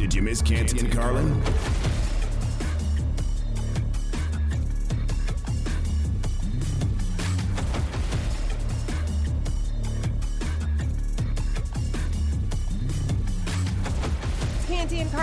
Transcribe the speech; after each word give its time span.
Did 0.00 0.14
you 0.14 0.22
miss 0.22 0.40
Canty 0.40 0.78
and 0.78 0.90
Carlin? 0.90 1.89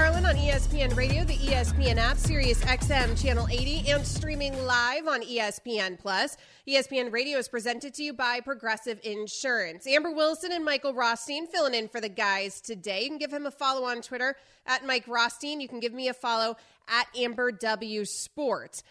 Carlin 0.08 0.26
on 0.26 0.36
ESPN 0.36 0.96
Radio, 0.96 1.26
the 1.26 1.36
ESPN 1.36 1.98
app, 1.98 2.16
Sirius 2.16 2.62
XM 2.62 3.22
Channel 3.22 3.46
80, 3.52 3.92
and 3.92 4.08
streaming 4.08 4.58
live 4.66 5.06
on 5.06 5.22
ESPN 5.22 6.00
Plus. 6.00 6.38
ESPN 6.66 7.12
Radio 7.12 7.38
is 7.38 7.50
presented 7.50 7.94
to 7.96 8.04
you 8.04 8.14
by 8.14 8.40
Progressive 8.40 9.02
Insurance. 9.04 9.86
Amber 9.86 10.12
Wilson 10.12 10.54
and 10.54 10.64
Michael 10.64 10.94
Rothstein 10.94 11.46
filling 11.46 11.74
in 11.74 11.90
for 11.90 12.00
the 12.00 12.08
guys 12.08 12.62
today. 12.62 13.04
You 13.04 13.10
can 13.10 13.18
give 13.18 13.34
him 13.34 13.48
a 13.48 13.52
follow 13.52 13.84
on 13.84 14.02
Twitter 14.02 14.38
at 14.66 14.86
Mike 14.86 15.10
Rothstein. 15.10 15.60
You 15.60 15.68
can 15.68 15.82
give 15.82 15.94
me 15.94 16.08
a 16.08 16.14
follow 16.14 16.56
at 16.88 17.08
Amber 17.18 17.52
W 17.52 18.06
Sports. 18.06 18.84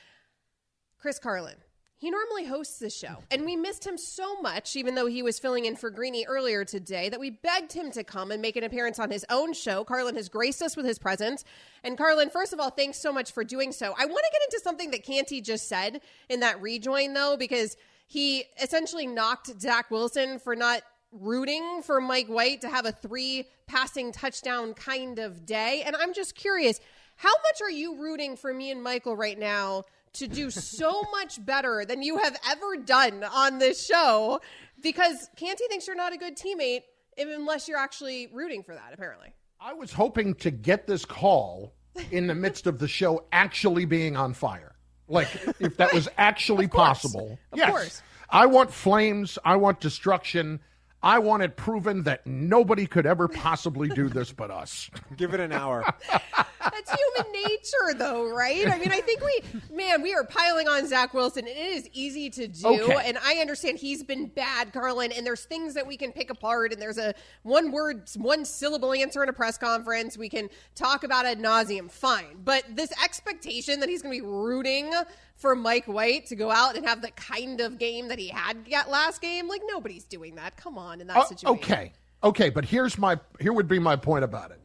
Chris 0.98 1.18
Carlin. 1.18 1.56
He 1.98 2.10
normally 2.10 2.44
hosts 2.44 2.78
the 2.78 2.90
show, 2.90 3.22
and 3.30 3.46
we 3.46 3.56
missed 3.56 3.86
him 3.86 3.96
so 3.96 4.38
much, 4.42 4.76
even 4.76 4.94
though 4.94 5.06
he 5.06 5.22
was 5.22 5.38
filling 5.38 5.64
in 5.64 5.76
for 5.76 5.88
Greeny 5.88 6.26
earlier 6.26 6.62
today, 6.62 7.08
that 7.08 7.18
we 7.18 7.30
begged 7.30 7.72
him 7.72 7.90
to 7.92 8.04
come 8.04 8.30
and 8.30 8.42
make 8.42 8.54
an 8.56 8.64
appearance 8.64 8.98
on 8.98 9.10
his 9.10 9.24
own 9.30 9.54
show. 9.54 9.82
Carlin 9.82 10.14
has 10.14 10.28
graced 10.28 10.60
us 10.60 10.76
with 10.76 10.84
his 10.84 10.98
presence. 10.98 11.42
And 11.82 11.96
Carlin, 11.96 12.28
first 12.28 12.52
of 12.52 12.60
all, 12.60 12.68
thanks 12.68 12.98
so 12.98 13.14
much 13.14 13.32
for 13.32 13.44
doing 13.44 13.72
so. 13.72 13.94
I 13.98 14.04
want 14.04 14.24
to 14.24 14.30
get 14.30 14.42
into 14.44 14.60
something 14.62 14.90
that 14.90 15.04
Canty 15.04 15.40
just 15.40 15.68
said 15.68 16.02
in 16.28 16.40
that 16.40 16.60
rejoin, 16.60 17.14
though, 17.14 17.38
because 17.38 17.78
he 18.06 18.44
essentially 18.62 19.06
knocked 19.06 19.58
Zach 19.58 19.90
Wilson 19.90 20.38
for 20.38 20.54
not 20.54 20.82
rooting 21.12 21.80
for 21.82 21.98
Mike 21.98 22.28
White 22.28 22.60
to 22.60 22.68
have 22.68 22.84
a 22.84 22.92
three 22.92 23.48
passing 23.66 24.12
touchdown 24.12 24.74
kind 24.74 25.18
of 25.18 25.46
day. 25.46 25.82
And 25.86 25.96
I'm 25.96 26.12
just 26.12 26.34
curious, 26.34 26.78
how 27.16 27.32
much 27.32 27.62
are 27.62 27.70
you 27.70 27.96
rooting 27.96 28.36
for 28.36 28.52
me 28.52 28.70
and 28.70 28.82
Michael 28.82 29.16
right 29.16 29.38
now? 29.38 29.84
To 30.18 30.28
do 30.28 30.50
so 30.50 31.02
much 31.12 31.44
better 31.44 31.84
than 31.84 32.02
you 32.02 32.18
have 32.18 32.36
ever 32.48 32.76
done 32.76 33.24
on 33.24 33.58
this 33.58 33.84
show 33.84 34.40
because 34.82 35.28
Canty 35.36 35.64
thinks 35.68 35.86
you're 35.86 35.96
not 35.96 36.12
a 36.12 36.16
good 36.16 36.36
teammate 36.36 36.82
unless 37.18 37.68
you're 37.68 37.78
actually 37.78 38.28
rooting 38.32 38.62
for 38.62 38.74
that, 38.74 38.92
apparently. 38.92 39.32
I 39.60 39.72
was 39.72 39.92
hoping 39.92 40.34
to 40.36 40.50
get 40.50 40.86
this 40.86 41.04
call 41.04 41.74
in 42.10 42.26
the 42.26 42.34
midst 42.34 42.66
of 42.66 42.78
the 42.78 42.88
show 42.88 43.24
actually 43.32 43.84
being 43.84 44.16
on 44.16 44.34
fire. 44.34 44.74
Like, 45.08 45.28
if 45.60 45.76
that 45.78 45.94
was 45.94 46.08
actually 46.18 46.66
Of 46.66 46.72
possible. 46.72 47.38
Of 47.52 47.58
yes. 47.58 47.70
course. 47.70 48.02
I 48.28 48.46
want 48.46 48.72
flames. 48.72 49.38
I 49.44 49.56
want 49.56 49.80
destruction. 49.80 50.60
I 51.02 51.18
want 51.18 51.42
it 51.42 51.56
proven 51.56 52.02
that 52.04 52.26
nobody 52.26 52.86
could 52.86 53.06
ever 53.06 53.28
possibly 53.28 53.88
do 53.88 54.08
this 54.08 54.32
but 54.32 54.50
us. 54.50 54.90
Give 55.16 55.34
it 55.34 55.40
an 55.40 55.52
hour. 55.52 55.84
That's 56.10 56.90
human 56.90 57.32
nature, 57.32 57.94
though, 57.96 58.28
right? 58.34 58.66
I 58.68 58.78
mean, 58.78 58.90
I 58.90 59.00
think 59.00 59.22
we, 59.22 59.40
man, 59.72 60.02
we 60.02 60.14
are 60.14 60.24
piling 60.24 60.66
on 60.66 60.86
Zach 60.88 61.14
Wilson. 61.14 61.46
and 61.46 61.56
It 61.56 61.60
is 61.76 61.88
easy 61.92 62.28
to 62.30 62.48
do, 62.48 62.66
Okay. 62.66 63.02
and 63.04 63.18
I 63.24 63.34
understand 63.36 63.78
he's 63.78 64.02
been 64.02 64.26
bad, 64.26 64.72
Carlin. 64.72 65.12
And 65.12 65.24
there's 65.24 65.44
things 65.44 65.74
that 65.74 65.86
we 65.86 65.96
can 65.96 66.10
pick 66.10 66.30
apart, 66.30 66.72
and 66.72 66.82
there's 66.82 66.98
a 66.98 67.14
one 67.42 67.70
word, 67.70 68.08
one 68.16 68.44
syllable 68.44 68.92
answer 68.92 69.22
in 69.22 69.28
a 69.28 69.32
press 69.32 69.56
conference. 69.58 70.18
We 70.18 70.28
can 70.28 70.48
talk 70.74 71.04
about 71.04 71.24
ad 71.24 71.38
nauseum. 71.38 71.88
Fine, 71.90 72.38
but 72.44 72.64
this 72.74 72.92
expectation 73.04 73.78
that 73.80 73.88
he's 73.88 74.02
going 74.02 74.16
to 74.18 74.22
be 74.24 74.28
rooting 74.28 74.92
for 75.36 75.54
Mike 75.54 75.86
White 75.86 76.26
to 76.26 76.36
go 76.36 76.50
out 76.50 76.76
and 76.76 76.86
have 76.86 77.02
the 77.02 77.10
kind 77.12 77.60
of 77.60 77.78
game 77.78 78.08
that 78.08 78.18
he 78.18 78.28
had 78.28 78.56
last 78.88 79.20
game, 79.20 79.48
like 79.48 79.62
nobody's 79.66 80.04
doing 80.04 80.34
that. 80.36 80.56
Come 80.56 80.78
on, 80.78 81.00
in 81.00 81.06
that 81.08 81.16
Oh, 81.16 81.26
situation. 81.26 81.48
okay. 81.58 81.92
Okay, 82.24 82.50
but 82.50 82.64
here's 82.64 82.98
my 82.98 83.18
here 83.40 83.52
would 83.52 83.68
be 83.68 83.78
my 83.78 83.94
point 83.96 84.24
about 84.24 84.50
it. 84.50 84.60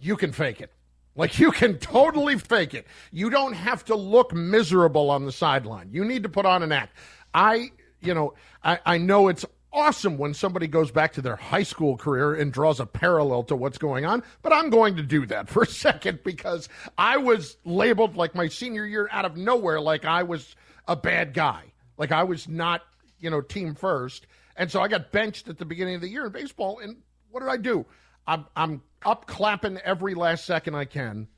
You 0.00 0.16
can 0.16 0.32
fake 0.32 0.60
it. 0.60 0.72
Like 1.16 1.38
you 1.38 1.52
can 1.52 1.78
totally 1.78 2.36
fake 2.38 2.74
it. 2.74 2.86
You 3.12 3.30
don't 3.30 3.52
have 3.52 3.84
to 3.86 3.94
look 3.94 4.34
miserable 4.34 5.10
on 5.10 5.24
the 5.24 5.32
sideline. 5.32 5.88
You 5.92 6.04
need 6.04 6.24
to 6.24 6.28
put 6.28 6.44
on 6.44 6.62
an 6.64 6.72
act. 6.72 6.96
I, 7.32 7.70
you 8.00 8.14
know, 8.14 8.34
I, 8.64 8.80
I 8.84 8.98
know 8.98 9.28
it's 9.28 9.44
awesome 9.74 10.16
when 10.16 10.32
somebody 10.32 10.66
goes 10.68 10.90
back 10.90 11.12
to 11.12 11.20
their 11.20 11.36
high 11.36 11.62
school 11.64 11.96
career 11.96 12.34
and 12.34 12.52
draws 12.52 12.80
a 12.80 12.86
parallel 12.86 13.42
to 13.42 13.56
what's 13.56 13.76
going 13.76 14.06
on, 14.06 14.22
but 14.40 14.52
I'm 14.52 14.70
going 14.70 14.96
to 14.96 15.02
do 15.02 15.26
that 15.26 15.48
for 15.50 15.64
a 15.64 15.66
second 15.66 16.20
because 16.24 16.68
I 16.96 17.16
was 17.18 17.56
labeled 17.64 18.16
like 18.16 18.34
my 18.34 18.48
senior 18.48 18.86
year 18.86 19.08
out 19.10 19.24
of 19.24 19.36
nowhere 19.36 19.80
like 19.80 20.04
I 20.04 20.22
was 20.22 20.54
a 20.86 20.96
bad 20.96 21.34
guy. 21.34 21.72
Like 21.98 22.12
I 22.12 22.22
was 22.24 22.48
not, 22.48 22.82
you 23.18 23.30
know, 23.30 23.40
team 23.40 23.74
first. 23.74 24.26
And 24.56 24.70
so 24.70 24.80
I 24.80 24.88
got 24.88 25.10
benched 25.10 25.48
at 25.48 25.58
the 25.58 25.64
beginning 25.64 25.96
of 25.96 26.00
the 26.00 26.08
year 26.08 26.26
in 26.26 26.32
baseball. 26.32 26.78
And 26.78 26.96
what 27.30 27.40
did 27.40 27.48
I 27.48 27.56
do? 27.56 27.84
I'm, 28.26 28.46
I'm 28.54 28.82
up 29.04 29.26
clapping 29.26 29.78
every 29.78 30.14
last 30.14 30.46
second 30.46 30.74
I 30.74 30.84
can. 30.84 31.28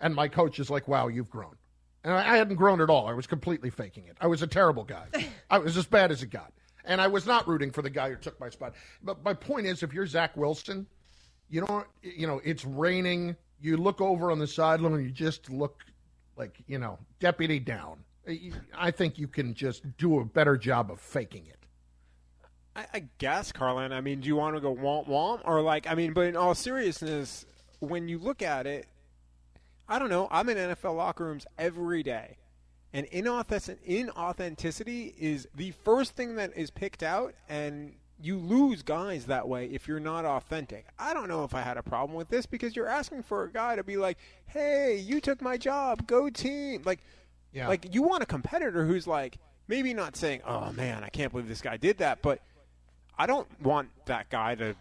And 0.00 0.14
my 0.14 0.28
coach 0.28 0.58
is 0.58 0.70
like, 0.70 0.88
wow, 0.88 1.08
you've 1.08 1.30
grown. 1.30 1.56
And 2.02 2.12
I, 2.12 2.32
I 2.32 2.36
hadn't 2.36 2.56
grown 2.56 2.80
at 2.80 2.90
all. 2.90 3.06
I 3.06 3.12
was 3.12 3.26
completely 3.26 3.70
faking 3.70 4.06
it. 4.06 4.16
I 4.20 4.26
was 4.26 4.42
a 4.42 4.46
terrible 4.46 4.84
guy. 4.84 5.06
I 5.50 5.58
was 5.58 5.76
as 5.76 5.86
bad 5.86 6.10
as 6.10 6.22
it 6.22 6.30
got. 6.30 6.52
And 6.84 7.00
I 7.00 7.06
was 7.06 7.26
not 7.26 7.46
rooting 7.46 7.70
for 7.70 7.82
the 7.82 7.90
guy 7.90 8.10
who 8.10 8.16
took 8.16 8.38
my 8.40 8.48
spot. 8.48 8.74
But 9.02 9.22
my 9.24 9.34
point 9.34 9.66
is, 9.66 9.82
if 9.82 9.92
you're 9.92 10.06
Zach 10.06 10.36
Wilson, 10.36 10.86
you 11.48 11.60
know, 11.60 11.84
you 12.02 12.26
know, 12.26 12.40
it's 12.44 12.64
raining. 12.64 13.36
You 13.60 13.76
look 13.76 14.00
over 14.00 14.30
on 14.30 14.38
the 14.38 14.46
sideline 14.46 14.94
and 14.94 15.04
you 15.04 15.10
just 15.10 15.50
look 15.50 15.84
like, 16.36 16.62
you 16.66 16.78
know, 16.78 16.98
Debbie 17.20 17.60
Downer. 17.60 18.00
I 18.76 18.90
think 18.90 19.18
you 19.18 19.28
can 19.28 19.54
just 19.54 19.96
do 19.96 20.20
a 20.20 20.24
better 20.24 20.56
job 20.56 20.90
of 20.90 21.00
faking 21.00 21.46
it. 21.46 21.58
I, 22.74 22.86
I 22.94 23.04
guess, 23.18 23.52
Carlin. 23.52 23.92
I 23.92 24.00
mean, 24.00 24.20
do 24.20 24.28
you 24.28 24.36
want 24.36 24.56
to 24.56 24.60
go 24.60 24.74
womp 24.74 25.08
womp 25.08 25.42
or 25.44 25.60
like? 25.60 25.86
I 25.86 25.94
mean, 25.94 26.12
but 26.12 26.22
in 26.22 26.36
all 26.36 26.54
seriousness, 26.54 27.44
when 27.80 28.08
you 28.08 28.18
look 28.18 28.42
at 28.42 28.66
it, 28.66 28.86
I 29.88 29.98
don't 29.98 30.08
know. 30.08 30.28
I'm 30.30 30.48
in 30.48 30.56
NFL 30.56 30.96
locker 30.96 31.24
rooms 31.24 31.46
every 31.58 32.02
day, 32.02 32.38
and 32.94 33.06
inauthenticity 33.08 35.14
is 35.18 35.48
the 35.54 35.72
first 35.84 36.14
thing 36.14 36.36
that 36.36 36.56
is 36.56 36.70
picked 36.70 37.02
out, 37.02 37.34
and 37.48 37.94
you 38.20 38.38
lose 38.38 38.82
guys 38.82 39.26
that 39.26 39.48
way 39.48 39.66
if 39.66 39.88
you're 39.88 40.00
not 40.00 40.24
authentic. 40.24 40.86
I 40.98 41.12
don't 41.14 41.28
know 41.28 41.44
if 41.44 41.54
I 41.54 41.62
had 41.62 41.76
a 41.76 41.82
problem 41.82 42.16
with 42.16 42.28
this 42.28 42.46
because 42.46 42.76
you're 42.76 42.88
asking 42.88 43.24
for 43.24 43.44
a 43.44 43.50
guy 43.50 43.76
to 43.76 43.82
be 43.82 43.96
like, 43.96 44.18
"Hey, 44.46 44.96
you 44.96 45.20
took 45.20 45.42
my 45.42 45.56
job, 45.56 46.06
go 46.06 46.30
team!" 46.30 46.82
Like, 46.84 47.00
Yeah. 47.52 47.68
like 47.68 47.94
you 47.94 48.02
want 48.02 48.22
a 48.22 48.26
competitor 48.26 48.86
who's 48.86 49.06
like 49.06 49.38
maybe 49.68 49.94
not 49.94 50.16
saying, 50.16 50.42
"Oh 50.44 50.72
man, 50.72 51.02
I 51.02 51.08
can't 51.08 51.32
believe 51.32 51.48
this 51.48 51.62
guy 51.62 51.76
did 51.76 51.98
that," 51.98 52.22
but 52.22 52.40
I 53.18 53.26
don't 53.26 53.48
want 53.60 53.90
that 54.06 54.30
guy 54.30 54.54
to 54.56 54.76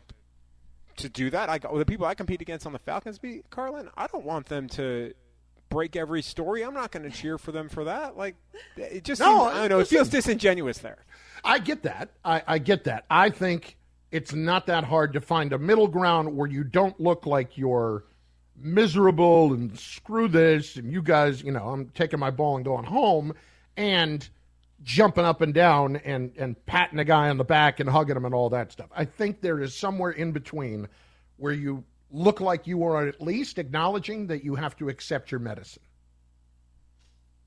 to 0.98 1.10
do 1.10 1.30
that. 1.32 1.50
I 1.50 1.58
the 1.58 1.86
people 1.86 2.06
I 2.06 2.14
compete 2.14 2.42
against 2.42 2.66
on 2.68 2.74
the 2.74 2.80
Falcons, 2.80 3.18
be 3.18 3.42
Carlin. 3.50 3.90
I 3.98 4.06
don't 4.08 4.26
want 4.26 4.48
them 4.48 4.68
to 4.70 5.14
break 5.72 5.96
every 5.96 6.22
story. 6.22 6.64
I'm 6.64 6.76
not 6.76 6.92
going 6.92 7.10
to 7.10 7.10
cheer 7.10 7.40
for 7.40 7.52
them 7.52 7.68
for 7.70 7.86
that. 7.86 8.16
Like 8.16 8.36
it 8.78 9.04
just 9.04 9.20
No, 9.20 9.46
seems, 9.46 9.56
I 9.56 9.60
don't 9.62 9.70
know. 9.70 9.80
It 9.80 9.88
feels 9.88 10.10
disingenuous 10.10 10.78
there. 10.78 11.06
I 11.44 11.58
get 11.58 11.82
that. 11.84 12.10
I, 12.24 12.44
I 12.46 12.58
get 12.60 12.84
that. 12.84 13.06
I 13.10 13.32
think 13.32 13.78
it's 14.12 14.36
not 14.36 14.68
that 14.68 14.84
hard 14.84 15.14
to 15.14 15.22
find 15.22 15.54
a 15.54 15.58
middle 15.58 15.88
ground 15.88 16.38
where 16.38 16.48
you 16.48 16.64
don't 16.64 17.00
look 17.00 17.26
like 17.26 17.58
you're 17.58 18.04
miserable 18.56 19.54
and 19.54 19.80
screw 19.80 20.28
this 20.28 20.76
and 20.76 20.92
you 20.92 21.02
guys, 21.02 21.42
you 21.42 21.52
know, 21.52 21.70
I'm 21.70 21.90
taking 21.96 22.20
my 22.20 22.30
ball 22.30 22.58
and 22.58 22.66
going 22.66 22.86
home 22.86 23.34
and 23.78 24.30
jumping 24.84 25.26
up 25.26 25.42
and 25.42 25.54
down 25.54 25.96
and, 25.98 26.32
and 26.38 26.64
patting 26.66 27.00
a 27.00 27.06
guy 27.06 27.30
on 27.30 27.38
the 27.38 27.44
back 27.44 27.80
and 27.80 27.90
hugging 27.90 28.18
him 28.18 28.26
and 28.26 28.36
all 28.36 28.50
that 28.50 28.72
stuff. 28.72 28.90
I 28.96 29.06
think 29.06 29.42
there 29.42 29.60
is 29.62 29.74
somewhere 29.74 30.12
in 30.12 30.32
between 30.32 30.88
where 31.38 31.54
you 31.54 31.84
look 32.12 32.42
like 32.42 32.68
you 32.68 32.84
are 32.84 33.08
at 33.08 33.22
least 33.22 33.58
acknowledging 33.58 34.28
that 34.28 34.44
you 34.44 34.56
have 34.56 34.76
to 34.78 34.90
accept 34.90 35.32
your 35.32 35.40
medicine. 35.40 35.84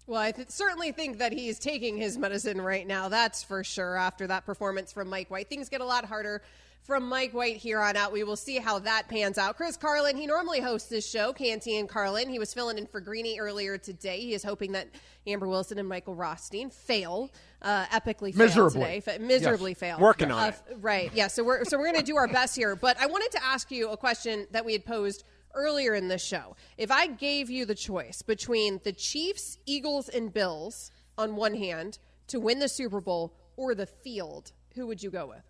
Well, 0.07 0.21
I 0.21 0.33
th- 0.33 0.51
certainly 0.51 0.93
think 0.93 1.19
that 1.19 1.33
he's 1.33 1.59
taking 1.59 1.97
his 1.97 2.19
medicine 2.19 2.61
right 2.61 2.87
now. 2.87 3.09
That's 3.09 3.43
for 3.43 3.65
sure. 3.65 3.97
After 3.97 4.27
that 4.27 4.45
performance 4.45 4.93
from 4.93 5.09
Mike 5.09 5.31
White, 5.31 5.49
things 5.49 5.69
get 5.69 5.81
a 5.81 5.85
lot 5.85 6.05
harder 6.05 6.43
from 6.85 7.09
Mike 7.09 7.33
White 7.33 7.57
here 7.57 7.81
on 7.81 7.97
out. 7.97 8.13
We 8.13 8.25
will 8.25 8.37
see 8.37 8.59
how 8.59 8.79
that 8.81 9.09
pans 9.09 9.39
out. 9.39 9.57
Chris 9.57 9.77
Carlin, 9.77 10.17
he 10.19 10.27
normally 10.27 10.61
hosts 10.61 10.89
this 10.91 11.09
show, 11.09 11.33
Canty 11.33 11.79
and 11.79 11.89
Carlin. 11.89 12.29
He 12.29 12.39
was 12.39 12.53
filling 12.53 12.77
in 12.77 12.87
for 12.87 13.01
Greeny 13.01 13.39
earlier 13.41 13.79
today. 13.79 14.21
He 14.21 14.35
is 14.35 14.43
hoping 14.45 14.73
that 14.73 14.89
Amber 15.27 15.49
Wilson 15.49 15.79
and 15.79 15.89
Michael 15.89 16.15
Rothstein 16.15 16.69
fail, 16.69 17.31
uh, 17.63 17.87
epically 17.87 18.35
fail 18.35 18.47
Miserably. 18.47 19.01
today, 19.01 19.19
miserably 19.19 19.71
Yes. 19.71 19.79
fail. 19.81 19.99
Working 19.99 20.31
on 20.31 20.43
Uh, 20.45 20.49
it. 20.49 20.77
Right. 20.83 21.11
Yeah. 21.15 21.29
So 21.29 21.43
we're 21.43 21.65
so 21.65 21.79
we're 21.79 21.91
going 21.91 22.05
to 22.05 22.13
do 22.13 22.17
our 22.17 22.29
best 22.29 22.55
here. 22.55 22.77
But 22.77 23.01
I 23.01 23.07
wanted 23.07 23.31
to 23.33 23.43
ask 23.43 23.71
you 23.71 23.89
a 23.89 23.97
question 23.97 24.47
that 24.51 24.65
we 24.67 24.73
had 24.75 24.85
posed 24.85 25.25
earlier 25.55 25.95
in 25.95 26.09
the 26.09 26.19
show. 26.19 26.55
If 26.77 26.91
I 26.91 27.07
gave 27.07 27.49
you 27.49 27.65
the 27.65 27.75
choice 27.75 28.21
between 28.21 28.81
the 28.85 28.93
Chiefs, 28.93 29.57
Eagles, 29.65 30.11
and 30.11 30.31
Bills 30.35 30.91
on 31.17 31.35
one 31.37 31.55
hand 31.55 31.99
to 32.27 32.39
win 32.41 32.59
the 32.59 32.69
Super 32.69 33.01
Bowl 33.01 33.33
or 33.57 33.75
the 33.75 33.87
field, 33.87 34.53
who 34.75 34.87
would 34.87 35.03
you 35.03 35.11
go 35.11 35.27
with? 35.27 35.43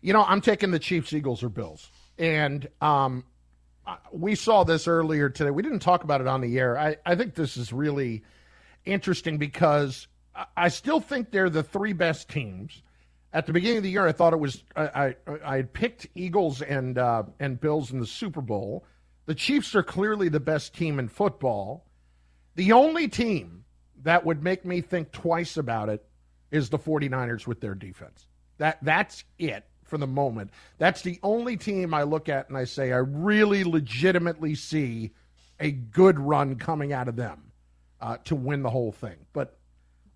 You 0.00 0.12
know, 0.12 0.24
I'm 0.24 0.40
taking 0.40 0.70
the 0.70 0.78
Chiefs, 0.78 1.12
Eagles, 1.12 1.42
or 1.42 1.48
Bills. 1.48 1.90
And 2.18 2.68
um, 2.80 3.24
we 4.12 4.34
saw 4.34 4.64
this 4.64 4.88
earlier 4.88 5.28
today. 5.28 5.50
We 5.50 5.62
didn't 5.62 5.80
talk 5.80 6.04
about 6.04 6.20
it 6.20 6.26
on 6.26 6.40
the 6.40 6.58
air. 6.58 6.78
I, 6.78 6.96
I 7.04 7.14
think 7.14 7.34
this 7.34 7.56
is 7.56 7.72
really 7.72 8.22
interesting 8.84 9.38
because 9.38 10.06
I, 10.56 10.68
still 10.68 11.00
think 11.00 11.30
they're 11.30 11.50
the 11.50 11.62
three 11.62 11.92
best 11.92 12.28
teams. 12.28 12.82
At 13.32 13.46
the 13.46 13.52
beginning 13.52 13.78
of 13.78 13.82
the 13.84 13.90
year, 13.90 14.06
I 14.06 14.12
thought 14.12 14.32
it 14.32 14.40
was 14.40 14.64
I 14.74 14.84
I, 14.84 15.14
I 15.44 15.56
had 15.56 15.72
picked 15.72 16.08
Eagles 16.16 16.62
and 16.62 16.98
uh, 16.98 17.22
and 17.38 17.60
Bills 17.60 17.92
in 17.92 18.00
the 18.00 18.06
Super 18.06 18.40
Bowl. 18.40 18.84
The 19.26 19.36
Chiefs 19.36 19.74
are 19.76 19.84
clearly 19.84 20.28
the 20.28 20.40
best 20.40 20.74
team 20.74 20.98
in 20.98 21.06
football. 21.06 21.86
The 22.56 22.72
only 22.72 23.06
team 23.06 23.64
that 24.02 24.26
would 24.26 24.42
make 24.42 24.64
me 24.64 24.80
think 24.80 25.12
twice 25.12 25.56
about 25.56 25.88
it 25.88 26.04
is 26.50 26.70
the 26.70 26.78
49ers 26.78 27.46
with 27.46 27.60
their 27.60 27.76
defense. 27.76 28.26
That 28.58 28.78
that's 28.82 29.22
it 29.38 29.64
for 29.90 29.98
the 29.98 30.06
moment. 30.06 30.50
That's 30.78 31.02
the 31.02 31.18
only 31.22 31.56
team 31.56 31.92
I 31.92 32.04
look 32.04 32.28
at 32.28 32.48
and 32.48 32.56
I 32.56 32.64
say 32.64 32.92
I 32.92 32.98
really 32.98 33.64
legitimately 33.64 34.54
see 34.54 35.10
a 35.58 35.70
good 35.70 36.18
run 36.18 36.56
coming 36.56 36.92
out 36.92 37.08
of 37.08 37.16
them 37.16 37.52
uh, 38.00 38.16
to 38.24 38.34
win 38.34 38.62
the 38.62 38.70
whole 38.70 38.92
thing. 38.92 39.16
But 39.32 39.58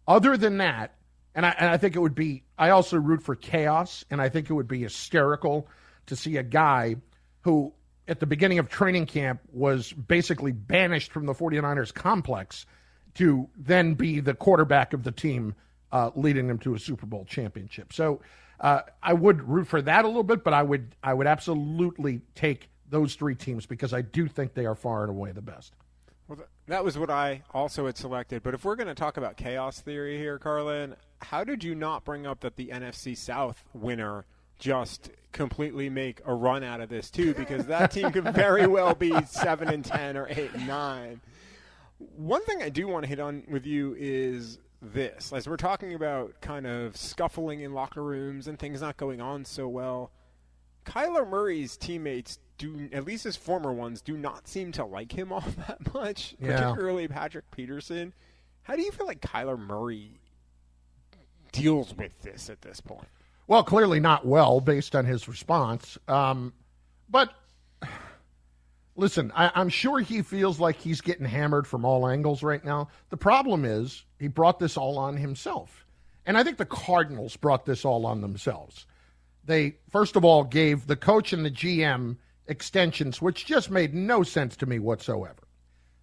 other 0.08 0.36
than 0.36 0.58
that, 0.58 0.94
and 1.34 1.44
I, 1.44 1.54
and 1.58 1.68
I 1.68 1.76
think 1.76 1.96
it 1.96 1.98
would 1.98 2.14
be, 2.14 2.44
I 2.56 2.70
also 2.70 2.96
root 2.96 3.22
for 3.22 3.34
chaos, 3.34 4.04
and 4.10 4.22
I 4.22 4.28
think 4.28 4.48
it 4.48 4.54
would 4.54 4.68
be 4.68 4.82
hysterical 4.82 5.68
to 6.06 6.16
see 6.16 6.36
a 6.36 6.42
guy 6.42 6.96
who, 7.42 7.72
at 8.06 8.20
the 8.20 8.26
beginning 8.26 8.58
of 8.58 8.68
training 8.68 9.06
camp, 9.06 9.40
was 9.52 9.92
basically 9.92 10.52
banished 10.52 11.12
from 11.12 11.26
the 11.26 11.34
49ers 11.34 11.92
complex 11.92 12.66
to 13.14 13.48
then 13.56 13.94
be 13.94 14.20
the 14.20 14.34
quarterback 14.34 14.92
of 14.92 15.02
the 15.02 15.12
team, 15.12 15.54
uh, 15.92 16.10
leading 16.14 16.46
them 16.46 16.58
to 16.58 16.74
a 16.74 16.78
Super 16.78 17.06
Bowl 17.06 17.24
championship. 17.24 17.92
So 17.92 18.20
uh, 18.60 18.82
I 19.02 19.12
would 19.12 19.48
root 19.48 19.66
for 19.66 19.82
that 19.82 20.04
a 20.04 20.08
little 20.08 20.22
bit, 20.22 20.44
but 20.44 20.54
I 20.54 20.62
would 20.62 20.94
I 21.02 21.14
would 21.14 21.26
absolutely 21.26 22.22
take 22.34 22.68
those 22.88 23.14
three 23.14 23.34
teams 23.34 23.66
because 23.66 23.92
I 23.92 24.02
do 24.02 24.28
think 24.28 24.54
they 24.54 24.66
are 24.66 24.74
far 24.74 25.02
and 25.02 25.10
away 25.10 25.32
the 25.32 25.42
best. 25.42 25.74
Well, 26.28 26.38
that 26.68 26.84
was 26.84 26.96
what 26.96 27.10
I 27.10 27.42
also 27.52 27.86
had 27.86 27.96
selected. 27.98 28.42
But 28.42 28.54
if 28.54 28.64
we're 28.64 28.76
going 28.76 28.88
to 28.88 28.94
talk 28.94 29.16
about 29.16 29.36
chaos 29.36 29.80
theory 29.80 30.16
here, 30.16 30.38
Carlin, 30.38 30.94
how 31.20 31.44
did 31.44 31.62
you 31.62 31.74
not 31.74 32.04
bring 32.04 32.26
up 32.26 32.40
that 32.40 32.56
the 32.56 32.68
NFC 32.68 33.16
South 33.16 33.62
winner 33.74 34.24
just 34.58 35.10
completely 35.32 35.90
make 35.90 36.20
a 36.24 36.32
run 36.32 36.62
out 36.62 36.80
of 36.80 36.88
this 36.88 37.10
too? 37.10 37.34
Because 37.34 37.66
that 37.66 37.90
team 37.90 38.10
could 38.10 38.32
very 38.34 38.66
well 38.66 38.94
be 38.94 39.12
seven 39.26 39.68
and 39.68 39.84
ten 39.84 40.16
or 40.16 40.26
eight 40.30 40.52
and 40.54 40.66
nine. 40.66 41.20
One 41.98 42.44
thing 42.44 42.62
I 42.62 42.70
do 42.70 42.88
want 42.88 43.04
to 43.04 43.08
hit 43.08 43.20
on 43.20 43.44
with 43.48 43.66
you 43.66 43.94
is 43.98 44.58
this. 44.92 45.32
As 45.32 45.48
we're 45.48 45.56
talking 45.56 45.94
about 45.94 46.40
kind 46.40 46.66
of 46.66 46.96
scuffling 46.96 47.60
in 47.60 47.72
locker 47.72 48.02
rooms 48.02 48.46
and 48.48 48.58
things 48.58 48.80
not 48.80 48.96
going 48.96 49.20
on 49.20 49.44
so 49.44 49.68
well, 49.68 50.10
Kyler 50.84 51.28
Murray's 51.28 51.76
teammates 51.76 52.38
do, 52.58 52.88
at 52.92 53.04
least 53.04 53.24
his 53.24 53.36
former 53.36 53.72
ones, 53.72 54.00
do 54.00 54.16
not 54.16 54.46
seem 54.46 54.72
to 54.72 54.84
like 54.84 55.12
him 55.12 55.32
all 55.32 55.44
that 55.66 55.94
much, 55.94 56.34
Yeah. 56.40 56.60
particularly 56.60 57.08
Patrick 57.08 57.50
Peterson. 57.50 58.12
How 58.62 58.76
do 58.76 58.82
you 58.82 58.92
feel 58.92 59.06
like 59.06 59.20
Kyler 59.20 59.58
Murray 59.58 60.20
deals 61.52 61.94
with 61.96 62.18
this 62.22 62.50
at 62.50 62.62
this 62.62 62.80
point? 62.80 63.08
Well, 63.46 63.62
clearly 63.62 64.00
not 64.00 64.26
well 64.26 64.60
based 64.60 64.96
on 64.96 65.04
his 65.04 65.28
response. 65.28 65.98
Um, 66.08 66.52
but 67.10 67.30
listen, 68.96 69.32
I, 69.34 69.50
I'm 69.54 69.68
sure 69.68 69.98
he 70.00 70.22
feels 70.22 70.58
like 70.60 70.76
he's 70.76 71.00
getting 71.00 71.26
hammered 71.26 71.66
from 71.66 71.84
all 71.84 72.08
angles 72.08 72.42
right 72.42 72.64
now. 72.64 72.88
The 73.10 73.16
problem 73.16 73.64
is 73.64 74.04
he 74.24 74.28
brought 74.28 74.58
this 74.58 74.78
all 74.78 74.98
on 74.98 75.18
himself. 75.18 75.84
And 76.24 76.38
I 76.38 76.42
think 76.42 76.56
the 76.56 76.64
Cardinals 76.64 77.36
brought 77.36 77.66
this 77.66 77.84
all 77.84 78.06
on 78.06 78.22
themselves. 78.22 78.86
They, 79.44 79.76
first 79.90 80.16
of 80.16 80.24
all, 80.24 80.44
gave 80.44 80.86
the 80.86 80.96
coach 80.96 81.34
and 81.34 81.44
the 81.44 81.50
GM 81.50 82.16
extensions, 82.46 83.20
which 83.20 83.44
just 83.44 83.70
made 83.70 83.92
no 83.92 84.22
sense 84.22 84.56
to 84.56 84.66
me 84.66 84.78
whatsoever. 84.78 85.42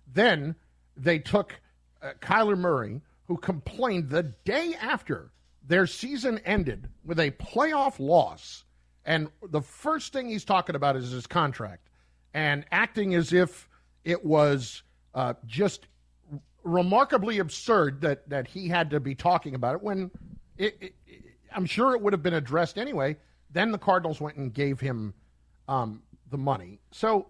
Then 0.06 0.54
they 0.96 1.18
took 1.18 1.60
uh, 2.00 2.12
Kyler 2.22 2.56
Murray, 2.56 3.02
who 3.26 3.38
complained 3.38 4.12
the 4.12 4.36
day 4.46 4.76
after 4.80 5.32
their 5.68 5.88
season 5.88 6.38
ended 6.46 6.90
with 7.04 7.20
a 7.20 7.32
playoff 7.32 8.00
loss. 8.00 8.66
And 9.04 9.30
the 9.50 9.62
first 9.62 10.14
thing 10.14 10.30
he's 10.30 10.46
talking 10.46 10.76
about 10.76 10.96
is 10.96 11.10
his 11.10 11.26
contract 11.26 11.90
and 12.36 12.68
acting 12.72 13.16
as 13.16 13.34
if 13.34 13.68
it 14.04 14.24
was 14.24 14.84
uh, 15.16 15.34
just 15.48 15.88
remarkably 16.64 17.40
absurd 17.40 18.02
that, 18.02 18.30
that 18.30 18.48
he 18.48 18.68
had 18.68 18.90
to 18.92 19.00
be 19.00 19.16
talking 19.16 19.56
about 19.56 19.76
it 19.76 19.82
when 19.82 20.12
it, 20.58 20.78
it, 20.82 20.94
it- 21.08 21.24
I'm 21.54 21.66
sure 21.66 21.94
it 21.94 22.02
would 22.02 22.14
have 22.14 22.24
been 22.24 22.34
addressed 22.34 22.78
anyway. 22.78 23.18
Then 23.52 23.74
the 23.74 23.78
Cardinals 23.78 24.22
went 24.22 24.38
and 24.38 24.54
gave 24.54 24.80
him 24.80 25.14
um, 25.68 26.02
the 26.30 26.38
money. 26.38 26.80
So 26.92 27.28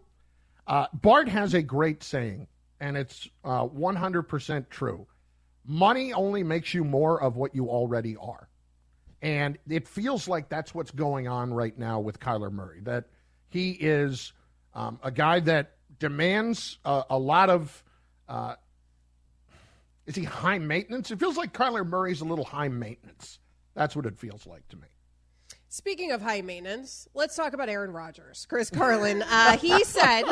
uh, 0.67 0.85
Bart 0.93 1.27
has 1.27 1.55
a 1.55 1.63
great 1.63 2.03
saying, 2.03 2.47
and 2.79 2.95
it's 2.95 3.27
uh, 3.43 3.65
100% 3.65 4.69
true. 4.69 5.07
Money 5.65 6.13
only 6.13 6.43
makes 6.43 6.71
you 6.73 6.83
more 6.83 7.19
of 7.19 7.35
what 7.35 7.55
you 7.55 7.67
already 7.67 8.15
are. 8.17 8.47
And 9.23 9.57
it 9.67 9.87
feels 9.87 10.27
like 10.27 10.49
that's 10.49 10.75
what's 10.75 10.91
going 10.91 11.27
on 11.27 11.51
right 11.51 11.77
now 11.77 11.99
with 11.99 12.19
Kyler 12.19 12.51
Murray, 12.51 12.81
that 12.81 13.05
he 13.49 13.71
is 13.71 14.33
um, 14.75 14.99
a 15.03 15.09
guy 15.11 15.39
that 15.41 15.71
demands 15.97 16.77
a, 16.85 17.03
a 17.09 17.17
lot 17.17 17.49
of. 17.49 17.83
Uh, 18.29 18.53
is 20.11 20.17
he 20.17 20.23
high 20.25 20.59
maintenance? 20.59 21.09
It 21.09 21.19
feels 21.19 21.37
like 21.37 21.53
Kyler 21.53 21.87
Murray's 21.87 22.19
a 22.19 22.25
little 22.25 22.43
high 22.43 22.67
maintenance. 22.67 23.39
That's 23.75 23.95
what 23.95 24.05
it 24.05 24.17
feels 24.17 24.45
like 24.45 24.67
to 24.67 24.75
me. 24.75 24.89
Speaking 25.69 26.11
of 26.11 26.21
high 26.21 26.41
maintenance, 26.41 27.07
let's 27.13 27.33
talk 27.33 27.53
about 27.53 27.69
Aaron 27.69 27.93
Rodgers. 27.93 28.45
Chris 28.49 28.69
Carlin, 28.69 29.21
uh, 29.21 29.57
he 29.57 29.81
said 29.85 30.23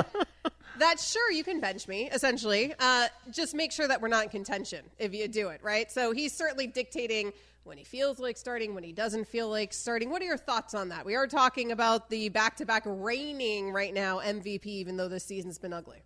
that 0.80 1.00
sure 1.00 1.32
you 1.32 1.46
can 1.46 1.62
bench 1.62 1.88
me, 1.88 2.10
essentially. 2.12 2.74
Uh, 2.78 3.08
just 3.32 3.56
make 3.56 3.72
sure 3.72 3.88
that 3.88 4.02
we're 4.02 4.10
not 4.10 4.26
in 4.26 4.30
contention 4.30 4.84
if 4.98 5.14
you 5.14 5.30
do 5.30 5.48
it, 5.48 5.64
right? 5.64 5.90
So 5.90 6.12
he's 6.12 6.34
certainly 6.34 6.68
dictating 6.68 7.32
when 7.64 7.78
he 7.78 7.86
feels 7.86 8.20
like 8.20 8.36
starting, 8.36 8.76
when 8.76 8.84
he 8.84 8.92
doesn't 8.92 9.30
feel 9.30 9.48
like 9.48 9.72
starting. 9.72 10.10
What 10.10 10.22
are 10.22 10.26
your 10.26 10.36
thoughts 10.36 10.74
on 10.74 10.90
that? 10.90 11.06
We 11.06 11.16
are 11.16 11.26
talking 11.26 11.72
about 11.72 12.10
the 12.10 12.28
back-to-back 12.28 12.84
reigning 12.86 13.72
right 13.72 13.94
now 13.94 14.20
MVP, 14.20 14.66
even 14.66 14.98
though 14.98 15.08
this 15.08 15.24
season's 15.24 15.58
been 15.58 15.72
ugly. 15.72 16.04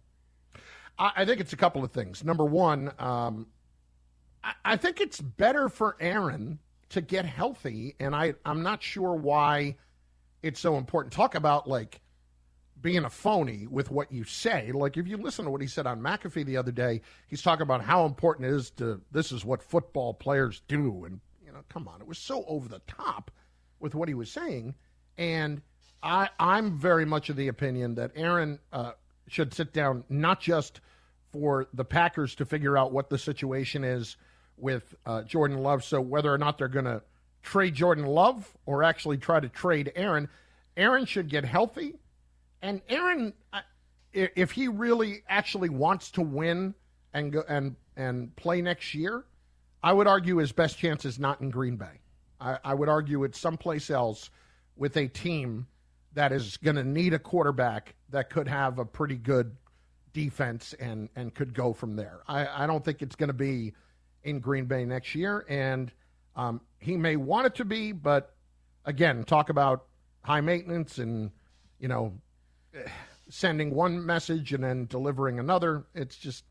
I, 0.99 1.11
I 1.15 1.25
think 1.25 1.41
it's 1.41 1.53
a 1.53 1.57
couple 1.57 1.83
of 1.83 1.91
things. 1.91 2.23
Number 2.23 2.45
one, 2.45 2.91
um, 2.99 3.47
I, 4.65 4.77
think 4.77 4.99
it's 4.99 5.21
better 5.21 5.69
for 5.69 5.95
Aaron 5.99 6.59
to 6.89 7.01
get 7.01 7.25
healthy, 7.25 7.95
and 7.99 8.15
I, 8.15 8.33
I'm 8.45 8.61
not 8.61 8.83
sure 8.83 9.13
why 9.13 9.75
it's 10.41 10.59
so 10.59 10.77
important. 10.77 11.13
Talk 11.13 11.35
about 11.35 11.67
like 11.67 12.01
being 12.81 13.05
a 13.05 13.09
phony 13.09 13.65
with 13.67 13.89
what 13.89 14.11
you 14.11 14.25
say. 14.25 14.71
Like 14.73 14.97
if 14.97 15.07
you 15.07 15.17
listen 15.17 15.45
to 15.45 15.51
what 15.51 15.61
he 15.61 15.67
said 15.67 15.87
on 15.87 16.01
McAfee 16.01 16.45
the 16.45 16.57
other 16.57 16.71
day, 16.71 17.01
he's 17.27 17.41
talking 17.41 17.63
about 17.63 17.81
how 17.81 18.05
important 18.05 18.47
it 18.47 18.53
is 18.53 18.69
to 18.71 18.99
this 19.11 19.31
is 19.31 19.45
what 19.45 19.63
football 19.63 20.13
players 20.13 20.61
do, 20.67 21.05
and 21.05 21.21
you 21.45 21.51
know, 21.51 21.63
come 21.69 21.87
on, 21.87 22.01
it 22.01 22.07
was 22.07 22.17
so 22.17 22.43
over 22.47 22.67
the 22.67 22.81
top 22.87 23.31
with 23.79 23.95
what 23.95 24.09
he 24.09 24.13
was 24.13 24.29
saying, 24.29 24.75
and 25.17 25.61
I, 26.01 26.29
I'm 26.37 26.77
very 26.77 27.05
much 27.05 27.29
of 27.29 27.37
the 27.37 27.47
opinion 27.47 27.95
that 27.95 28.11
Aaron 28.15 28.59
uh, 28.73 28.91
should 29.27 29.53
sit 29.53 29.71
down, 29.71 30.03
not 30.09 30.41
just 30.41 30.81
for 31.31 31.67
the 31.73 31.85
Packers 31.85 32.35
to 32.35 32.45
figure 32.45 32.77
out 32.77 32.91
what 32.91 33.09
the 33.09 33.17
situation 33.17 33.83
is 33.83 34.17
with 34.57 34.95
uh, 35.05 35.23
Jordan 35.23 35.57
Love. 35.57 35.83
So 35.83 36.01
whether 36.01 36.33
or 36.33 36.37
not 36.37 36.57
they're 36.57 36.67
going 36.67 36.85
to 36.85 37.01
trade 37.41 37.75
Jordan 37.75 38.05
Love 38.05 38.49
or 38.65 38.83
actually 38.83 39.17
try 39.17 39.39
to 39.39 39.49
trade 39.49 39.91
Aaron, 39.95 40.29
Aaron 40.77 41.05
should 41.05 41.29
get 41.29 41.45
healthy. 41.45 41.95
And 42.61 42.81
Aaron, 42.89 43.33
if 44.13 44.51
he 44.51 44.67
really 44.67 45.23
actually 45.27 45.69
wants 45.69 46.11
to 46.11 46.21
win 46.21 46.73
and 47.13 47.31
go 47.31 47.43
and 47.47 47.75
and 47.95 48.35
play 48.35 48.61
next 48.61 48.95
year, 48.95 49.25
I 49.83 49.93
would 49.93 50.07
argue 50.07 50.37
his 50.37 50.51
best 50.51 50.77
chance 50.77 51.05
is 51.05 51.19
not 51.19 51.41
in 51.41 51.51
Green 51.51 51.75
Bay. 51.75 51.99
I, 52.39 52.57
I 52.63 52.73
would 52.73 52.89
argue 52.89 53.23
it's 53.23 53.39
someplace 53.39 53.89
else 53.89 54.31
with 54.75 54.97
a 54.97 55.07
team 55.07 55.67
that 56.13 56.31
is 56.31 56.57
going 56.57 56.75
to 56.75 56.83
need 56.83 57.13
a 57.13 57.19
quarterback 57.19 57.95
that 58.09 58.29
could 58.29 58.47
have 58.47 58.79
a 58.79 58.85
pretty 58.85 59.15
good 59.15 59.55
defense 60.13 60.73
and 60.79 61.09
and 61.15 61.33
could 61.33 61.53
go 61.53 61.73
from 61.73 61.95
there. 61.95 62.21
I, 62.27 62.63
I 62.63 62.67
don't 62.67 62.83
think 62.83 63.01
it's 63.01 63.15
going 63.15 63.29
to 63.29 63.33
be 63.33 63.73
in 64.23 64.39
Green 64.39 64.65
Bay 64.65 64.85
next 64.85 65.15
year, 65.15 65.45
and 65.49 65.91
um, 66.35 66.61
he 66.79 66.97
may 66.97 67.15
want 67.15 67.47
it 67.47 67.55
to 67.55 67.65
be, 67.65 67.91
but 67.91 68.35
again, 68.85 69.23
talk 69.23 69.49
about 69.49 69.85
high 70.21 70.41
maintenance 70.41 70.97
and 70.97 71.31
you 71.79 71.87
know 71.87 72.13
sending 73.29 73.73
one 73.73 74.05
message 74.05 74.53
and 74.53 74.63
then 74.63 74.85
delivering 74.85 75.39
another. 75.39 75.85
It's 75.93 76.15
just 76.17 76.43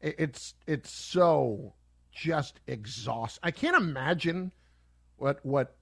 it's 0.00 0.54
it's 0.66 0.92
so 0.92 1.74
just 2.12 2.60
exhaust. 2.66 3.38
I 3.42 3.50
can't 3.50 3.76
imagine 3.76 4.52
what 5.16 5.44
what 5.44 5.74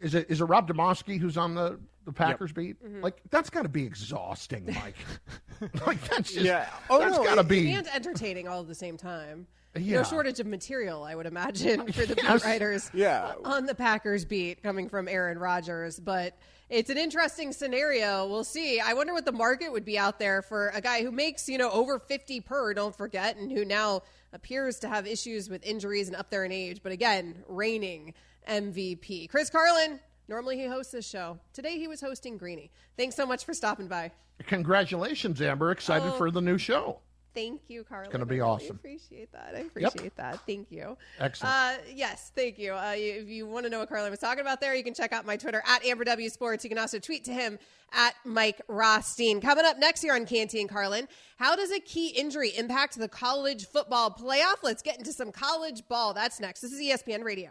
is 0.00 0.14
it 0.14 0.26
is 0.30 0.40
it 0.40 0.44
Rob 0.44 0.68
Demovsky 0.68 1.18
who's 1.18 1.36
on 1.36 1.54
the 1.54 1.78
the 2.04 2.12
Packers 2.12 2.52
beat? 2.52 2.82
Mm-hmm. 2.84 3.02
Like 3.02 3.20
that's 3.30 3.50
got 3.50 3.62
to 3.62 3.68
be 3.68 3.84
exhausting, 3.84 4.66
Mike. 4.66 4.96
like 5.86 6.00
that's 6.08 6.32
just 6.32 6.44
Yeah. 6.44 6.68
Oh, 6.88 6.98
that's 7.00 7.16
no, 7.16 7.24
got 7.24 7.36
to 7.36 7.44
be 7.44 7.72
And 7.72 7.88
entertaining 7.88 8.46
all 8.48 8.60
at 8.60 8.68
the 8.68 8.74
same 8.74 8.96
time. 8.96 9.46
Yeah. 9.76 9.98
No 9.98 10.02
shortage 10.04 10.40
of 10.40 10.46
material, 10.46 11.04
I 11.04 11.14
would 11.14 11.26
imagine, 11.26 11.92
for 11.92 12.06
the 12.06 12.14
beat 12.14 12.44
writers 12.44 12.90
Yeah. 12.94 13.32
on 13.44 13.66
the 13.66 13.74
Packers 13.74 14.24
beat 14.24 14.62
coming 14.62 14.88
from 14.88 15.06
Aaron 15.06 15.38
Rodgers. 15.38 16.00
But 16.00 16.38
it's 16.70 16.88
an 16.88 16.96
interesting 16.96 17.52
scenario. 17.52 18.26
We'll 18.26 18.44
see. 18.44 18.80
I 18.80 18.94
wonder 18.94 19.12
what 19.12 19.24
the 19.26 19.32
market 19.32 19.70
would 19.70 19.84
be 19.84 19.98
out 19.98 20.18
there 20.18 20.40
for 20.42 20.68
a 20.74 20.80
guy 20.80 21.02
who 21.02 21.12
makes, 21.12 21.46
you 21.48 21.58
know, 21.58 21.70
over 21.70 21.98
50 21.98 22.40
per, 22.40 22.72
don't 22.72 22.96
forget, 22.96 23.36
and 23.36 23.52
who 23.52 23.64
now 23.66 24.02
appears 24.32 24.78
to 24.80 24.88
have 24.88 25.06
issues 25.06 25.50
with 25.50 25.64
injuries 25.64 26.08
and 26.08 26.16
up 26.16 26.30
there 26.30 26.44
in 26.44 26.52
age. 26.52 26.80
But 26.82 26.92
again, 26.92 27.44
reigning 27.46 28.14
MVP. 28.48 29.28
Chris 29.28 29.50
Carlin, 29.50 30.00
Normally 30.28 30.58
he 30.58 30.66
hosts 30.66 30.90
this 30.90 31.08
show. 31.08 31.38
Today 31.52 31.78
he 31.78 31.86
was 31.86 32.00
hosting 32.00 32.36
Greeny. 32.36 32.72
Thanks 32.96 33.14
so 33.14 33.24
much 33.26 33.44
for 33.44 33.54
stopping 33.54 33.86
by. 33.86 34.10
Congratulations, 34.46 35.40
Amber. 35.40 35.70
Excited 35.70 36.08
Oh. 36.08 36.18
for 36.18 36.30
the 36.32 36.40
new 36.40 36.58
show. 36.58 36.98
Thank 37.34 37.60
you, 37.68 37.84
Carla. 37.84 38.04
It's 38.06 38.12
gonna 38.12 38.24
be 38.26 38.40
awesome. 38.40 38.80
I 38.82 38.86
really 38.88 38.96
awesome. 38.96 39.06
appreciate 39.08 39.32
that. 39.32 39.54
I 39.54 39.58
appreciate 39.58 40.16
that. 40.16 40.40
Thank 40.46 40.70
you. 40.72 40.96
Excellent. 41.20 41.54
Uh, 41.54 41.74
yes, 41.94 42.32
thank 42.34 42.58
you. 42.58 42.72
Uh, 42.72 42.94
if 42.96 43.28
you 43.28 43.46
want 43.46 43.64
to 43.66 43.70
know 43.70 43.80
what 43.80 43.88
Carlin 43.90 44.10
was 44.10 44.18
talking 44.20 44.40
about 44.40 44.60
there, 44.60 44.74
you 44.74 44.82
can 44.82 44.94
check 44.94 45.12
out 45.12 45.26
my 45.26 45.36
Twitter 45.36 45.62
at 45.66 45.84
Amber 45.84 46.04
W 46.04 46.28
Sports. 46.30 46.64
You 46.64 46.70
can 46.70 46.78
also 46.78 46.98
tweet 46.98 47.24
to 47.26 47.32
him 47.32 47.58
at 47.92 48.14
Mike 48.24 48.62
Rothstein. 48.68 49.40
Coming 49.42 49.66
up 49.66 49.78
next 49.78 50.02
year 50.02 50.14
on 50.16 50.24
Canty 50.24 50.60
and 50.60 50.68
Carlin, 50.68 51.06
how 51.36 51.54
does 51.54 51.70
a 51.70 51.78
key 51.78 52.08
injury 52.08 52.50
impact 52.56 52.98
the 52.98 53.06
college 53.08 53.66
football 53.66 54.10
playoff? 54.10 54.56
Let's 54.62 54.82
get 54.82 54.98
into 54.98 55.12
some 55.12 55.30
college 55.30 55.86
ball. 55.88 56.14
That's 56.14 56.40
next. 56.40 56.62
This 56.62 56.72
is 56.72 56.80
ESPN 56.80 57.22
Radio. 57.22 57.50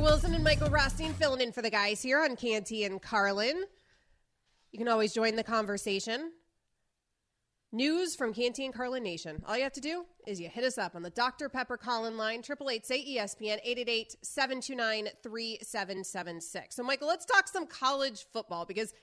Wilson 0.00 0.34
and 0.34 0.42
Michael 0.42 0.70
Rothstein 0.70 1.12
filling 1.12 1.42
in 1.42 1.52
for 1.52 1.60
the 1.60 1.68
guys 1.68 2.00
here 2.00 2.20
on 2.20 2.34
Canty 2.34 2.84
and 2.84 3.02
Carlin. 3.02 3.64
You 4.72 4.78
can 4.78 4.88
always 4.88 5.12
join 5.12 5.36
the 5.36 5.44
conversation. 5.44 6.32
News 7.70 8.16
from 8.16 8.32
Canty 8.32 8.64
and 8.64 8.72
Carlin 8.72 9.02
Nation. 9.02 9.42
All 9.46 9.56
you 9.56 9.62
have 9.62 9.74
to 9.74 9.80
do 9.80 10.06
is 10.26 10.40
you 10.40 10.48
hit 10.48 10.64
us 10.64 10.78
up 10.78 10.96
on 10.96 11.02
the 11.02 11.10
Dr. 11.10 11.50
Pepper 11.50 11.76
Collin 11.76 12.16
line, 12.16 12.38
888 12.38 12.86
say 12.86 13.04
ESPN, 13.04 13.58
888 13.62 14.16
729 14.22 15.08
3776. 15.22 16.76
So, 16.76 16.82
Michael, 16.82 17.08
let's 17.08 17.26
talk 17.26 17.46
some 17.46 17.66
college 17.66 18.24
football 18.32 18.64
because 18.64 18.94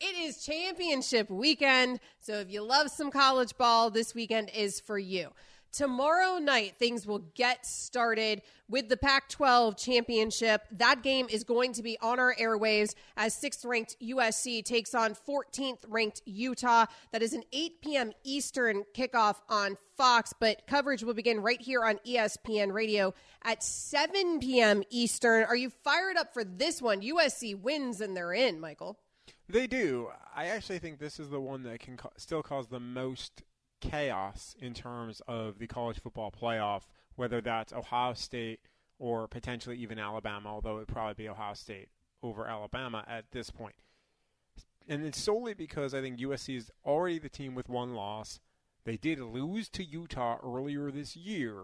it 0.00 0.16
is 0.16 0.44
championship 0.44 1.30
weekend. 1.30 1.98
So, 2.20 2.34
if 2.34 2.50
you 2.50 2.62
love 2.62 2.90
some 2.90 3.10
college 3.10 3.56
ball, 3.58 3.90
this 3.90 4.14
weekend 4.14 4.50
is 4.54 4.78
for 4.78 4.98
you. 4.98 5.30
Tomorrow 5.74 6.38
night, 6.38 6.76
things 6.78 7.04
will 7.04 7.24
get 7.34 7.66
started 7.66 8.42
with 8.68 8.88
the 8.88 8.96
Pac 8.96 9.28
12 9.28 9.76
championship. 9.76 10.62
That 10.70 11.02
game 11.02 11.26
is 11.28 11.42
going 11.42 11.72
to 11.72 11.82
be 11.82 11.98
on 12.00 12.20
our 12.20 12.32
airwaves 12.36 12.94
as 13.16 13.34
sixth 13.34 13.64
ranked 13.64 13.96
USC 14.00 14.64
takes 14.64 14.94
on 14.94 15.16
14th 15.16 15.78
ranked 15.88 16.22
Utah. 16.26 16.86
That 17.10 17.22
is 17.22 17.32
an 17.32 17.42
8 17.52 17.80
p.m. 17.82 18.12
Eastern 18.22 18.84
kickoff 18.94 19.38
on 19.48 19.76
Fox, 19.96 20.32
but 20.38 20.64
coverage 20.68 21.02
will 21.02 21.12
begin 21.12 21.40
right 21.40 21.60
here 21.60 21.84
on 21.84 21.98
ESPN 22.06 22.72
radio 22.72 23.12
at 23.42 23.64
7 23.64 24.38
p.m. 24.38 24.84
Eastern. 24.90 25.42
Are 25.42 25.56
you 25.56 25.70
fired 25.70 26.16
up 26.16 26.32
for 26.32 26.44
this 26.44 26.80
one? 26.80 27.00
USC 27.00 27.60
wins 27.60 28.00
and 28.00 28.16
they're 28.16 28.32
in, 28.32 28.60
Michael. 28.60 29.00
They 29.48 29.66
do. 29.66 30.10
I 30.36 30.46
actually 30.46 30.78
think 30.78 31.00
this 31.00 31.18
is 31.18 31.30
the 31.30 31.40
one 31.40 31.64
that 31.64 31.80
can 31.80 31.96
ca- 31.96 32.10
still 32.16 32.44
cause 32.44 32.68
the 32.68 32.78
most 32.78 33.42
chaos 33.90 34.56
in 34.58 34.74
terms 34.74 35.22
of 35.28 35.58
the 35.58 35.66
college 35.66 36.00
football 36.00 36.30
playoff, 36.30 36.82
whether 37.16 37.40
that's 37.40 37.72
Ohio 37.72 38.14
State 38.14 38.60
or 38.98 39.28
potentially 39.28 39.76
even 39.76 39.98
Alabama, 39.98 40.48
although 40.48 40.76
it 40.76 40.80
would 40.80 40.88
probably 40.88 41.14
be 41.14 41.28
Ohio 41.28 41.54
State 41.54 41.88
over 42.22 42.46
Alabama 42.46 43.04
at 43.06 43.30
this 43.32 43.50
point. 43.50 43.74
And 44.88 45.04
it's 45.04 45.20
solely 45.20 45.54
because 45.54 45.94
I 45.94 46.00
think 46.00 46.18
USC 46.18 46.56
is 46.56 46.70
already 46.84 47.18
the 47.18 47.28
team 47.28 47.54
with 47.54 47.68
one 47.68 47.94
loss. 47.94 48.40
They 48.84 48.96
did 48.96 49.18
lose 49.18 49.68
to 49.70 49.84
Utah 49.84 50.38
earlier 50.42 50.90
this 50.90 51.16
year, 51.16 51.56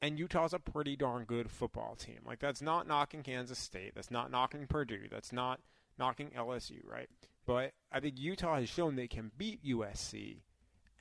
and 0.00 0.18
Utah's 0.18 0.54
a 0.54 0.58
pretty 0.58 0.96
darn 0.96 1.24
good 1.24 1.50
football 1.50 1.94
team. 1.94 2.20
Like 2.26 2.38
that's 2.38 2.62
not 2.62 2.86
knocking 2.86 3.22
Kansas 3.22 3.58
State, 3.58 3.94
that's 3.94 4.10
not 4.10 4.30
knocking 4.30 4.66
Purdue, 4.66 5.08
that's 5.10 5.32
not 5.32 5.60
knocking 5.98 6.30
LSU, 6.30 6.78
right? 6.84 7.08
But 7.46 7.72
I 7.90 8.00
think 8.00 8.18
Utah 8.18 8.56
has 8.56 8.68
shown 8.68 8.96
they 8.96 9.08
can 9.08 9.30
beat 9.36 9.64
USC. 9.64 10.38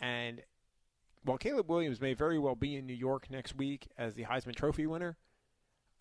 And 0.01 0.41
while 1.23 1.37
Caleb 1.37 1.69
Williams 1.69 2.01
may 2.01 2.13
very 2.13 2.39
well 2.39 2.55
be 2.55 2.75
in 2.75 2.87
New 2.87 2.93
York 2.93 3.29
next 3.29 3.55
week 3.55 3.87
as 3.97 4.15
the 4.15 4.25
Heisman 4.25 4.55
Trophy 4.55 4.87
winner, 4.87 5.17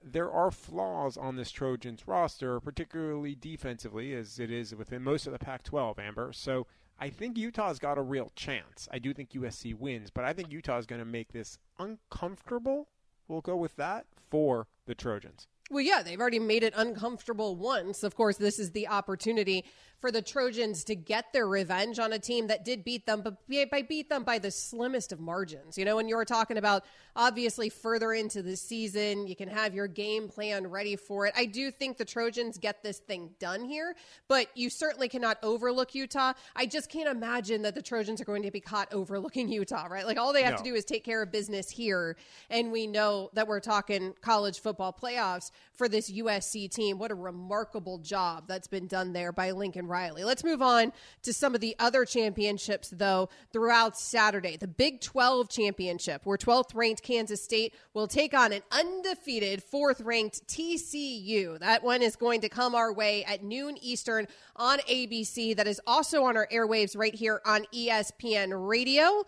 there 0.03 0.31
are 0.33 0.51
flaws 0.51 1.19
on 1.19 1.37
this 1.37 1.51
Trojans 1.51 2.09
roster, 2.09 2.59
particularly 2.59 3.35
defensively, 3.35 4.15
as 4.15 4.41
it 4.41 4.51
is 4.51 4.75
within 4.75 5.03
most 5.03 5.27
of 5.27 5.35
the 5.35 5.39
Pac 5.39 5.63
12, 5.63 5.99
Amber. 5.99 6.33
So 6.33 6.67
I 6.99 7.11
think 7.11 7.37
Utah's 7.37 7.79
got 7.79 7.99
a 7.99 8.03
real 8.03 8.33
chance. 8.35 8.89
I 8.91 8.99
do 8.99 9.13
think 9.13 9.33
USC 9.33 9.75
wins, 9.75 10.09
but 10.11 10.25
I 10.25 10.33
think 10.33 10.51
Utah 10.51 10.79
is 10.79 10.87
going 10.87 11.01
to 11.01 11.05
make 11.05 11.33
this 11.33 11.59
uncomfortable. 11.79 12.89
We'll 13.29 13.43
go 13.43 13.57
with 13.57 13.77
that 13.77 14.07
for 14.31 14.69
the 14.87 14.95
Trojans. 14.95 15.47
Well, 15.71 15.83
yeah, 15.83 16.03
they've 16.03 16.21
already 16.21 16.41
made 16.41 16.65
it 16.65 16.75
uncomfortable 16.77 17.55
once. 17.55 18.03
Of 18.03 18.17
course, 18.17 18.37
this 18.37 18.59
is 18.59 18.73
the 18.73 18.89
opportunity 18.89 19.65
for 20.01 20.11
the 20.11 20.23
Trojans 20.23 20.83
to 20.85 20.95
get 20.95 21.33
their 21.33 21.47
revenge 21.47 21.99
on 21.99 22.13
a 22.13 22.19
team 22.19 22.47
that 22.47 22.65
did 22.65 22.83
beat 22.85 23.05
them, 23.05 23.21
but 23.23 23.37
by 23.71 23.83
beat 23.83 24.09
them 24.09 24.25
by 24.25 24.39
the 24.39 24.51
slimmest 24.51 25.13
of 25.13 25.21
margins. 25.21 25.77
You 25.77 25.85
know, 25.85 25.97
when 25.97 26.09
you're 26.09 26.25
talking 26.25 26.57
about 26.57 26.85
obviously 27.15 27.69
further 27.69 28.15
into 28.15 28.43
the 28.43 28.57
season, 28.57 29.27
you 29.27 29.37
can 29.37 29.49
have 29.49 29.75
your 29.75 29.87
game 29.87 30.29
plan 30.29 30.67
ready 30.67 30.97
for 30.97 31.27
it. 31.27 31.35
I 31.37 31.45
do 31.45 31.71
think 31.71 31.99
the 31.99 32.07
Trojans 32.07 32.57
get 32.57 32.83
this 32.83 32.99
thing 32.99 33.31
done 33.39 33.63
here, 33.63 33.95
but 34.27 34.47
you 34.55 34.71
certainly 34.71 35.09
cannot 35.09 35.37
overlook 35.43 35.95
Utah. 35.95 36.33
I 36.57 36.65
just 36.65 36.89
can't 36.89 37.09
imagine 37.09 37.63
that 37.63 37.75
the 37.75 37.83
Trojans 37.83 38.23
are 38.23 38.25
going 38.25 38.43
to 38.43 38.51
be 38.51 38.61
caught 38.61 38.91
overlooking 38.95 39.51
Utah, 39.51 39.85
right? 39.85 40.07
Like 40.07 40.19
all 40.19 40.33
they 40.33 40.45
have 40.45 40.53
No. 40.53 40.59
to 40.59 40.65
do 40.65 40.75
is 40.75 40.87
take 40.87 41.05
care 41.05 41.23
of 41.23 41.31
business 41.31 41.69
here, 41.69 42.17
and 42.49 42.73
we 42.73 42.87
know 42.87 43.29
that 43.35 43.47
we're 43.47 43.61
talking 43.61 44.15
college 44.23 44.61
football 44.61 44.97
playoffs 44.99 45.51
for 45.73 45.89
this 45.89 46.11
USC 46.11 46.71
team. 46.71 46.99
What 46.99 47.11
a 47.11 47.15
remarkable 47.15 47.99
job 47.99 48.45
that's 48.47 48.69
been 48.69 48.87
done 48.87 49.13
there 49.13 49.33
by 49.33 49.51
Lincoln 49.53 49.87
Riley. 49.87 50.25
Let's 50.25 50.45
move 50.45 50.63
on 50.63 50.93
to 51.23 51.33
some 51.33 51.55
of 51.55 51.61
the 51.61 51.75
other 51.79 52.05
championships, 52.05 52.91
though, 52.91 53.29
throughout 53.53 53.99
Saturday. 53.99 54.57
The 54.57 54.69
Big 54.69 55.01
12 55.01 55.49
championship, 55.49 56.23
where 56.25 56.37
12th 56.37 56.75
ranked 56.75 57.03
Kansas 57.03 57.43
State 57.43 57.75
will 57.95 58.07
take 58.07 58.35
on 58.35 58.53
an 58.53 58.63
undefeated 58.71 59.63
4th 59.63 60.05
ranked 60.05 60.47
TCU. 60.47 61.59
That 61.59 61.83
one 61.83 62.03
is 62.03 62.17
going 62.17 62.43
to 62.43 62.49
come 62.49 62.75
our 62.75 62.93
way 62.93 63.25
at 63.25 63.43
noon 63.43 63.77
Eastern 63.81 64.27
on 64.57 64.79
ABC. 64.81 65.57
That 65.57 65.67
is 65.67 65.81
also 65.87 66.25
on 66.25 66.37
our 66.37 66.47
airwaves 66.49 66.97
right 66.97 67.15
here 67.15 67.41
on 67.45 67.65
ESPN 67.75 68.69
Radio. 68.69 69.25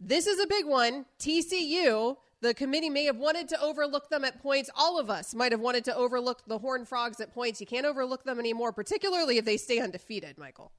This 0.00 0.26
is 0.26 0.40
a 0.40 0.46
big 0.46 0.66
one. 0.66 1.06
TCU, 1.18 2.16
the 2.42 2.52
committee 2.52 2.90
may 2.90 3.04
have 3.04 3.16
wanted 3.16 3.48
to 3.50 3.60
overlook 3.60 4.10
them 4.10 4.24
at 4.24 4.42
points. 4.42 4.68
All 4.76 4.98
of 4.98 5.08
us 5.08 5.32
might 5.32 5.52
have 5.52 5.60
wanted 5.60 5.84
to 5.84 5.96
overlook 5.96 6.42
the 6.46 6.58
Horned 6.58 6.88
Frogs 6.88 7.20
at 7.20 7.32
points. 7.32 7.60
You 7.60 7.66
can't 7.66 7.86
overlook 7.86 8.24
them 8.24 8.40
anymore, 8.40 8.72
particularly 8.72 9.38
if 9.38 9.44
they 9.44 9.56
stay 9.56 9.78
undefeated, 9.78 10.36
Michael. 10.36 10.72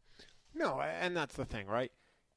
No, 0.54 0.82
and 0.82 1.16
that's 1.16 1.36
the 1.36 1.46
thing, 1.46 1.66
right? 1.66 1.92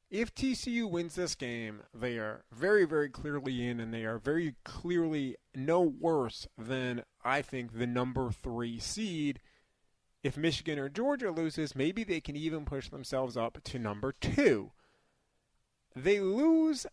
If 0.09 0.33
TCU 0.33 0.89
wins 0.89 1.17
this 1.17 1.35
game, 1.35 1.83
they 1.93 2.19
are 2.19 2.45
very, 2.53 2.85
very 2.85 3.09
clearly 3.09 3.67
in, 3.67 3.81
and 3.81 3.93
they 3.93 4.05
are 4.05 4.19
very 4.19 4.55
clearly 4.65 5.37
no 5.53 5.81
worse 5.81 6.47
than, 6.57 7.03
I 7.25 7.43
think, 7.43 7.77
the 7.77 7.87
number 7.89 8.31
three 8.31 8.79
seed. 8.79 9.41
if 10.23 10.37
Michigan 10.37 10.79
or 10.79 10.89
Georgia 10.89 11.31
loses, 11.31 11.77
maybe 11.77 12.03
they 12.05 12.21
can 12.21 12.37
even 12.37 12.65
push 12.65 12.89
themselves 12.89 13.37
up 13.37 13.59
to 13.65 13.79
number 13.79 14.13
two. 14.13 14.73
They 15.95 16.21
lose, 16.21 16.87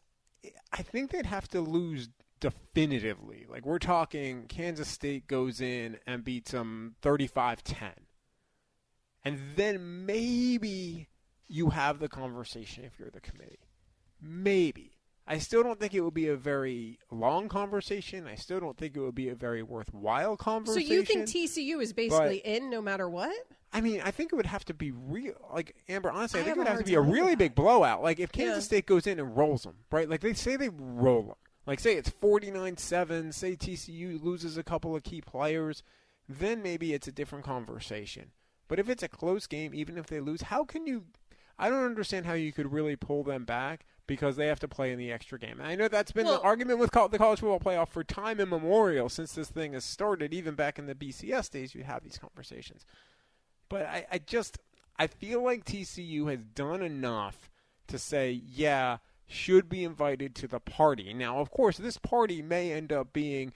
I 0.72 0.82
think 0.82 1.12
they'd 1.12 1.25
have 1.25 1.48
to 1.50 1.60
lose 1.62 2.10
definitively. 2.44 3.46
Like 3.50 3.66
we're 3.66 3.80
talking 3.80 4.46
Kansas 4.48 4.90
State 4.90 5.28
goes 5.28 5.62
in 5.62 5.98
and 6.06 6.24
beats 6.24 6.52
them 6.52 6.96
35-10. 7.02 7.94
And 9.24 9.40
then 9.56 10.06
maybe 10.06 11.08
you 11.48 11.70
have 11.70 12.00
the 12.00 12.10
conversation 12.10 12.84
if 12.84 13.00
you're 13.00 13.10
the 13.10 13.22
committee. 13.22 13.60
Maybe. 14.22 14.92
I 15.26 15.38
still 15.38 15.64
don't 15.64 15.80
think 15.80 15.94
it 15.94 16.02
would 16.02 16.14
be 16.14 16.28
a 16.28 16.36
very 16.36 17.00
long 17.10 17.48
conversation. 17.48 18.28
I 18.28 18.36
still 18.36 18.60
don't 18.60 18.78
think 18.78 18.98
it 18.98 19.00
would 19.00 19.16
be 19.16 19.30
a 19.30 19.36
very 19.36 19.64
worthwhile 19.64 20.36
conversation. 20.36 20.88
So 20.90 20.94
you 20.94 21.04
think 21.04 21.30
TCU 21.30 21.82
is 21.82 21.94
basically 21.94 22.40
in 22.40 22.70
no 22.70 22.82
matter 22.82 23.08
what? 23.08 23.34
I 23.72 23.80
mean, 23.80 24.02
I 24.04 24.12
think 24.12 24.34
it 24.34 24.36
would 24.36 24.46
have 24.46 24.66
to 24.66 24.74
be 24.74 24.92
real. 24.92 25.36
Like 25.54 25.76
Amber, 25.88 26.12
honestly, 26.12 26.42
I, 26.42 26.44
I 26.44 26.46
think 26.46 26.58
it 26.58 26.60
would 26.60 26.68
have 26.68 26.80
to 26.80 26.84
be 26.84 26.96
a 26.96 27.02
really 27.02 27.32
that. 27.32 27.38
big 27.38 27.56
blowout. 27.56 28.04
Like 28.04 28.20
if 28.20 28.34
Kansas 28.34 28.66
Yeah. 28.66 28.68
State 28.68 28.86
goes 28.86 29.08
in 29.08 29.18
and 29.18 29.36
rolls 29.36 29.64
them, 29.64 29.76
right? 29.92 30.10
Like 30.10 30.20
they 30.20 30.34
say 30.34 30.58
they 30.58 30.70
roll 30.70 31.24
them. 31.24 31.36
Like 31.65 31.79
say 31.79 31.96
it's 31.96 32.10
49-7, 32.10 33.34
say 33.34 33.55
TCU 33.55 34.22
loses 34.22 34.58
a 34.58 34.63
couple 34.63 34.96
of 34.96 35.03
key 35.03 35.22
players, 35.22 35.84
then 36.27 36.62
maybe 36.62 36.93
it's 36.93 37.08
a 37.08 37.12
different 37.12 37.46
conversation. 37.46 38.32
But 38.67 38.79
if 38.79 38.89
it's 38.89 39.03
a 39.03 39.08
close 39.08 39.48
game, 39.48 39.74
even 39.74 39.98
if 39.98 40.08
they 40.08 40.20
lose, 40.20 40.43
how 40.43 40.65
can 40.65 40.86
you 40.86 41.05
I 41.58 41.70
don't 41.70 41.86
understand 41.86 42.25
how 42.25 42.34
you 42.34 42.51
could 42.51 42.72
really 42.74 42.96
pull 42.96 43.24
them 43.24 43.46
back 43.46 43.86
because 44.08 44.36
they 44.36 44.48
have 44.48 44.60
to 44.60 44.67
play 44.67 44.91
in 44.91 44.98
the 44.98 45.12
extra 45.12 45.39
game. 45.39 45.60
And 45.60 45.67
I 45.67 45.75
know 45.75 45.88
that's 45.88 46.12
been 46.12 46.25
Well- 46.25 46.39
the 46.39 46.41
argument 46.41 46.79
with 46.79 46.91
the 46.91 47.17
college 47.17 47.39
football 47.39 47.60
playoff 47.60 47.89
for 47.89 48.03
time 48.03 48.39
immemorial 48.39 49.08
since 49.08 49.34
this 49.34 49.50
thing 49.50 49.74
has 49.74 49.86
started. 49.86 50.34
Even 50.34 50.55
back 50.55 50.77
in 50.79 50.88
the 50.88 50.96
BCS 50.96 51.50
days, 51.50 51.75
you 51.75 51.84
have 51.84 52.03
these 52.03 52.17
conversations. 52.17 52.86
But 53.70 53.86
I, 53.86 54.05
I 54.12 54.17
just 54.17 54.58
I 54.98 55.08
feel 55.08 55.41
like 55.43 55.65
TCU 55.65 56.29
has 56.29 56.39
done 56.53 56.82
enough 56.82 57.50
to 57.88 57.98
say, 57.98 58.32
yeah, 58.32 58.98
should 59.34 59.70
be 59.70 59.84
invited 59.84 60.36
to 60.36 60.48
the 60.48 60.60
party. 60.60 61.13
Now, 61.13 61.40
of 61.40 61.52
course, 61.52 61.78
this 61.78 61.98
party 61.98 62.42
may 62.42 62.72
end 62.72 62.92
up 62.92 63.13
being 63.13 63.54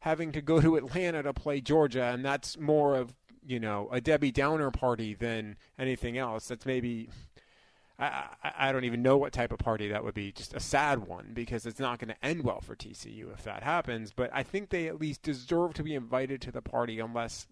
having 0.00 0.32
to 0.32 0.42
go 0.42 0.60
to 0.60 0.76
Atlanta 0.76 1.22
to 1.22 1.32
play 1.32 1.60
Georgia, 1.60 2.04
and 2.04 2.24
that's 2.24 2.58
more 2.58 2.94
of 2.96 3.14
you 3.46 3.58
know 3.58 3.88
a 3.90 4.00
Debbie 4.00 4.32
Downer 4.32 4.70
party 4.70 5.14
than 5.14 5.56
anything 5.78 6.18
else. 6.18 6.48
That's 6.48 6.66
maybe. 6.66 7.08
I, 7.96 8.24
I 8.58 8.72
don't 8.72 8.82
even 8.82 9.02
know 9.02 9.16
what 9.16 9.32
type 9.32 9.52
of 9.52 9.60
party 9.60 9.88
that 9.88 10.02
would 10.02 10.14
be. 10.14 10.32
Just 10.32 10.52
a 10.52 10.58
sad 10.58 11.06
one 11.06 11.30
because 11.32 11.64
it's 11.64 11.78
not 11.78 12.00
going 12.00 12.08
to 12.08 12.24
end 12.24 12.42
well 12.42 12.60
for 12.60 12.74
TCU 12.74 13.32
if 13.32 13.44
that 13.44 13.62
happens. 13.62 14.12
But 14.12 14.30
I 14.34 14.42
think 14.42 14.70
they 14.70 14.88
at 14.88 15.00
least 15.00 15.22
deserve 15.22 15.74
to 15.74 15.84
be 15.84 15.94
invited 15.94 16.40
to 16.42 16.50
the 16.50 16.60
party 16.60 16.98
unless 16.98 17.46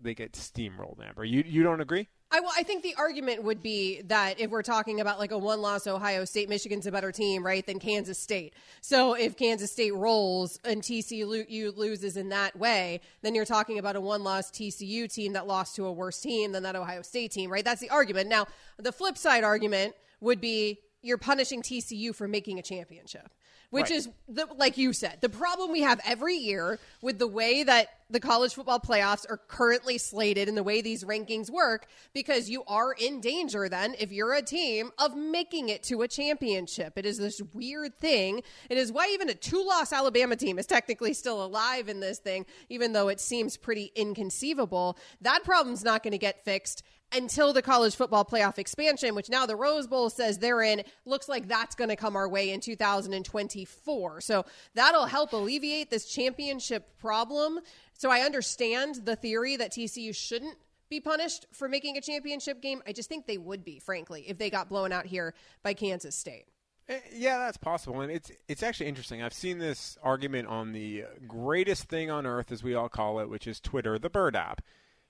they 0.00 0.14
get 0.14 0.32
steamrolled. 0.32 1.04
Amber, 1.06 1.24
you 1.24 1.42
you 1.46 1.62
don't 1.62 1.80
agree? 1.80 2.08
I, 2.32 2.40
well, 2.40 2.52
I 2.56 2.64
think 2.64 2.82
the 2.82 2.94
argument 2.96 3.44
would 3.44 3.62
be 3.62 4.02
that 4.02 4.40
if 4.40 4.50
we're 4.50 4.62
talking 4.62 5.00
about 5.00 5.20
like 5.20 5.30
a 5.30 5.38
one 5.38 5.62
loss 5.62 5.86
Ohio 5.86 6.24
State, 6.24 6.48
Michigan's 6.48 6.86
a 6.86 6.92
better 6.92 7.12
team, 7.12 7.46
right, 7.46 7.64
than 7.64 7.78
Kansas 7.78 8.18
State. 8.18 8.54
So 8.80 9.14
if 9.14 9.36
Kansas 9.36 9.70
State 9.70 9.94
rolls 9.94 10.58
and 10.64 10.82
TCU 10.82 11.76
loses 11.76 12.16
in 12.16 12.30
that 12.30 12.58
way, 12.58 13.00
then 13.22 13.34
you're 13.36 13.44
talking 13.44 13.78
about 13.78 13.94
a 13.94 14.00
one 14.00 14.24
loss 14.24 14.50
TCU 14.50 15.12
team 15.12 15.34
that 15.34 15.46
lost 15.46 15.76
to 15.76 15.86
a 15.86 15.92
worse 15.92 16.20
team 16.20 16.50
than 16.50 16.64
that 16.64 16.74
Ohio 16.74 17.02
State 17.02 17.30
team, 17.30 17.50
right? 17.50 17.64
That's 17.64 17.80
the 17.80 17.90
argument. 17.90 18.28
Now, 18.28 18.46
the 18.76 18.92
flip 18.92 19.16
side 19.16 19.44
argument 19.44 19.94
would 20.20 20.40
be 20.40 20.80
you're 21.02 21.18
punishing 21.18 21.62
TCU 21.62 22.12
for 22.12 22.26
making 22.26 22.58
a 22.58 22.62
championship. 22.62 23.30
Which 23.76 23.90
Right. 23.90 23.98
is 23.98 24.08
the, 24.26 24.46
like 24.56 24.78
you 24.78 24.92
said, 24.92 25.18
the 25.20 25.28
problem 25.28 25.70
we 25.70 25.82
have 25.82 26.00
every 26.06 26.36
year 26.36 26.78
with 27.02 27.18
the 27.18 27.26
way 27.26 27.62
that 27.62 27.88
the 28.08 28.20
college 28.20 28.54
football 28.54 28.80
playoffs 28.80 29.28
are 29.28 29.36
currently 29.36 29.98
slated 29.98 30.48
and 30.48 30.56
the 30.56 30.62
way 30.62 30.80
these 30.80 31.04
rankings 31.04 31.50
work, 31.50 31.86
because 32.14 32.48
you 32.48 32.62
are 32.68 32.92
in 32.92 33.20
danger 33.20 33.68
then, 33.68 33.94
if 33.98 34.12
you're 34.12 34.32
a 34.32 34.42
team, 34.42 34.92
of 34.96 35.14
making 35.16 35.68
it 35.68 35.82
to 35.82 36.02
a 36.02 36.08
championship. 36.08 36.96
It 36.96 37.04
is 37.04 37.18
this 37.18 37.42
weird 37.52 37.98
thing. 37.98 38.42
It 38.70 38.78
is 38.78 38.92
why 38.92 39.10
even 39.12 39.28
a 39.28 39.34
two 39.34 39.62
loss 39.62 39.92
Alabama 39.92 40.36
team 40.36 40.58
is 40.58 40.66
technically 40.66 41.12
still 41.12 41.44
alive 41.44 41.88
in 41.88 42.00
this 42.00 42.18
thing, 42.18 42.46
even 42.68 42.92
though 42.92 43.08
it 43.08 43.20
seems 43.20 43.56
pretty 43.56 43.92
inconceivable. 43.94 44.96
That 45.20 45.44
problem's 45.44 45.84
not 45.84 46.02
going 46.02 46.12
to 46.12 46.18
get 46.18 46.44
fixed 46.44 46.82
until 47.12 47.52
the 47.52 47.62
college 47.62 47.94
football 47.94 48.24
playoff 48.24 48.58
expansion, 48.58 49.14
which 49.14 49.30
now 49.30 49.46
the 49.46 49.56
Rose 49.56 49.86
Bowl 49.86 50.10
says 50.10 50.38
they're 50.38 50.62
in, 50.62 50.82
looks 51.04 51.28
like 51.28 51.48
that's 51.48 51.74
going 51.74 51.90
to 51.90 51.96
come 51.96 52.16
our 52.16 52.28
way 52.28 52.50
in 52.50 52.60
2024. 52.60 54.20
So 54.20 54.44
that'll 54.74 55.06
help 55.06 55.32
alleviate 55.32 55.90
this 55.90 56.06
championship 56.06 56.98
problem. 56.98 57.60
So 57.94 58.10
I 58.10 58.20
understand 58.20 58.96
the 59.04 59.16
theory 59.16 59.56
that 59.56 59.72
TCU 59.72 60.14
shouldn't 60.14 60.56
be 60.88 61.00
punished 61.00 61.46
for 61.52 61.68
making 61.68 61.96
a 61.96 62.00
championship 62.00 62.60
game. 62.60 62.82
I 62.86 62.92
just 62.92 63.08
think 63.08 63.26
they 63.26 63.38
would 63.38 63.64
be, 63.64 63.78
frankly, 63.78 64.24
if 64.26 64.38
they 64.38 64.50
got 64.50 64.68
blown 64.68 64.92
out 64.92 65.06
here 65.06 65.34
by 65.62 65.74
Kansas 65.74 66.14
State. 66.14 66.46
Eh, 66.88 67.00
Yeah, 67.12 67.38
that's 67.38 67.56
possible, 67.56 68.00
and 68.00 68.12
it's 68.12 68.30
it's 68.46 68.62
actually 68.62 68.86
interesting. 68.86 69.20
I've 69.22 69.32
seen 69.32 69.58
this 69.58 69.98
argument 70.02 70.46
on 70.46 70.72
the 70.72 71.04
greatest 71.26 71.84
thing 71.84 72.10
on 72.10 72.26
earth, 72.26 72.52
as 72.52 72.62
we 72.62 72.74
all 72.74 72.88
call 72.88 73.18
it, 73.18 73.28
which 73.28 73.46
is 73.48 73.58
Twitter, 73.58 73.98
the 73.98 74.10
Bird 74.10 74.36
app. 74.36 74.62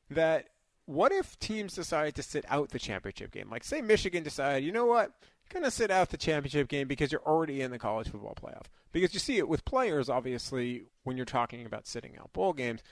That 0.08 0.48
what 0.86 1.12
if 1.12 1.38
teams 1.38 1.74
decide 1.74 2.14
to 2.14 2.22
sit 2.22 2.44
out 2.48 2.70
the 2.70 2.78
championship 2.78 3.32
game? 3.32 3.50
Like, 3.50 3.64
say 3.64 3.80
Michigan 3.80 4.22
decided, 4.22 4.64
you 4.64 4.72
know 4.72 4.86
what, 4.86 5.12
gonna 5.52 5.70
sit 5.70 5.90
out 5.90 6.10
the 6.10 6.16
championship 6.16 6.68
game 6.68 6.88
because 6.88 7.12
you're 7.12 7.26
already 7.26 7.60
in 7.60 7.70
the 7.70 7.78
college 7.78 8.08
football 8.08 8.36
playoff. 8.40 8.66
Because 8.92 9.12
you 9.12 9.20
see 9.20 9.38
it 9.38 9.48
with 9.48 9.64
players, 9.64 10.08
obviously, 10.08 10.84
when 11.02 11.16
you're 11.16 11.26
talking 11.26 11.66
about 11.66 11.86
sitting 11.86 12.16
out 12.18 12.32
bowl 12.32 12.52
games. 12.52 12.82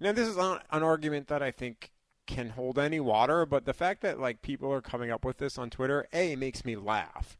Now, 0.00 0.12
this 0.12 0.28
is 0.28 0.36
an 0.36 0.60
argument 0.70 1.28
that 1.28 1.42
I 1.42 1.50
think 1.50 1.90
can 2.26 2.50
hold 2.50 2.78
any 2.78 3.00
water, 3.00 3.46
but 3.46 3.64
the 3.64 3.72
fact 3.72 4.02
that 4.02 4.20
like 4.20 4.42
people 4.42 4.72
are 4.72 4.82
coming 4.82 5.10
up 5.10 5.24
with 5.24 5.38
this 5.38 5.58
on 5.58 5.70
Twitter, 5.70 6.06
a 6.12 6.36
makes 6.36 6.64
me 6.64 6.76
laugh. 6.76 7.38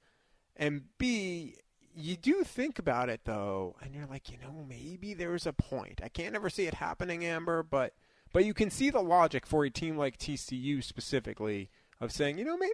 And 0.57 0.85
B, 0.97 1.57
you 1.95 2.17
do 2.17 2.43
think 2.43 2.79
about 2.79 3.09
it 3.09 3.21
though, 3.25 3.77
and 3.83 3.95
you're 3.95 4.07
like, 4.07 4.31
you 4.31 4.39
know, 4.39 4.65
maybe 4.69 5.13
there's 5.15 5.47
a 5.47 5.53
point. 5.53 6.01
I 6.03 6.09
can't 6.09 6.35
ever 6.35 6.49
see 6.49 6.67
it 6.67 6.75
happening, 6.75 7.25
Amber, 7.25 7.63
but 7.63 7.95
but 8.33 8.45
you 8.45 8.55
can 8.55 8.71
see 8.71 8.91
the 8.91 9.01
logic 9.01 9.47
for 9.47 9.65
a 9.65 9.71
team 9.71 9.97
like 9.97 10.19
TCU 10.19 10.83
specifically 10.83 11.71
of 12.01 12.13
saying, 12.13 12.39
you 12.39 12.45
know, 12.45 12.57
maybe 12.57 12.73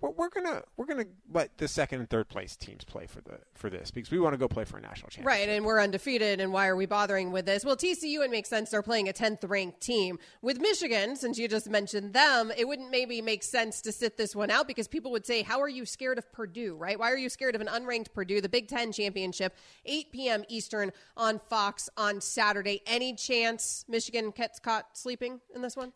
we're, 0.00 0.10
we're 0.10 0.28
gonna 0.28 0.62
we're 0.76 0.86
gonna 0.86 1.06
let 1.32 1.56
the 1.58 1.68
second 1.68 2.00
and 2.00 2.10
third 2.10 2.28
place 2.28 2.56
teams 2.56 2.84
play 2.84 3.06
for 3.06 3.20
the 3.20 3.38
for 3.54 3.70
this 3.70 3.90
because 3.90 4.10
we 4.10 4.18
want 4.18 4.34
to 4.34 4.38
go 4.38 4.48
play 4.48 4.64
for 4.64 4.78
a 4.78 4.80
national 4.80 5.10
championship. 5.10 5.26
Right, 5.26 5.48
and 5.48 5.64
we're 5.64 5.80
undefeated, 5.80 6.40
and 6.40 6.52
why 6.52 6.68
are 6.68 6.76
we 6.76 6.86
bothering 6.86 7.32
with 7.32 7.46
this? 7.46 7.64
Well, 7.64 7.76
TCU, 7.76 8.24
it 8.24 8.30
makes 8.30 8.48
sense. 8.48 8.70
They're 8.70 8.82
playing 8.82 9.08
a 9.08 9.12
10th 9.12 9.48
ranked 9.48 9.80
team. 9.80 10.18
With 10.42 10.60
Michigan, 10.60 11.16
since 11.16 11.38
you 11.38 11.48
just 11.48 11.68
mentioned 11.68 12.12
them, 12.12 12.52
it 12.56 12.66
wouldn't 12.66 12.90
maybe 12.90 13.20
make 13.22 13.42
sense 13.42 13.80
to 13.82 13.92
sit 13.92 14.16
this 14.16 14.36
one 14.36 14.50
out 14.50 14.66
because 14.66 14.88
people 14.88 15.10
would 15.12 15.26
say, 15.26 15.42
How 15.42 15.60
are 15.60 15.68
you 15.68 15.86
scared 15.86 16.18
of 16.18 16.30
Purdue, 16.32 16.76
right? 16.76 16.98
Why 16.98 17.10
are 17.10 17.18
you 17.18 17.28
scared 17.28 17.54
of 17.54 17.60
an 17.60 17.68
unranked 17.68 18.12
Purdue? 18.12 18.40
The 18.40 18.48
Big 18.48 18.68
Ten 18.68 18.92
championship, 18.92 19.56
8 19.84 20.12
p.m. 20.12 20.44
Eastern 20.48 20.92
on 21.16 21.40
Fox 21.48 21.88
on 21.96 22.20
Saturday. 22.20 22.82
Any 22.86 23.14
chance 23.14 23.84
Michigan 23.88 24.30
gets 24.30 24.58
caught 24.58 24.96
sleeping 24.96 25.40
in 25.54 25.62
this 25.62 25.76
one? 25.76 25.92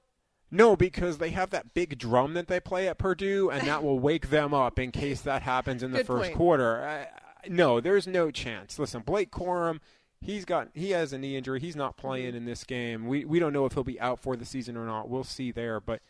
No, 0.51 0.77
because 0.77 1.19
they 1.19 1.31
have 1.31 1.51
that 1.51 1.75
big 1.75 1.99
drum 1.99 2.35
that 2.35 2.49
they 2.49 2.61
play 2.61 2.89
at 2.89 2.99
Purdue, 2.99 3.51
and 3.51 3.67
that 3.69 3.83
will 3.83 3.99
wake 3.99 4.31
them 4.31 4.55
up 4.55 4.79
in 4.79 4.91
case 4.91 5.21
that 5.23 5.43
happens 5.43 5.83
in 5.83 5.91
the 5.91 5.99
Good 5.99 6.07
first 6.07 6.25
point. 6.25 6.37
quarter. 6.37 6.83
I, 6.83 7.01
I- 7.03 7.09
no, 7.49 7.81
there's 7.81 8.07
no 8.07 8.31
chance. 8.31 8.79
Listen, 8.79 9.03
Blake 9.03 9.31
Corum, 9.31 9.81
he's 10.21 10.45
got 10.45 10.69
he 10.75 10.91
has 10.91 11.13
a 11.13 11.19
knee 11.19 11.37
injury. 11.37 11.61
He's 11.61 11.77
not 11.77 11.97
playing 11.97 12.29
mm-hmm. 12.29 12.39
in 12.39 12.45
this 12.47 12.65
game. 12.65 13.07
We 13.07 13.25
we 13.25 13.39
don't 13.39 13.53
know 13.53 13.65
if 13.65 13.75
he'll 13.75 13.85
be 13.85 14.01
out 14.01 14.19
for 14.19 14.37
the 14.37 14.45
season 14.45 14.77
or 14.77 14.85
not. 14.87 15.09
We'll 15.09 15.25
see 15.25 15.53
there, 15.53 15.81
but. 15.81 16.01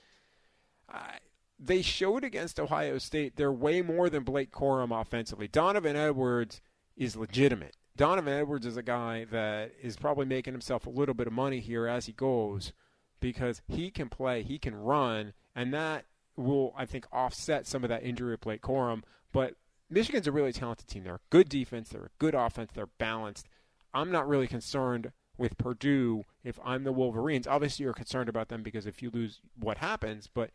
I 0.89 1.19
they 1.59 1.83
showed 1.83 2.25
against 2.25 2.61
Ohio 2.61 2.99
State 2.99 3.37
they're 3.37 3.53
way 3.53 3.83
more 3.83 4.09
than 4.09 4.23
Blake 4.23 4.53
Corum 4.53 4.99
offensively. 4.99 5.49
Donovan 5.49 5.97
Edwards 5.97 6.61
is 6.97 7.17
legitimate. 7.17 7.77
Donovan 7.97 8.33
Edwards 8.33 8.65
is 8.65 8.77
a 8.77 8.83
guy 8.83 9.25
that 9.25 9.73
is 9.83 9.97
probably 9.97 10.25
making 10.25 10.55
himself 10.55 10.87
a 10.87 10.91
little 10.91 11.15
bit 11.15 11.27
of 11.27 11.33
money 11.33 11.59
here 11.59 11.87
as 11.89 12.07
he 12.07 12.13
goes 12.13 12.73
because 13.21 13.63
he 13.67 13.91
can 13.91 14.09
play, 14.09 14.43
he 14.43 14.59
can 14.59 14.75
run, 14.75 15.33
and 15.55 15.73
that 15.75 16.05
will, 16.37 16.73
I 16.77 16.87
think, 16.87 17.07
offset 17.13 17.67
some 17.67 17.83
of 17.83 17.91
that 17.91 18.05
injury 18.05 18.35
of 18.35 18.41
Blake 18.41 18.63
Corum. 18.63 19.03
But 19.33 19.55
Michigan's 19.91 20.27
a 20.27 20.33
really 20.33 20.53
talented 20.53 20.87
team. 20.87 21.05
They're 21.05 21.17
a 21.17 21.21
good 21.31 21.49
defense, 21.49 21.89
they're 21.89 22.07
a 22.07 22.19
good 22.19 22.35
offense, 22.35 22.71
they're 22.75 22.87
balanced. 22.87 23.49
I'm 23.93 24.11
not 24.11 24.29
really 24.29 24.47
concerned 24.47 25.13
with 25.37 25.57
Purdue 25.57 26.25
if 26.45 26.59
I'm 26.65 26.85
the 26.85 26.93
Wolverines. 26.93 27.47
Obviously, 27.47 27.85
you're 27.85 27.95
concerned 27.95 28.29
about 28.29 28.49
them 28.49 28.63
because 28.63 28.87
if 28.87 29.03
you 29.03 29.11
lose, 29.11 29.41
what 29.59 29.79
happens? 29.79 30.29
But 30.33 30.51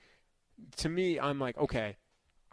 to 0.77 0.89
me, 0.89 1.19
I'm 1.19 1.39
like, 1.39 1.57
okay, 1.57 1.97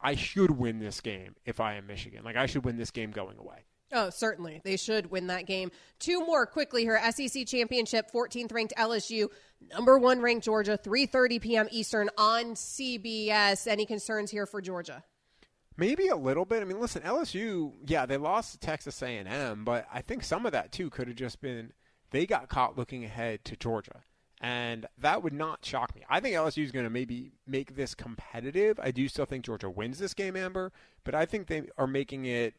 I 0.03 0.15
should 0.15 0.53
win 0.53 0.79
this 0.79 1.01
game 1.01 1.37
if 1.45 1.61
I 1.61 1.75
am 1.75 1.87
Michigan. 1.87 2.25
Like, 2.25 2.37
I 2.37 2.47
should 2.47 2.65
win 2.65 2.77
this 2.77 2.91
game 2.91 3.11
going 3.11 3.37
away. 3.39 3.67
Oh, 3.93 4.11
certainly. 4.11 4.61
They 4.65 4.77
should 4.77 5.11
win 5.11 5.27
that 5.29 5.47
game. 5.47 5.71
Two 5.99 6.25
more 6.25 6.47
quickly 6.47 6.83
here. 6.83 7.01
SEC 7.11 7.47
Championship, 7.47 8.11
14th 8.13 8.53
ranked 8.53 8.73
LSU, 8.79 9.29
number 9.73 9.99
one 9.99 10.21
ranked 10.21 10.45
Georgia, 10.45 10.79
3.30 10.83 11.41
p.m. 11.41 11.69
Eastern 11.71 12.09
on 12.17 12.55
CBS. 12.55 13.67
Any 13.67 13.87
concerns 13.87 14.31
here 14.31 14.47
for 14.47 14.61
Georgia? 14.61 15.03
Maybe 15.77 16.09
a 16.09 16.17
little 16.17 16.45
bit. 16.45 16.63
I 16.63 16.67
mean, 16.67 16.81
listen, 16.81 17.03
LSU, 17.03 17.73
yeah, 17.87 18.07
they 18.07 18.17
lost 18.17 18.53
to 18.53 18.59
Texas 18.59 19.03
A&M, 19.03 19.65
but 19.65 19.87
I 19.93 20.03
think 20.03 20.23
some 20.25 20.47
of 20.47 20.53
that 20.53 20.73
too 20.73 20.91
could 20.91 21.09
have 21.09 21.17
just 21.17 21.41
been 21.41 21.73
they 22.11 22.27
got 22.27 22.49
caught 22.49 22.77
looking 22.77 23.05
ahead 23.05 23.45
to 23.47 23.57
Georgia. 23.57 24.03
And 24.43 24.87
that 24.99 25.23
would 25.23 25.35
not 25.35 25.65
shock 25.65 25.95
me. 25.95 26.03
I 26.09 26.21
think 26.21 26.35
LSU 26.35 26.65
is 26.65 26.73
going 26.73 26.85
to 26.85 26.91
maybe 26.91 27.33
make 27.47 27.77
this 27.77 27.95
competitive. 27.95 28.81
I 28.83 28.91
do 28.91 29.07
still 29.07 29.27
think 29.27 29.45
Georgia 29.45 29.69
wins 29.69 29.99
this 29.99 30.15
game, 30.15 30.35
Amber, 30.35 30.73
but 31.05 31.15
I 31.15 31.27
think 31.27 31.47
they 31.47 31.65
are 31.77 31.87
making 31.87 32.25
it. 32.25 32.55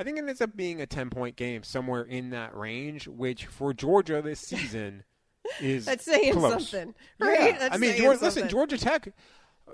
I 0.00 0.02
think 0.04 0.18
it 0.18 0.24
ends 0.26 0.40
up 0.40 0.56
being 0.56 0.80
a 0.80 0.86
10 0.86 1.10
point 1.10 1.36
game 1.36 1.62
somewhere 1.62 2.02
in 2.02 2.30
that 2.30 2.56
range, 2.56 3.06
which 3.06 3.44
for 3.46 3.74
Georgia 3.74 4.22
this 4.22 4.40
season 4.40 5.04
is 5.60 5.84
That's 5.84 6.04
saying 6.04 6.32
close. 6.34 6.68
something, 6.70 6.94
right? 7.18 7.52
Yeah. 7.52 7.58
That's 7.58 7.74
I 7.74 7.78
mean, 7.78 7.96
Georgia, 7.96 8.24
listen. 8.24 8.48
Georgia 8.48 8.78
Tech. 8.78 9.12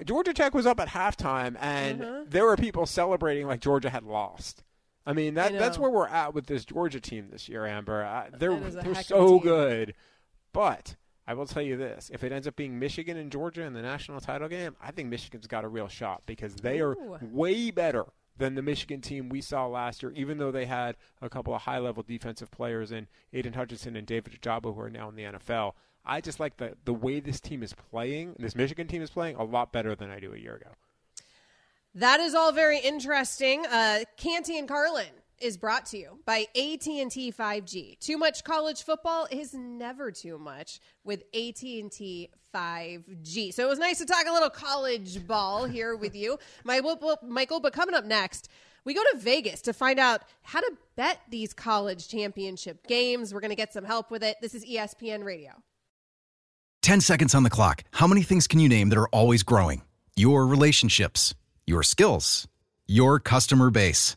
Georgia 0.05 0.35
Tech 0.35 0.53
was 0.55 0.67
up 0.67 0.81
at 0.81 0.89
halftime, 0.89 1.57
and 1.61 2.03
Uh-huh. 2.03 2.25
there 2.29 2.45
were 2.45 2.57
people 2.57 2.87
celebrating 2.87 3.47
like 3.47 3.61
Georgia 3.61 3.89
had 3.89 4.03
lost. 4.03 4.63
I 5.07 5.13
mean, 5.13 5.35
that 5.35 5.55
I 5.55 5.59
that's 5.59 5.79
where 5.79 5.91
we're 5.91 6.09
at 6.09 6.35
with 6.35 6.47
this 6.47 6.65
Georgia 6.65 7.01
team 7.01 7.29
this 7.31 7.49
year, 7.49 7.65
Amber. 7.65 8.03
I, 8.05 8.29
they're 8.37 8.51
a 8.51 8.59
they're 8.71 8.93
a 8.93 9.05
so 9.05 9.35
team. 9.39 9.43
good, 9.43 9.95
but 10.53 10.97
I 11.29 11.35
will 11.35 11.47
tell 11.47 11.63
you 11.63 11.77
this: 11.77 12.11
if 12.13 12.25
it 12.25 12.33
ends 12.33 12.49
up 12.49 12.57
being 12.57 12.79
Michigan 12.79 13.17
and 13.17 13.31
Georgia 13.31 13.63
in 13.63 13.73
the 13.73 13.83
national 13.83 14.21
title 14.21 14.49
game, 14.49 14.75
I 14.83 14.91
think 14.91 15.09
Michigan's 15.09 15.47
got 15.47 15.65
a 15.65 15.69
real 15.69 15.87
shot 15.89 16.23
because 16.27 16.57
they 16.57 16.81
are 16.81 16.93
Ooh. 16.93 17.19
way 17.23 17.71
better 17.71 18.05
than 18.39 18.55
the 18.55 18.63
Michigan 18.63 19.01
team 19.01 19.29
we 19.29 19.41
saw 19.41 19.67
last 19.67 20.03
year. 20.03 20.13
Even 20.13 20.39
though 20.39 20.51
they 20.51 20.67
had 20.67 20.97
a 21.23 21.29
couple 21.29 21.55
of 21.55 21.63
high-level 21.63 22.03
defensive 22.03 22.51
players 22.51 22.93
in 22.93 23.09
Aidan 23.33 23.55
Hutchinson 23.55 23.97
and 23.97 24.07
David 24.07 24.41
Ojabo 24.41 24.75
who 24.75 24.81
are 24.81 24.91
now 24.91 25.09
in 25.09 25.17
the 25.17 25.25
NFL. 25.25 25.73
I 26.05 26.21
just 26.21 26.39
like 26.39 26.57
the 26.57 26.77
the 26.85 26.95
way 26.95 27.19
this 27.21 27.41
team 27.41 27.63
is 27.63 27.75
playing. 27.75 28.37
This 28.39 28.55
Michigan 28.55 28.87
team 28.87 29.03
is 29.03 29.11
playing 29.11 29.37
a 29.37 29.45
lot 29.45 29.73
better 29.73 29.95
than 29.97 30.11
I 30.11 30.21
do 30.21 30.33
a 30.33 30.39
year 30.39 30.55
ago. 30.55 30.71
That 31.95 32.21
is 32.21 32.35
all 32.35 32.53
very 32.53 32.79
interesting. 32.79 33.67
Uh, 33.67 34.05
Canty 34.17 34.59
and 34.59 34.69
Carlin 34.69 35.07
is 35.41 35.57
brought 35.57 35.87
to 35.87 35.99
you 35.99 36.19
by 36.25 36.47
AT&T 36.55 37.33
5G. 37.33 37.99
Too 37.99 38.19
much 38.19 38.45
college 38.45 38.83
football 38.83 39.27
is 39.31 39.55
never 39.55 40.11
too 40.11 40.39
much 40.39 40.81
with 41.05 41.23
AT&T 41.35 42.31
5G. 42.55 43.55
So 43.55 43.65
it 43.65 43.69
was 43.69 43.79
nice 43.79 43.99
to 43.99 44.07
talk 44.07 44.27
a 44.27 44.33
little 44.33 44.51
college 44.51 45.27
ball 45.27 45.67
here 45.67 45.95
with 45.97 46.15
you, 46.15 46.39
My, 46.65 46.81
Michael. 47.23 47.61
But 47.61 47.73
coming 47.73 47.95
up 47.95 48.05
next, 48.05 48.49
we 48.85 48.95
go 48.95 49.03
to 49.13 49.19
Vegas 49.19 49.63
to 49.63 49.73
find 49.73 49.99
out 49.99 50.23
how 50.43 50.61
to 50.61 50.73
bet 50.97 51.21
these 51.29 51.53
college 51.53 52.09
championship 52.09 52.87
games. 52.87 53.35
We're 53.35 53.41
going 53.41 53.51
to 53.51 53.57
get 53.57 53.73
some 53.73 53.85
help 53.85 54.11
with 54.11 54.23
it. 54.23 54.37
This 54.41 54.55
is 54.55 54.65
ESPN 54.65 55.25
Radio. 55.25 55.53
10 56.83 57.01
seconds 57.01 57.35
on 57.35 57.43
the 57.43 57.51
clock. 57.51 57.83
How 57.91 58.07
many 58.07 58.23
things 58.23 58.47
can 58.47 58.61
you 58.61 58.69
name 58.69 58.91
that 58.91 58.99
are 58.99 59.09
always 59.09 59.43
growing? 59.43 59.83
Your 60.15 60.47
relationships, 60.47 61.35
your 61.67 61.83
skills, 61.83 62.47
your 62.87 63.19
customer 63.19 63.71
base. 63.71 64.17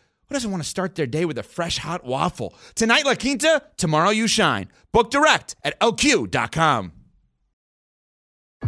who 0.31 0.35
doesn't 0.35 0.51
want 0.51 0.63
to 0.63 0.69
start 0.69 0.95
their 0.95 1.05
day 1.05 1.25
with 1.25 1.37
a 1.37 1.43
fresh 1.43 1.77
hot 1.77 2.05
waffle? 2.05 2.55
Tonight, 2.75 3.05
La 3.05 3.15
Quinta, 3.15 3.63
tomorrow, 3.75 4.11
you 4.11 4.27
shine. 4.27 4.69
Book 4.93 5.11
direct 5.11 5.57
at 5.61 5.77
lq.com. 5.81 6.93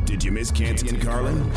Did 0.04 0.26
you 0.26 0.34
miss 0.34 0.52
Canty 0.52 0.90
and 0.90 1.02
Carlin? 1.02 1.50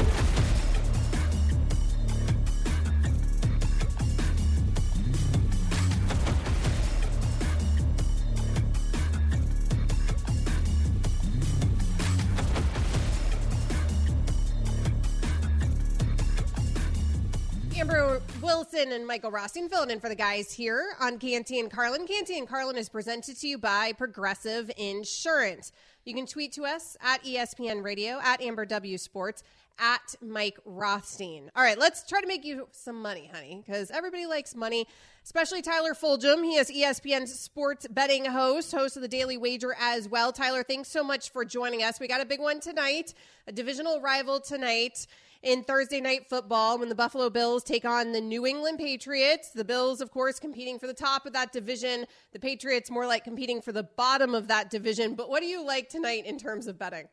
Amber 17.89 18.21
Wilson 18.43 18.91
and 18.91 19.07
Michael 19.07 19.31
Rothstein 19.31 19.69
filling 19.69 19.93
in 19.93 20.01
for 20.01 20.09
the 20.09 20.17
guys 20.17 20.51
here 20.51 20.97
on 20.99 21.21
Canty 21.21 21.61
and 21.61 21.71
Carlin. 21.71 22.05
Canty 22.05 22.37
and 22.37 22.49
Carlin 22.49 22.77
is 22.77 22.89
presented 22.89 23.39
to 23.39 23.47
you 23.47 23.59
by 23.59 23.93
Progressive 23.93 24.69
Insurance. 24.77 25.71
You 26.05 26.13
can 26.13 26.27
tweet 26.27 26.51
to 26.55 26.65
us 26.65 26.97
at 27.01 27.23
ESPN 27.23 27.85
Radio, 27.85 28.19
at 28.25 28.43
Amber 28.43 28.67
W 28.67 28.99
Sports, 28.99 29.45
at 29.79 30.17
Mike 30.21 30.59
Rothstein. 30.65 31.49
All 31.55 31.63
right, 31.63 31.79
let's 31.79 32.05
try 32.09 32.21
to 32.21 32.27
make 32.27 32.45
you 32.45 32.67
some 32.73 33.01
money, 33.01 33.31
honey, 33.33 33.63
because 33.65 33.93
everybody 33.93 34.27
likes 34.27 34.57
money, 34.57 34.89
especially 35.23 35.63
Tyler 35.63 35.95
Fulghum. 35.95 36.43
He 36.43 36.57
is 36.57 36.69
E 36.73 36.83
ESPN's 36.83 37.39
sports 37.39 37.87
betting 37.89 38.25
host, 38.25 38.73
host 38.73 38.97
of 38.97 39.03
the 39.03 39.09
Daily 39.09 39.37
Wager 39.37 39.77
as 39.81 40.09
well. 40.09 40.33
Tyler, 40.33 40.65
thanks 40.65 40.89
so 40.89 41.05
much 41.05 41.31
for 41.31 41.45
joining 41.45 41.85
us. 41.85 42.01
We 42.01 42.09
got 42.09 42.21
a 42.21 42.27
big 42.27 42.41
one 42.41 42.59
tonight, 42.59 43.15
a 43.47 43.53
divisional 43.53 44.01
rival 44.01 44.41
tonight 44.41 45.07
in 45.47 45.63
Thursday 45.63 46.01
night 46.01 46.29
football 46.29 46.77
when 46.77 46.89
the 46.89 46.95
Buffalo 46.95 47.31
Bills 47.31 47.63
take 47.63 47.85
on 47.85 48.11
the 48.11 48.21
New 48.21 48.45
England 48.47 48.79
Patriots. 48.79 49.51
The 49.51 49.65
Bills, 49.65 50.01
of 50.01 50.11
course, 50.11 50.41
competing 50.41 50.77
for 50.77 50.89
the 50.89 50.95
top 50.95 51.25
of 51.25 51.33
that 51.35 51.53
division. 51.53 52.07
The 52.33 52.41
Patriots 52.41 52.91
more 52.91 53.07
like 53.07 53.23
competing 53.23 53.63
for 53.63 53.71
the 53.71 53.85
bottom 53.85 54.35
of 54.35 54.49
that 54.49 54.71
division. 54.71 55.15
But 55.15 55.31
what 55.31 55.41
do 55.41 55.47
you 55.47 55.65
like 55.65 55.89
tonight 55.89 56.27
in 56.27 56.37
terms 56.37 56.67
of 56.67 56.81
betting? 56.81 57.07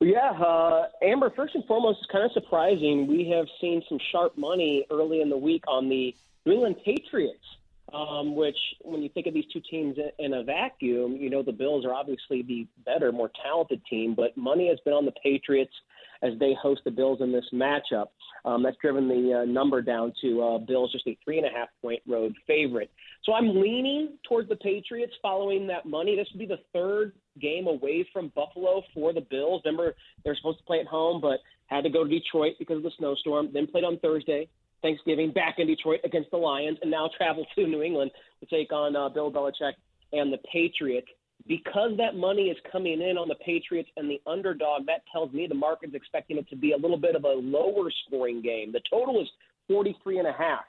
Yeah, 0.00 0.30
uh, 0.30 0.86
Amber. 1.02 1.30
First 1.36 1.56
and 1.56 1.64
foremost, 1.66 1.98
it's 2.00 2.10
kind 2.10 2.24
of 2.24 2.32
surprising. 2.32 3.06
We 3.06 3.28
have 3.36 3.46
seen 3.60 3.82
some 3.86 3.98
sharp 4.10 4.38
money 4.38 4.86
early 4.90 5.20
in 5.20 5.28
the 5.28 5.36
week 5.36 5.64
on 5.68 5.90
the 5.90 6.16
New 6.46 6.52
England 6.52 6.76
Patriots, 6.86 7.44
um, 7.92 8.34
which, 8.34 8.56
when 8.80 9.02
you 9.02 9.10
think 9.10 9.26
of 9.26 9.34
these 9.34 9.46
two 9.52 9.60
teams 9.70 9.98
in- 9.98 10.12
in 10.24 10.32
a 10.32 10.42
vacuum, 10.42 11.16
you 11.16 11.28
know 11.28 11.42
the 11.42 11.52
Bills 11.52 11.84
are 11.84 11.92
obviously 11.92 12.40
the 12.40 12.66
better, 12.86 13.12
more 13.12 13.30
talented 13.42 13.84
team. 13.90 14.14
But 14.14 14.38
money 14.38 14.68
has 14.68 14.80
been 14.86 14.94
on 14.94 15.04
the 15.04 15.12
Patriots 15.22 15.74
as 16.22 16.32
they 16.38 16.54
host 16.60 16.82
the 16.84 16.90
Bills 16.90 17.20
in 17.20 17.32
this 17.32 17.44
matchup. 17.52 18.06
Um, 18.44 18.62
that's 18.62 18.76
driven 18.80 19.08
the 19.08 19.40
uh, 19.40 19.44
number 19.44 19.82
down 19.82 20.12
to 20.22 20.42
uh, 20.42 20.58
Bills 20.58 20.92
just 20.92 21.06
a 21.06 21.18
three 21.24 21.38
and 21.38 21.46
a 21.46 21.50
half 21.50 21.68
point 21.82 22.00
road 22.06 22.34
favorite. 22.46 22.90
So 23.24 23.32
I'm 23.34 23.60
leaning 23.60 24.16
towards 24.28 24.48
the 24.48 24.56
Patriots 24.56 25.12
following 25.20 25.66
that 25.66 25.86
money. 25.86 26.16
This 26.16 26.28
would 26.32 26.38
be 26.38 26.46
the 26.46 26.60
third 26.72 27.12
game 27.40 27.66
away 27.66 28.08
from 28.12 28.32
Buffalo 28.34 28.82
for 28.94 29.12
the 29.12 29.20
Bills. 29.20 29.62
Remember, 29.64 29.94
they're 30.24 30.36
supposed 30.36 30.58
to 30.58 30.64
play 30.64 30.80
at 30.80 30.86
home, 30.86 31.20
but 31.20 31.40
had 31.66 31.82
to 31.84 31.90
go 31.90 32.04
to 32.04 32.10
Detroit 32.10 32.54
because 32.58 32.78
of 32.78 32.82
the 32.82 32.92
snowstorm. 32.98 33.50
Then 33.52 33.66
played 33.66 33.84
on 33.84 33.98
Thursday, 33.98 34.48
Thanksgiving, 34.82 35.32
back 35.32 35.56
in 35.58 35.66
Detroit 35.66 36.00
against 36.04 36.30
the 36.30 36.38
Lions, 36.38 36.78
and 36.80 36.90
now 36.90 37.10
travel 37.16 37.46
to 37.54 37.66
New 37.66 37.82
England 37.82 38.10
to 38.40 38.46
take 38.46 38.72
on 38.72 38.96
uh, 38.96 39.08
Bill 39.08 39.30
Belichick 39.30 39.72
and 40.12 40.32
the 40.32 40.38
Patriots. 40.50 41.08
Because 41.48 41.92
that 41.96 42.14
money 42.14 42.48
is 42.48 42.58
coming 42.70 43.00
in 43.00 43.16
on 43.16 43.26
the 43.26 43.34
Patriots 43.36 43.88
and 43.96 44.08
the 44.08 44.20
underdog, 44.26 44.84
that 44.86 45.02
tells 45.10 45.32
me 45.32 45.46
the 45.48 45.54
market's 45.54 45.94
expecting 45.94 46.36
it 46.36 46.48
to 46.50 46.56
be 46.56 46.72
a 46.72 46.76
little 46.76 46.98
bit 46.98 47.16
of 47.16 47.24
a 47.24 47.32
lower 47.32 47.90
scoring 48.06 48.42
game. 48.42 48.70
The 48.70 48.82
total 48.88 49.20
is 49.20 49.28
43 49.66 50.18
and 50.18 50.28
a 50.28 50.32
half. 50.32 50.64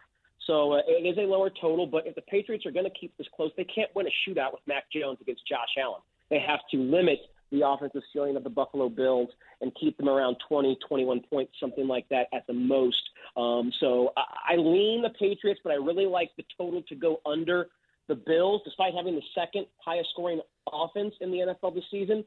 So 0.48 0.74
uh, 0.74 0.82
it 0.88 1.06
is 1.06 1.18
a 1.18 1.28
lower 1.28 1.50
total, 1.50 1.86
but 1.86 2.08
if 2.08 2.16
the 2.16 2.22
Patriots 2.22 2.66
are 2.66 2.72
going 2.72 2.86
to 2.86 3.00
keep 3.00 3.16
this 3.18 3.28
close, 3.36 3.52
they 3.58 3.66
can't 3.66 3.94
win 3.94 4.08
a 4.08 4.30
shootout 4.30 4.54
with 4.54 4.62
Mac 4.68 4.86
Jones 4.92 5.20
against 5.22 5.48
Josh 5.48 5.76
Allen. 5.78 6.02
They 6.30 6.40
have 6.40 6.62
to 6.72 6.78
limit 6.78 7.20
the 7.52 7.68
offensive 7.68 8.02
ceiling 8.14 8.38
of 8.38 8.44
the 8.44 8.50
Buffalo 8.50 8.90
Bills 8.90 9.30
and 9.62 9.72
keep 9.80 9.98
them 9.98 10.08
around 10.08 10.38
20, 10.48 10.78
21 10.88 11.22
points, 11.30 11.54
something 11.60 11.88
like 11.88 12.08
that 12.10 12.28
at 12.34 12.46
the 12.48 12.54
most. 12.54 13.02
Um, 13.36 13.72
so 13.80 14.14
I, 14.16 14.54
I 14.54 14.56
lean 14.56 15.02
the 15.02 15.10
Patriots, 15.10 15.60
but 15.64 15.72
I 15.72 15.76
really 15.76 16.06
like 16.06 16.32
the 16.38 16.46
total 16.58 16.82
to 16.84 16.96
go 16.96 17.20
under 17.26 17.68
the 18.10 18.16
Bills, 18.16 18.62
despite 18.66 18.94
having 18.94 19.16
the 19.16 19.22
second 19.34 19.68
highest 19.78 20.10
scoring 20.10 20.42
offense 20.74 21.14
in 21.22 21.32
the 21.32 21.38
NFL 21.38 21.76
this 21.76 21.86
season. 21.90 22.26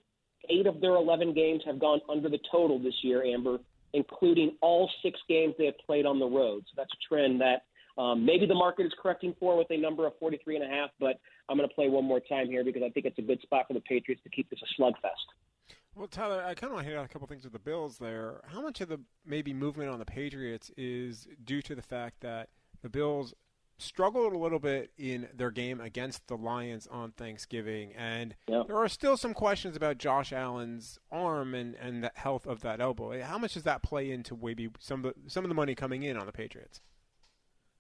Eight 0.49 0.67
of 0.67 0.81
their 0.81 0.97
11 0.97 1.35
games 1.35 1.63
have 1.67 1.79
gone 1.79 2.01
under 2.09 2.29
the 2.29 2.39
total 2.51 2.79
this 2.79 2.95
year, 3.03 3.23
Amber, 3.23 3.59
including 3.93 4.57
all 4.61 4.91
six 5.03 5.21
games 5.29 5.55
they 5.59 5.67
have 5.67 5.79
played 5.87 6.07
on 6.07 6.19
the 6.19 6.27
road. 6.27 6.65
So 6.67 6.73
that's 6.77 6.91
a 6.93 7.15
trend 7.15 7.41
that 7.41 7.65
um, 8.01 8.25
maybe 8.25 8.47
the 8.47 8.55
market 8.55 8.87
is 8.87 8.93
correcting 9.01 9.35
for 9.39 9.57
with 9.57 9.71
a 9.71 9.77
number 9.77 10.07
of 10.07 10.15
43 10.19 10.57
and 10.57 10.65
a 10.65 10.69
half, 10.69 10.91
but 10.99 11.21
I'm 11.49 11.57
going 11.57 11.69
to 11.69 11.75
play 11.75 11.89
one 11.89 12.05
more 12.05 12.21
time 12.21 12.47
here 12.47 12.65
because 12.65 12.83
I 12.83 12.89
think 12.89 13.07
it's 13.07 13.19
a 13.19 13.23
good 13.23 13.41
spot 13.43 13.67
for 13.69 13.75
the 13.75 13.81
Patriots 13.81 14.23
to 14.25 14.31
keep 14.31 14.49
this 14.51 14.61
a 14.63 14.81
slugfest. 14.81 15.75
Well, 15.95 16.09
Tyler, 16.09 16.43
I 16.43 16.55
kind 16.55 16.71
of 16.71 16.77
want 16.77 16.87
to 16.87 16.91
hit 16.91 16.99
on 16.99 17.05
a 17.05 17.09
couple 17.09 17.29
things 17.29 17.45
with 17.45 17.53
the 17.53 17.59
Bills 17.59 17.99
there. 17.99 18.41
How 18.47 18.63
much 18.63 18.81
of 18.81 18.89
the 18.89 18.99
maybe 19.27 19.53
movement 19.53 19.91
on 19.91 19.99
the 19.99 20.07
Patriots 20.07 20.71
is 20.77 21.29
due 21.45 21.61
to 21.63 21.75
the 21.75 21.83
fact 21.83 22.21
that 22.21 22.49
the 22.81 22.89
Bills 22.89 23.35
struggled 23.79 24.33
a 24.33 24.39
little 24.39 24.59
bit 24.59 24.93
in 24.97 25.29
their 25.35 25.51
game 25.51 25.81
against 25.81 26.27
the 26.29 26.37
Lions 26.37 26.87
on 26.87 27.13
Thanksgiving, 27.13 27.93
and 27.97 28.35
Yep. 28.49 28.69
there 28.69 28.77
are 28.77 28.89
still 28.89 29.17
some 29.17 29.35
questions 29.35 29.77
about 29.77 29.99
Josh 29.99 30.33
Allen's 30.33 30.99
arm 31.11 31.55
and, 31.55 31.75
and 31.75 32.05
the 32.05 32.13
health 32.15 32.47
of 32.47 32.61
that 32.61 32.81
elbow. 32.81 33.21
How 33.23 33.39
much 33.39 33.55
does 33.55 33.65
that 33.65 33.83
play 33.83 34.11
into 34.11 34.39
maybe 34.41 34.71
some 34.79 35.05
of 35.05 35.15
the, 35.15 35.31
some 35.31 35.45
of 35.45 35.49
the 35.49 35.55
money 35.55 35.75
coming 35.75 36.03
in 36.03 36.17
on 36.17 36.27
the 36.27 36.33
Patriots? 36.33 36.81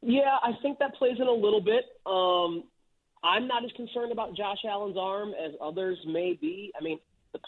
Yeah, 0.01 0.37
I 0.43 0.51
think 0.63 0.79
that 0.81 0.95
plays 0.95 1.17
in 1.21 1.29
a 1.29 1.33
little 1.33 1.61
bit. 1.61 1.85
Um, 2.07 2.65
I'm 3.23 3.47
not 3.47 3.65
as 3.65 3.71
concerned 3.77 4.11
about 4.11 4.37
Josh 4.37 4.59
Allen's 4.69 4.97
arm 4.99 5.31
as 5.31 5.53
others 5.61 5.97
may 6.07 6.33
be. 6.41 6.73
I 6.79 6.83
mean, 6.83 6.99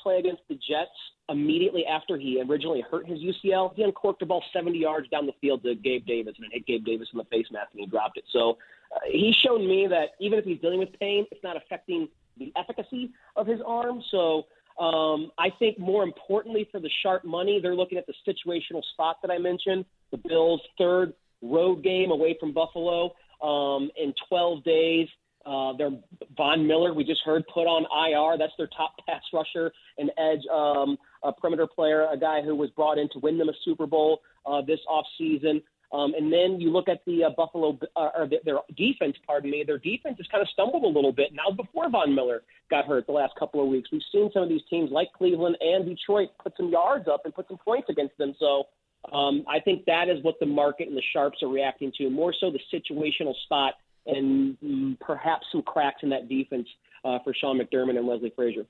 play 0.00 0.18
against 0.18 0.42
the 0.48 0.54
Jets 0.54 0.90
immediately 1.28 1.84
after 1.86 2.18
he 2.18 2.42
originally 2.46 2.82
hurt 2.90 3.06
his 3.06 3.18
UCL, 3.18 3.74
he 3.74 3.82
uncorked 3.82 4.20
the 4.20 4.26
ball 4.26 4.42
70 4.52 4.78
yards 4.78 5.08
down 5.08 5.26
the 5.26 5.32
field 5.40 5.62
to 5.62 5.74
Gabe 5.74 6.06
Davis 6.06 6.34
and 6.36 6.46
it 6.46 6.52
hit 6.52 6.66
Gabe 6.66 6.84
Davis 6.84 7.08
in 7.12 7.18
the 7.18 7.24
face 7.24 7.46
mask 7.50 7.68
and 7.72 7.80
he 7.80 7.86
dropped 7.86 8.18
it. 8.18 8.24
So 8.32 8.58
uh, 8.94 9.00
he's 9.10 9.34
shown 9.36 9.66
me 9.66 9.86
that 9.88 10.10
even 10.20 10.38
if 10.38 10.44
he's 10.44 10.60
dealing 10.60 10.78
with 10.78 10.90
pain, 11.00 11.26
it's 11.30 11.42
not 11.42 11.56
affecting 11.56 12.08
the 12.38 12.52
efficacy 12.56 13.10
of 13.36 13.46
his 13.46 13.60
arm. 13.66 14.02
So 14.10 14.44
um, 14.78 15.30
I 15.38 15.50
think 15.58 15.78
more 15.78 16.02
importantly 16.02 16.68
for 16.70 16.80
the 16.80 16.90
sharp 17.02 17.24
money, 17.24 17.60
they're 17.62 17.76
looking 17.76 17.98
at 17.98 18.06
the 18.06 18.14
situational 18.26 18.82
spot 18.92 19.16
that 19.22 19.30
I 19.30 19.38
mentioned. 19.38 19.84
The 20.10 20.18
Bills' 20.18 20.60
third 20.78 21.14
road 21.42 21.82
game 21.82 22.10
away 22.10 22.36
from 22.38 22.52
Buffalo 22.52 23.12
um, 23.42 23.90
in 23.96 24.12
12 24.28 24.64
days. 24.64 25.08
Uh, 25.46 25.76
their 25.76 25.90
Von 26.36 26.66
Miller, 26.66 26.94
we 26.94 27.04
just 27.04 27.20
heard, 27.24 27.44
put 27.52 27.66
on 27.66 27.84
IR. 27.84 28.38
That's 28.38 28.52
their 28.56 28.68
top 28.68 28.94
pass 29.06 29.22
rusher 29.32 29.72
and 29.98 30.10
edge 30.18 30.42
um, 30.52 30.96
a 31.22 31.32
perimeter 31.32 31.66
player, 31.66 32.06
a 32.10 32.16
guy 32.16 32.42
who 32.42 32.54
was 32.56 32.70
brought 32.70 32.98
in 32.98 33.08
to 33.10 33.18
win 33.18 33.38
them 33.38 33.48
a 33.48 33.52
Super 33.64 33.86
Bowl 33.86 34.20
uh, 34.46 34.62
this 34.62 34.80
offseason. 34.88 35.62
Um, 35.92 36.12
and 36.14 36.32
then 36.32 36.60
you 36.60 36.70
look 36.70 36.88
at 36.88 37.04
the 37.06 37.24
uh, 37.24 37.30
Buffalo, 37.36 37.78
uh, 37.94 38.08
or 38.16 38.28
their, 38.28 38.40
their 38.44 38.56
defense, 38.76 39.14
pardon 39.26 39.50
me, 39.50 39.62
their 39.64 39.78
defense 39.78 40.16
has 40.18 40.26
kind 40.26 40.42
of 40.42 40.48
stumbled 40.48 40.82
a 40.82 40.88
little 40.88 41.12
bit 41.12 41.32
now 41.32 41.54
before 41.54 41.88
Von 41.88 42.14
Miller 42.14 42.42
got 42.68 42.86
hurt 42.86 43.06
the 43.06 43.12
last 43.12 43.34
couple 43.38 43.62
of 43.62 43.68
weeks. 43.68 43.90
We've 43.92 44.02
seen 44.10 44.28
some 44.32 44.42
of 44.42 44.48
these 44.48 44.62
teams 44.68 44.90
like 44.90 45.12
Cleveland 45.16 45.56
and 45.60 45.84
Detroit 45.84 46.30
put 46.42 46.54
some 46.56 46.70
yards 46.70 47.06
up 47.06 47.22
and 47.24 47.34
put 47.34 47.46
some 47.46 47.58
points 47.58 47.88
against 47.90 48.18
them. 48.18 48.34
So 48.40 48.64
um, 49.12 49.44
I 49.48 49.60
think 49.60 49.84
that 49.84 50.08
is 50.08 50.22
what 50.24 50.34
the 50.40 50.46
market 50.46 50.88
and 50.88 50.96
the 50.96 51.02
sharps 51.12 51.42
are 51.42 51.48
reacting 51.48 51.92
to, 51.98 52.10
more 52.10 52.34
so 52.40 52.50
the 52.50 52.60
situational 52.72 53.34
spot 53.44 53.74
and 54.06 54.56
mm, 54.60 54.98
perhaps 55.00 55.46
some 55.52 55.62
cracks 55.62 56.02
in 56.02 56.10
that 56.10 56.28
defense 56.28 56.68
uh, 57.04 57.18
for 57.24 57.34
Sean 57.34 57.58
McDermott 57.58 57.96
and 57.96 58.06
Leslie 58.06 58.32
Frazier. 58.34 58.66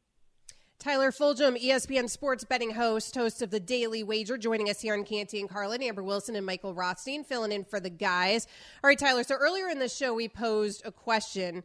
Tyler 0.79 1.13
Fulghum, 1.13 1.57
ESPN 1.63 2.11
sports 2.11 2.45
betting 2.45 2.73
host, 2.73 3.15
host 3.15 3.41
of 3.41 3.51
the 3.51 3.61
Daily 3.61 4.03
Wager, 4.03 4.37
joining 4.37 4.69
us 4.69 4.81
here 4.81 4.95
on 4.95 5.05
Canty 5.05 5.41
and 5.41 5.49
Carlin, 5.49 5.83
Amber 5.83 6.03
Wilson 6.03 6.37
and 6.37 6.45
Michael 6.45 6.75
Rothstein, 6.75 7.25
filling 7.25 7.53
in 7.53 7.65
for 7.65 7.81
the 7.81 7.89
guys. 7.89 8.47
All 8.83 8.89
right, 8.89 8.99
Tyler. 8.99 9.23
So 9.23 9.37
earlier 9.37 9.69
in 9.69 9.79
the 9.79 9.89
show, 9.89 10.13
we 10.13 10.29
posed 10.29 10.83
a 10.85 10.93
question: 10.93 11.63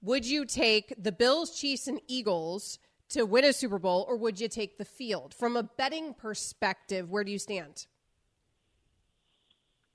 Would 0.00 0.24
you 0.24 0.46
take 0.46 0.94
the 0.96 1.12
Bills, 1.12 1.58
Chiefs, 1.58 1.86
and 1.86 2.00
Eagles 2.06 2.78
to 3.10 3.24
win 3.24 3.44
a 3.44 3.52
Super 3.52 3.78
Bowl, 3.78 4.06
or 4.08 4.16
would 4.16 4.40
you 4.40 4.48
take 4.48 4.78
the 4.78 4.86
field? 4.86 5.34
From 5.34 5.56
a 5.56 5.64
betting 5.64 6.14
perspective, 6.14 7.10
where 7.10 7.24
do 7.24 7.30
you 7.30 7.38
stand? 7.38 7.86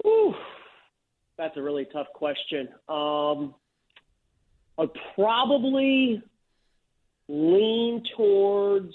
Ooh, 0.06 0.36
that's 1.38 1.56
a 1.58 1.62
really 1.62 1.86
tough 1.86 2.08
question. 2.14 2.70
Um, 2.90 3.54
I'd 4.78 4.90
probably 5.16 6.22
lean 7.28 8.04
towards 8.16 8.94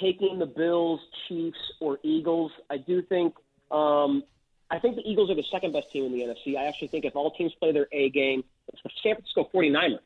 taking 0.00 0.38
the 0.38 0.46
Bills, 0.46 1.00
Chiefs, 1.28 1.58
or 1.80 1.98
Eagles. 2.02 2.52
I 2.70 2.78
do 2.78 3.02
think 3.02 3.34
um, 3.70 4.24
I 4.70 4.78
think 4.78 4.96
the 4.96 5.02
Eagles 5.08 5.30
are 5.30 5.34
the 5.34 5.44
second 5.52 5.72
best 5.72 5.90
team 5.92 6.04
in 6.04 6.12
the 6.12 6.20
NFC. 6.20 6.56
I 6.56 6.66
actually 6.66 6.88
think 6.88 7.04
if 7.04 7.14
all 7.14 7.30
teams 7.32 7.52
play 7.60 7.72
their 7.72 7.86
A 7.92 8.10
game, 8.10 8.44
it's 8.72 8.82
the 8.82 8.90
San 9.02 9.14
Francisco 9.14 9.48
49ers. 9.54 9.98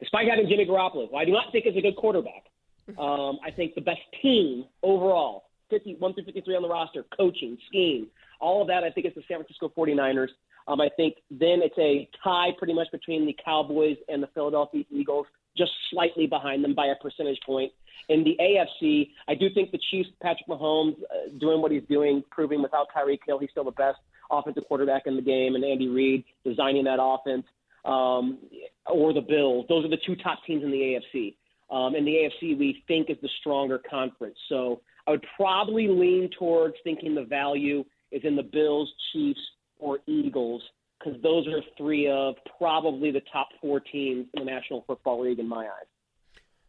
Despite 0.00 0.28
having 0.28 0.48
Jimmy 0.48 0.66
Garoppolo, 0.66 1.10
who 1.10 1.16
I 1.16 1.24
do 1.24 1.32
not 1.32 1.52
think 1.52 1.66
is 1.66 1.76
a 1.76 1.80
good 1.80 1.96
quarterback, 1.96 2.44
um, 2.98 3.38
I 3.44 3.50
think 3.54 3.74
the 3.74 3.80
best 3.80 4.00
team 4.22 4.64
overall, 4.82 5.45
51 5.70 6.14
through 6.14 6.24
53 6.24 6.56
on 6.56 6.62
the 6.62 6.68
roster, 6.68 7.04
coaching, 7.16 7.58
scheme, 7.68 8.08
all 8.40 8.62
of 8.62 8.68
that, 8.68 8.84
I 8.84 8.90
think 8.90 9.06
it's 9.06 9.16
the 9.16 9.22
San 9.28 9.38
Francisco 9.38 9.72
49ers. 9.76 10.28
Um, 10.68 10.80
I 10.80 10.88
think 10.96 11.16
then 11.30 11.60
it's 11.62 11.78
a 11.78 12.08
tie 12.22 12.50
pretty 12.58 12.74
much 12.74 12.88
between 12.90 13.26
the 13.26 13.36
Cowboys 13.44 13.96
and 14.08 14.22
the 14.22 14.26
Philadelphia 14.28 14.84
Eagles, 14.90 15.26
just 15.56 15.70
slightly 15.90 16.26
behind 16.26 16.64
them 16.64 16.74
by 16.74 16.86
a 16.86 16.96
percentage 16.96 17.38
point. 17.46 17.72
In 18.08 18.24
the 18.24 18.36
AFC, 18.40 19.10
I 19.28 19.34
do 19.34 19.48
think 19.52 19.70
the 19.70 19.80
Chiefs, 19.90 20.10
Patrick 20.20 20.46
Mahomes, 20.48 20.96
uh, 21.02 21.38
doing 21.38 21.62
what 21.62 21.72
he's 21.72 21.82
doing, 21.88 22.22
proving 22.30 22.62
without 22.62 22.88
Tyreek 22.96 23.20
Hill, 23.26 23.38
he's 23.38 23.50
still 23.50 23.64
the 23.64 23.70
best 23.72 23.98
offensive 24.30 24.64
quarterback 24.66 25.02
in 25.06 25.16
the 25.16 25.22
game, 25.22 25.54
and 25.54 25.64
Andy 25.64 25.88
Reid 25.88 26.24
designing 26.44 26.84
that 26.84 26.98
offense, 27.00 27.46
um, 27.84 28.38
or 28.86 29.12
the 29.12 29.20
Bills. 29.20 29.66
Those 29.68 29.84
are 29.84 29.88
the 29.88 29.98
two 30.04 30.16
top 30.16 30.40
teams 30.46 30.62
in 30.62 30.70
the 30.70 30.76
AFC. 31.14 31.34
Um, 31.70 31.94
and 31.94 32.06
the 32.06 32.12
AFC 32.12 32.56
we 32.56 32.84
think 32.86 33.10
is 33.10 33.16
the 33.22 33.28
stronger 33.40 33.80
conference. 33.90 34.36
So 34.48 34.80
I 35.06 35.12
would 35.12 35.24
probably 35.36 35.88
lean 35.88 36.30
towards 36.38 36.74
thinking 36.84 37.14
the 37.14 37.24
value 37.24 37.84
is 38.10 38.22
in 38.24 38.36
the 38.36 38.42
Bills, 38.42 38.92
Chiefs, 39.12 39.40
or 39.78 39.98
Eagles 40.06 40.62
because 40.98 41.20
those 41.22 41.46
are 41.48 41.60
three 41.76 42.08
of 42.08 42.34
probably 42.58 43.10
the 43.10 43.22
top 43.32 43.48
four 43.60 43.80
teams 43.80 44.26
in 44.34 44.44
the 44.44 44.50
National 44.50 44.82
Football 44.86 45.22
League 45.22 45.38
in 45.38 45.48
my 45.48 45.64
eyes. 45.64 45.86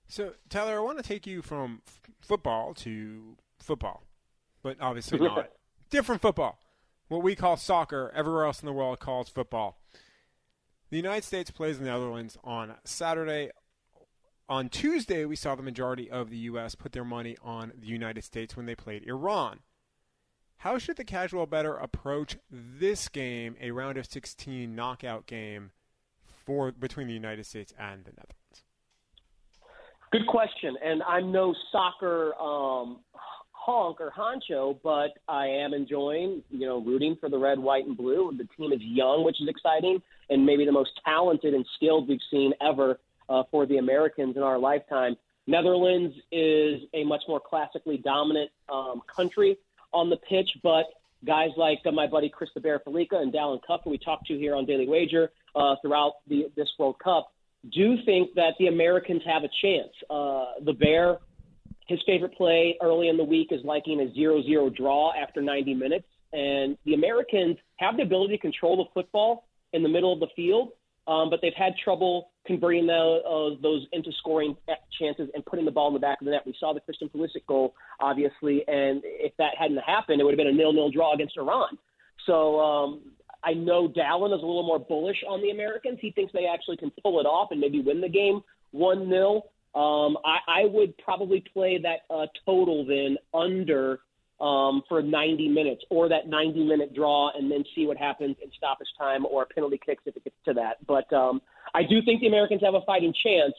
So, 0.07 0.33
Tyler, 0.49 0.77
I 0.77 0.79
want 0.79 0.97
to 0.97 1.03
take 1.03 1.27
you 1.27 1.41
from 1.41 1.81
f- 1.87 2.11
football 2.21 2.73
to 2.75 3.37
football, 3.59 4.03
but 4.63 4.77
obviously 4.79 5.19
not. 5.21 5.49
Different 5.89 6.21
football. 6.21 6.59
What 7.07 7.23
we 7.23 7.35
call 7.35 7.55
soccer, 7.57 8.11
everywhere 8.15 8.45
else 8.45 8.61
in 8.61 8.65
the 8.65 8.73
world 8.73 8.99
calls 8.99 9.29
football. 9.29 9.79
The 10.89 10.97
United 10.97 11.23
States 11.23 11.51
plays 11.51 11.77
in 11.77 11.83
the 11.83 11.89
Netherlands 11.89 12.37
on 12.43 12.75
Saturday. 12.83 13.51
On 14.49 14.69
Tuesday, 14.69 15.25
we 15.25 15.35
saw 15.35 15.55
the 15.55 15.63
majority 15.63 16.09
of 16.09 16.29
the 16.29 16.37
U.S. 16.37 16.73
put 16.73 16.93
their 16.93 17.03
money 17.03 17.35
on 17.43 17.73
the 17.77 17.87
United 17.87 18.23
States 18.23 18.55
when 18.55 18.65
they 18.65 18.75
played 18.75 19.05
Iran. 19.05 19.59
How 20.59 20.77
should 20.77 20.95
the 20.95 21.03
casual 21.03 21.45
better 21.45 21.75
approach 21.75 22.37
this 22.49 23.09
game, 23.09 23.57
a 23.59 23.71
round 23.71 23.97
of 23.97 24.05
16 24.05 24.73
knockout 24.73 25.25
game 25.25 25.71
for 26.45 26.71
between 26.71 27.07
the 27.07 27.13
United 27.13 27.45
States 27.45 27.73
and 27.77 28.05
the 28.05 28.11
Netherlands? 28.11 28.63
Good 30.13 30.25
question. 30.27 30.77
And 30.81 31.03
I'm 31.03 31.29
no 31.29 31.53
soccer 31.69 32.33
um, 32.35 32.99
honk 33.51 33.99
or 33.99 34.13
honcho, 34.17 34.79
but 34.81 35.09
I 35.27 35.47
am 35.47 35.73
enjoying, 35.73 36.41
you 36.49 36.65
know, 36.65 36.79
rooting 36.79 37.17
for 37.19 37.29
the 37.29 37.37
red, 37.37 37.59
white, 37.59 37.85
and 37.85 37.97
blue. 37.97 38.31
The 38.37 38.47
team 38.55 38.71
is 38.71 38.79
young, 38.81 39.25
which 39.25 39.41
is 39.41 39.49
exciting, 39.49 40.01
and 40.29 40.45
maybe 40.45 40.63
the 40.63 40.71
most 40.71 40.91
talented 41.03 41.53
and 41.53 41.65
skilled 41.75 42.07
we've 42.07 42.19
seen 42.31 42.53
ever 42.61 42.97
uh, 43.29 43.43
for 43.51 43.65
the 43.65 43.77
Americans 43.77 44.35
in 44.35 44.43
our 44.43 44.57
lifetime. 44.57 45.15
Netherlands 45.47 46.13
is 46.31 46.81
a 46.93 47.03
much 47.05 47.23
more 47.27 47.39
classically 47.39 47.97
dominant 47.97 48.51
um, 48.71 49.01
country 49.13 49.57
on 49.93 50.09
the 50.09 50.17
pitch, 50.17 50.49
but 50.61 50.85
guys 51.25 51.49
like 51.57 51.79
uh, 51.85 51.91
my 51.91 52.05
buddy 52.05 52.29
Chris 52.29 52.49
the 52.53 52.59
Bear 52.59 52.79
Fallica 52.79 53.17
and 53.17 53.31
Dalen 53.31 53.59
Cuff, 53.65 53.81
who 53.83 53.89
we 53.89 53.97
talked 53.97 54.27
to 54.27 54.37
here 54.37 54.55
on 54.55 54.65
Daily 54.65 54.87
Wager 54.87 55.31
uh, 55.55 55.75
throughout 55.81 56.15
the, 56.27 56.51
this 56.55 56.69
World 56.77 56.97
Cup, 57.03 57.31
do 57.73 57.95
think 58.05 58.33
that 58.35 58.53
the 58.59 58.67
Americans 58.67 59.21
have 59.25 59.43
a 59.43 59.49
chance. 59.61 59.91
Uh, 60.09 60.63
the 60.63 60.73
Bear, 60.73 61.17
his 61.87 61.99
favorite 62.05 62.35
play 62.35 62.77
early 62.81 63.07
in 63.07 63.17
the 63.17 63.23
week 63.23 63.49
is 63.51 63.61
liking 63.63 64.01
a 64.01 64.13
0 64.13 64.43
0 64.43 64.69
draw 64.69 65.13
after 65.13 65.41
90 65.41 65.73
minutes. 65.73 66.07
And 66.33 66.77
the 66.85 66.93
Americans 66.93 67.57
have 67.77 67.95
the 67.97 68.03
ability 68.03 68.35
to 68.35 68.41
control 68.41 68.77
the 68.77 68.89
football 68.93 69.47
in 69.73 69.81
the 69.81 69.89
middle 69.89 70.13
of 70.13 70.19
the 70.19 70.27
field, 70.35 70.69
um, 71.07 71.29
but 71.29 71.39
they've 71.41 71.53
had 71.53 71.73
trouble 71.83 72.31
converting 72.47 72.87
the, 72.87 72.93
uh, 72.93 73.61
those 73.61 73.85
into 73.91 74.11
scoring 74.19 74.55
chances 74.99 75.29
and 75.33 75.45
putting 75.45 75.65
the 75.65 75.71
ball 75.71 75.89
in 75.89 75.93
the 75.93 75.99
back 75.99 76.21
of 76.21 76.25
the 76.25 76.31
net. 76.31 76.43
We 76.45 76.55
saw 76.59 76.73
the 76.73 76.79
Christian 76.79 77.09
Pulisic 77.09 77.45
goal, 77.47 77.73
obviously, 77.99 78.63
and 78.67 79.01
if 79.03 79.33
that 79.37 79.51
hadn't 79.59 79.77
happened, 79.77 80.21
it 80.21 80.23
would 80.23 80.31
have 80.31 80.37
been 80.37 80.47
a 80.47 80.57
nil-nil 80.57 80.91
draw 80.91 81.13
against 81.13 81.37
Iran. 81.37 81.77
So 82.25 82.59
um, 82.59 83.01
I 83.43 83.53
know 83.53 83.87
Dalen 83.87 84.31
is 84.31 84.41
a 84.41 84.45
little 84.45 84.65
more 84.65 84.79
bullish 84.79 85.23
on 85.27 85.41
the 85.41 85.51
Americans. 85.51 85.99
He 86.01 86.11
thinks 86.11 86.33
they 86.33 86.47
actually 86.47 86.77
can 86.77 86.91
pull 87.03 87.19
it 87.19 87.25
off 87.25 87.49
and 87.51 87.59
maybe 87.59 87.81
win 87.81 88.01
the 88.01 88.09
game 88.09 88.41
1 88.71 89.09
0. 89.09 89.43
Um, 89.75 90.17
I, 90.25 90.63
I 90.63 90.65
would 90.65 90.97
probably 90.97 91.43
play 91.53 91.79
that 91.81 92.13
uh, 92.13 92.25
total 92.45 92.85
then 92.85 93.17
under 93.33 93.99
um, 94.39 94.83
for 94.87 95.01
90 95.01 95.49
minutes 95.49 95.83
or 95.89 96.09
that 96.09 96.27
90 96.27 96.63
minute 96.65 96.93
draw 96.93 97.31
and 97.35 97.51
then 97.51 97.63
see 97.75 97.85
what 97.85 97.97
happens 97.97 98.35
in 98.43 98.51
stoppage 98.55 98.87
time 98.97 99.25
or 99.25 99.45
penalty 99.45 99.79
kicks 99.83 100.03
if 100.05 100.15
it 100.15 100.23
gets 100.23 100.35
to 100.45 100.53
that. 100.53 100.85
But 100.85 101.11
um, 101.13 101.41
I 101.73 101.83
do 101.83 102.01
think 102.03 102.21
the 102.21 102.27
Americans 102.27 102.61
have 102.63 102.75
a 102.75 102.81
fighting 102.85 103.13
chance. 103.23 103.53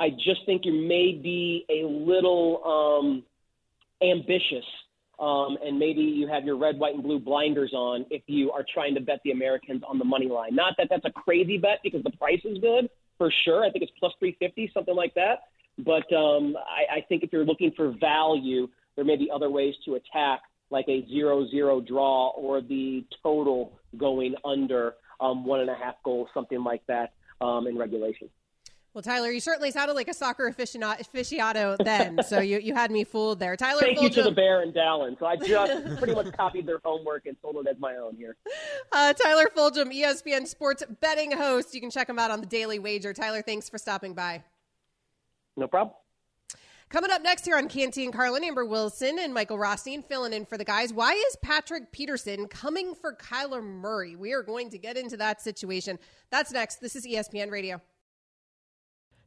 I 0.00 0.10
just 0.10 0.44
think 0.46 0.64
you 0.64 0.72
may 0.72 1.12
be 1.12 1.64
a 1.68 1.86
little 1.86 2.62
um, 2.64 3.24
ambitious 4.02 4.64
um, 5.18 5.58
and 5.64 5.78
maybe 5.78 6.00
you 6.00 6.28
have 6.28 6.44
your 6.44 6.56
red, 6.56 6.78
white, 6.78 6.94
and 6.94 7.02
blue 7.02 7.18
blinders 7.18 7.72
on 7.72 8.06
if 8.10 8.22
you 8.26 8.52
are 8.52 8.64
trying 8.72 8.94
to 8.94 9.00
bet 9.00 9.18
the 9.24 9.32
Americans 9.32 9.82
on 9.86 9.98
the 9.98 10.04
money 10.04 10.28
line. 10.28 10.54
Not 10.54 10.74
that 10.78 10.86
that's 10.90 11.04
a 11.04 11.10
crazy 11.10 11.58
bet 11.58 11.80
because 11.82 12.04
the 12.04 12.12
price 12.12 12.40
is 12.44 12.58
good 12.58 12.88
for 13.16 13.32
sure. 13.44 13.64
I 13.64 13.70
think 13.70 13.82
it's 13.82 13.92
plus 13.98 14.12
350, 14.20 14.70
something 14.72 14.94
like 14.94 15.14
that. 15.14 15.48
But 15.78 16.12
um, 16.12 16.56
I, 16.56 16.98
I 16.98 17.00
think 17.08 17.24
if 17.24 17.32
you're 17.32 17.44
looking 17.44 17.72
for 17.76 17.94
value, 18.00 18.68
there 18.98 19.04
may 19.04 19.14
be 19.14 19.30
other 19.32 19.48
ways 19.48 19.76
to 19.84 19.94
attack, 19.94 20.40
like 20.70 20.86
a 20.88 21.06
zero-zero 21.06 21.80
draw 21.80 22.30
or 22.30 22.60
the 22.60 23.06
total 23.22 23.78
going 23.96 24.34
under 24.44 24.94
um, 25.20 25.46
one 25.46 25.60
and 25.60 25.70
a 25.70 25.74
half 25.76 25.94
goals, 26.04 26.28
something 26.34 26.64
like 26.64 26.82
that 26.88 27.12
um, 27.40 27.68
in 27.68 27.78
regulation. 27.78 28.28
Well, 28.94 29.02
Tyler, 29.02 29.30
you 29.30 29.38
certainly 29.38 29.70
sounded 29.70 29.94
like 29.94 30.08
a 30.08 30.14
soccer 30.14 30.52
aficionado 30.52 31.76
then, 31.84 32.18
so 32.26 32.40
you, 32.40 32.58
you 32.58 32.74
had 32.74 32.90
me 32.90 33.04
fooled 33.04 33.38
there. 33.38 33.56
Tyler, 33.56 33.82
thank 33.82 33.98
Fulghum, 33.98 34.02
you 34.02 34.10
to 34.10 34.22
the 34.24 34.32
Bear 34.32 34.62
and 34.62 34.74
Dalen. 34.74 35.16
So 35.20 35.26
I 35.26 35.36
just 35.36 35.96
pretty 35.98 36.16
much 36.16 36.32
copied 36.36 36.66
their 36.66 36.80
homework 36.84 37.26
and 37.26 37.36
sold 37.40 37.64
it 37.64 37.70
as 37.70 37.78
my 37.78 37.94
own 37.94 38.16
here. 38.16 38.34
Uh, 38.90 39.12
Tyler 39.12 39.48
Fulghum, 39.56 39.94
ESPN 39.94 40.48
Sports 40.48 40.82
betting 41.00 41.30
host. 41.30 41.72
You 41.72 41.80
can 41.80 41.90
check 41.90 42.08
him 42.08 42.18
out 42.18 42.32
on 42.32 42.40
the 42.40 42.48
Daily 42.48 42.80
Wager. 42.80 43.12
Tyler, 43.12 43.42
thanks 43.42 43.68
for 43.68 43.78
stopping 43.78 44.14
by. 44.14 44.42
No 45.56 45.68
problem. 45.68 45.94
Coming 46.90 47.10
up 47.10 47.20
next 47.22 47.44
here 47.44 47.58
on 47.58 47.68
Canty 47.68 48.04
and 48.04 48.14
Carlin, 48.14 48.42
Amber 48.42 48.64
Wilson 48.64 49.18
and 49.18 49.34
Michael 49.34 49.58
Rothstein 49.58 50.02
filling 50.02 50.32
in 50.32 50.46
for 50.46 50.56
the 50.56 50.64
guys. 50.64 50.90
Why 50.90 51.12
is 51.12 51.36
Patrick 51.42 51.92
Peterson 51.92 52.48
coming 52.48 52.94
for 52.94 53.14
Kyler 53.14 53.62
Murray? 53.62 54.16
We 54.16 54.32
are 54.32 54.42
going 54.42 54.70
to 54.70 54.78
get 54.78 54.96
into 54.96 55.18
that 55.18 55.42
situation. 55.42 55.98
That's 56.30 56.50
next. 56.50 56.76
This 56.76 56.96
is 56.96 57.06
ESPN 57.06 57.50
Radio. 57.50 57.82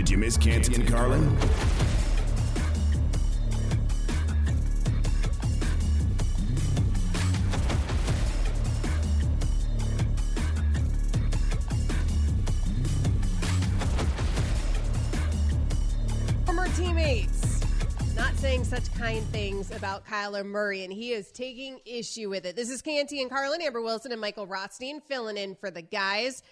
Did 0.00 0.08
you 0.08 0.16
miss 0.16 0.38
Canty 0.38 0.76
and 0.76 0.88
Carlin? 0.88 1.36
Former 16.46 16.66
teammates 16.68 17.60
not 18.16 18.34
saying 18.36 18.64
such 18.64 18.90
kind 18.94 19.22
things 19.26 19.70
about 19.70 20.06
Kyler 20.06 20.46
Murray, 20.46 20.82
and 20.82 20.90
he 20.90 21.12
is 21.12 21.30
taking 21.30 21.78
issue 21.84 22.30
with 22.30 22.46
it. 22.46 22.56
This 22.56 22.70
is 22.70 22.80
Canty 22.80 23.20
and 23.20 23.28
Carlin, 23.28 23.60
Amber 23.60 23.82
Wilson, 23.82 24.12
and 24.12 24.20
Michael 24.22 24.46
Rothstein 24.46 25.02
filling 25.02 25.36
in 25.36 25.54
for 25.56 25.70
the 25.70 25.82
guys. 25.82 26.42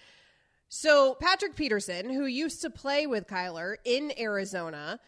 So, 0.71 1.15
Patrick 1.15 1.55
Peterson, 1.55 2.11
who 2.11 2.27
used 2.27 2.61
to 2.61 2.69
play 2.69 3.07
with 3.07 3.25
Kyler 3.25 3.77
in 3.85 4.13
Arizona, 4.19 4.99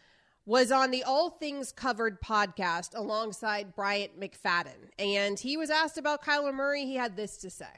was 0.44 0.72
on 0.72 0.90
the 0.90 1.04
All 1.04 1.30
Things 1.30 1.70
Covered 1.70 2.20
podcast 2.20 2.96
alongside 2.96 3.76
Bryant 3.76 4.18
McFadden. 4.18 4.90
And 4.98 5.38
he 5.38 5.56
was 5.56 5.70
asked 5.70 5.98
about 5.98 6.24
Kyler 6.24 6.52
Murray. 6.52 6.84
He 6.84 6.96
had 6.96 7.16
this 7.16 7.36
to 7.38 7.50
say 7.50 7.68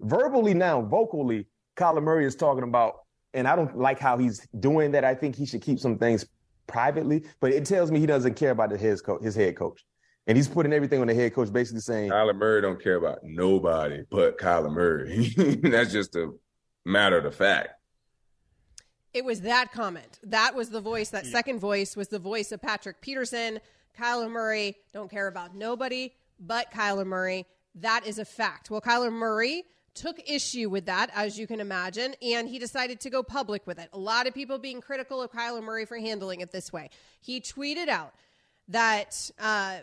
Verbally, 0.00 0.54
now, 0.54 0.80
vocally, 0.80 1.46
Kyler 1.76 2.02
Murray 2.02 2.24
is 2.24 2.34
talking 2.34 2.64
about, 2.64 3.00
and 3.34 3.46
I 3.46 3.54
don't 3.54 3.76
like 3.76 3.98
how 3.98 4.16
he's 4.16 4.46
doing 4.58 4.92
that. 4.92 5.04
I 5.04 5.14
think 5.14 5.36
he 5.36 5.44
should 5.44 5.60
keep 5.60 5.78
some 5.78 5.98
things 5.98 6.24
privately, 6.66 7.24
but 7.38 7.52
it 7.52 7.66
tells 7.66 7.90
me 7.90 8.00
he 8.00 8.06
doesn't 8.06 8.34
care 8.34 8.52
about 8.52 8.70
his, 8.70 9.02
co- 9.02 9.20
his 9.20 9.34
head 9.34 9.56
coach. 9.56 9.84
And 10.26 10.38
he's 10.38 10.48
putting 10.48 10.72
everything 10.72 11.02
on 11.02 11.08
the 11.08 11.14
head 11.14 11.34
coach, 11.34 11.52
basically 11.52 11.82
saying 11.82 12.10
Kyler 12.10 12.34
Murray 12.34 12.62
don't 12.62 12.82
care 12.82 12.96
about 12.96 13.18
nobody 13.22 14.04
but 14.10 14.38
Kyler 14.38 14.72
Murray. 14.72 15.34
That's 15.62 15.92
just 15.92 16.16
a 16.16 16.32
matter 16.84 17.18
of 17.18 17.34
fact. 17.34 17.70
It 19.12 19.24
was 19.24 19.42
that 19.42 19.72
comment. 19.72 20.18
That 20.24 20.54
was 20.54 20.70
the 20.70 20.80
voice. 20.80 21.10
That 21.10 21.26
second 21.26 21.60
voice 21.60 21.96
was 21.96 22.08
the 22.08 22.18
voice 22.18 22.50
of 22.50 22.60
Patrick 22.60 23.00
Peterson. 23.00 23.60
Kyler 23.96 24.28
Murray 24.28 24.76
don't 24.92 25.10
care 25.10 25.28
about 25.28 25.54
nobody 25.54 26.12
but 26.40 26.72
Kyler 26.72 27.06
Murray. 27.06 27.46
That 27.76 28.06
is 28.06 28.18
a 28.18 28.24
fact. 28.24 28.70
Well, 28.70 28.80
Kyler 28.80 29.12
Murray 29.12 29.64
took 29.94 30.20
issue 30.28 30.68
with 30.68 30.86
that, 30.86 31.10
as 31.14 31.38
you 31.38 31.46
can 31.46 31.60
imagine, 31.60 32.14
and 32.20 32.48
he 32.48 32.58
decided 32.58 33.00
to 33.00 33.10
go 33.10 33.22
public 33.22 33.64
with 33.66 33.78
it. 33.78 33.88
A 33.92 33.98
lot 33.98 34.26
of 34.26 34.34
people 34.34 34.58
being 34.58 34.80
critical 34.80 35.22
of 35.22 35.30
Kyler 35.30 35.62
Murray 35.62 35.86
for 35.86 35.96
handling 35.96 36.40
it 36.40 36.50
this 36.50 36.72
way. 36.72 36.90
He 37.20 37.40
tweeted 37.40 37.88
out 37.88 38.12
that 38.68 39.30
uh, 39.38 39.78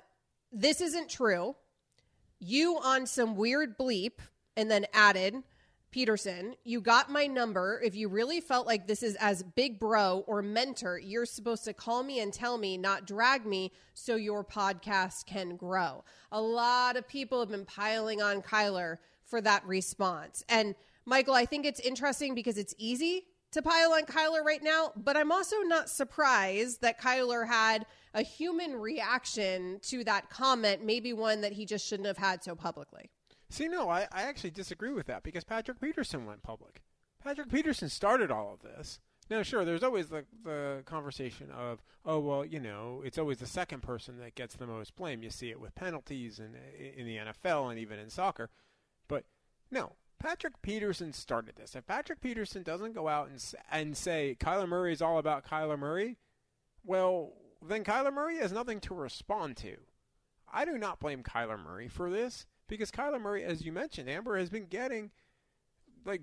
this 0.51 0.81
isn't 0.81 1.09
true. 1.09 1.55
You 2.39 2.77
on 2.83 3.05
some 3.05 3.35
weird 3.35 3.77
bleep, 3.77 4.19
and 4.57 4.69
then 4.69 4.85
added, 4.93 5.35
Peterson, 5.91 6.55
you 6.63 6.79
got 6.79 7.11
my 7.11 7.27
number. 7.27 7.81
If 7.83 7.95
you 7.95 8.07
really 8.07 8.39
felt 8.39 8.65
like 8.65 8.87
this 8.87 9.03
is 9.03 9.17
as 9.17 9.43
big 9.43 9.77
bro 9.77 10.23
or 10.25 10.41
mentor, 10.41 10.97
you're 10.97 11.25
supposed 11.25 11.65
to 11.65 11.73
call 11.73 12.01
me 12.01 12.21
and 12.21 12.31
tell 12.31 12.57
me, 12.57 12.77
not 12.77 13.05
drag 13.05 13.45
me, 13.45 13.73
so 13.93 14.15
your 14.15 14.43
podcast 14.43 15.25
can 15.25 15.57
grow. 15.57 16.03
A 16.31 16.41
lot 16.41 16.95
of 16.95 17.07
people 17.07 17.41
have 17.41 17.49
been 17.49 17.65
piling 17.65 18.21
on 18.21 18.41
Kyler 18.41 18.97
for 19.25 19.41
that 19.41 19.67
response. 19.67 20.43
And 20.47 20.75
Michael, 21.05 21.33
I 21.33 21.45
think 21.45 21.65
it's 21.65 21.81
interesting 21.81 22.35
because 22.35 22.57
it's 22.57 22.73
easy 22.77 23.25
to 23.51 23.61
pile 23.61 23.91
on 23.91 24.03
Kyler 24.03 24.43
right 24.45 24.63
now, 24.63 24.93
but 24.95 25.17
I'm 25.17 25.31
also 25.31 25.57
not 25.63 25.89
surprised 25.89 26.81
that 26.81 27.01
Kyler 27.01 27.45
had 27.45 27.85
a 28.13 28.21
human 28.21 28.75
reaction 28.75 29.79
to 29.83 30.05
that 30.05 30.29
comment, 30.29 30.85
maybe 30.85 31.11
one 31.11 31.41
that 31.41 31.51
he 31.51 31.65
just 31.65 31.85
shouldn't 31.85 32.07
have 32.07 32.17
had 32.17 32.43
so 32.43 32.55
publicly. 32.55 33.09
See, 33.51 33.67
no, 33.67 33.89
I, 33.89 34.07
I 34.13 34.23
actually 34.23 34.51
disagree 34.51 34.93
with 34.93 35.07
that 35.07 35.23
because 35.23 35.43
Patrick 35.43 35.81
Peterson 35.81 36.25
went 36.25 36.41
public. 36.41 36.81
Patrick 37.21 37.49
Peterson 37.49 37.89
started 37.89 38.31
all 38.31 38.53
of 38.53 38.61
this. 38.61 38.99
Now, 39.29 39.43
sure, 39.43 39.65
there's 39.65 39.83
always 39.83 40.07
the, 40.07 40.25
the 40.43 40.83
conversation 40.85 41.51
of, 41.51 41.83
oh, 42.05 42.19
well, 42.19 42.45
you 42.45 42.61
know, 42.61 43.01
it's 43.05 43.17
always 43.17 43.39
the 43.39 43.45
second 43.45 43.81
person 43.81 44.17
that 44.19 44.35
gets 44.35 44.55
the 44.55 44.67
most 44.67 44.95
blame. 44.95 45.21
You 45.21 45.29
see 45.29 45.49
it 45.49 45.59
with 45.59 45.75
penalties 45.75 46.39
in, 46.39 46.55
in 46.97 47.05
the 47.05 47.17
NFL 47.17 47.69
and 47.69 47.77
even 47.77 47.99
in 47.99 48.09
soccer. 48.09 48.49
But 49.09 49.25
no, 49.69 49.93
Patrick 50.17 50.61
Peterson 50.61 51.11
started 51.11 51.55
this. 51.57 51.75
If 51.75 51.85
Patrick 51.85 52.21
Peterson 52.21 52.63
doesn't 52.63 52.93
go 52.93 53.09
out 53.09 53.29
and, 53.29 53.43
and 53.69 53.97
say 53.97 54.37
Kyler 54.39 54.67
Murray 54.67 54.93
is 54.93 55.01
all 55.01 55.17
about 55.17 55.45
Kyler 55.45 55.77
Murray, 55.77 56.17
well, 56.85 57.33
then 57.61 57.83
Kyler 57.83 58.13
Murray 58.13 58.37
has 58.37 58.53
nothing 58.53 58.79
to 58.81 58.93
respond 58.93 59.57
to. 59.57 59.75
I 60.51 60.63
do 60.63 60.77
not 60.77 60.99
blame 60.99 61.21
Kyler 61.21 61.61
Murray 61.61 61.89
for 61.89 62.09
this 62.09 62.45
because 62.71 62.89
Kyler 62.89 63.21
Murray, 63.21 63.43
as 63.43 63.65
you 63.65 63.73
mentioned, 63.73 64.09
Amber 64.09 64.37
has 64.37 64.49
been 64.49 64.65
getting 64.65 65.11
like 66.05 66.21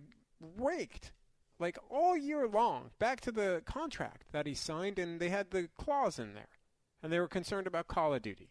raked 0.57 1.13
like 1.61 1.77
all 1.91 2.17
year 2.17 2.49
long. 2.49 2.91
Back 2.99 3.21
to 3.21 3.33
the 3.33 3.63
contract 3.67 4.33
that 4.33 4.47
he 4.47 4.55
signed, 4.55 4.99
and 4.99 5.21
they 5.21 5.29
had 5.29 5.51
the 5.51 5.69
clause 5.77 6.19
in 6.19 6.33
there, 6.33 6.49
and 7.03 7.13
they 7.13 7.21
were 7.21 7.29
concerned 7.29 7.67
about 7.67 7.87
Call 7.87 8.15
of 8.15 8.23
Duty. 8.23 8.51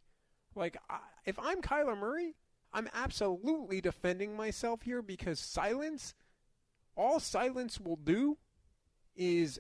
Like, 0.55 0.77
I, 0.89 0.99
if 1.25 1.39
I'm 1.39 1.59
Kyler 1.61 1.97
Murray, 1.97 2.35
I'm 2.71 2.87
absolutely 2.93 3.81
defending 3.81 4.37
myself 4.37 4.83
here 4.83 5.01
because 5.01 5.39
silence, 5.39 6.13
all 6.95 7.19
silence 7.19 7.79
will 7.79 7.95
do, 7.95 8.37
is 9.15 9.59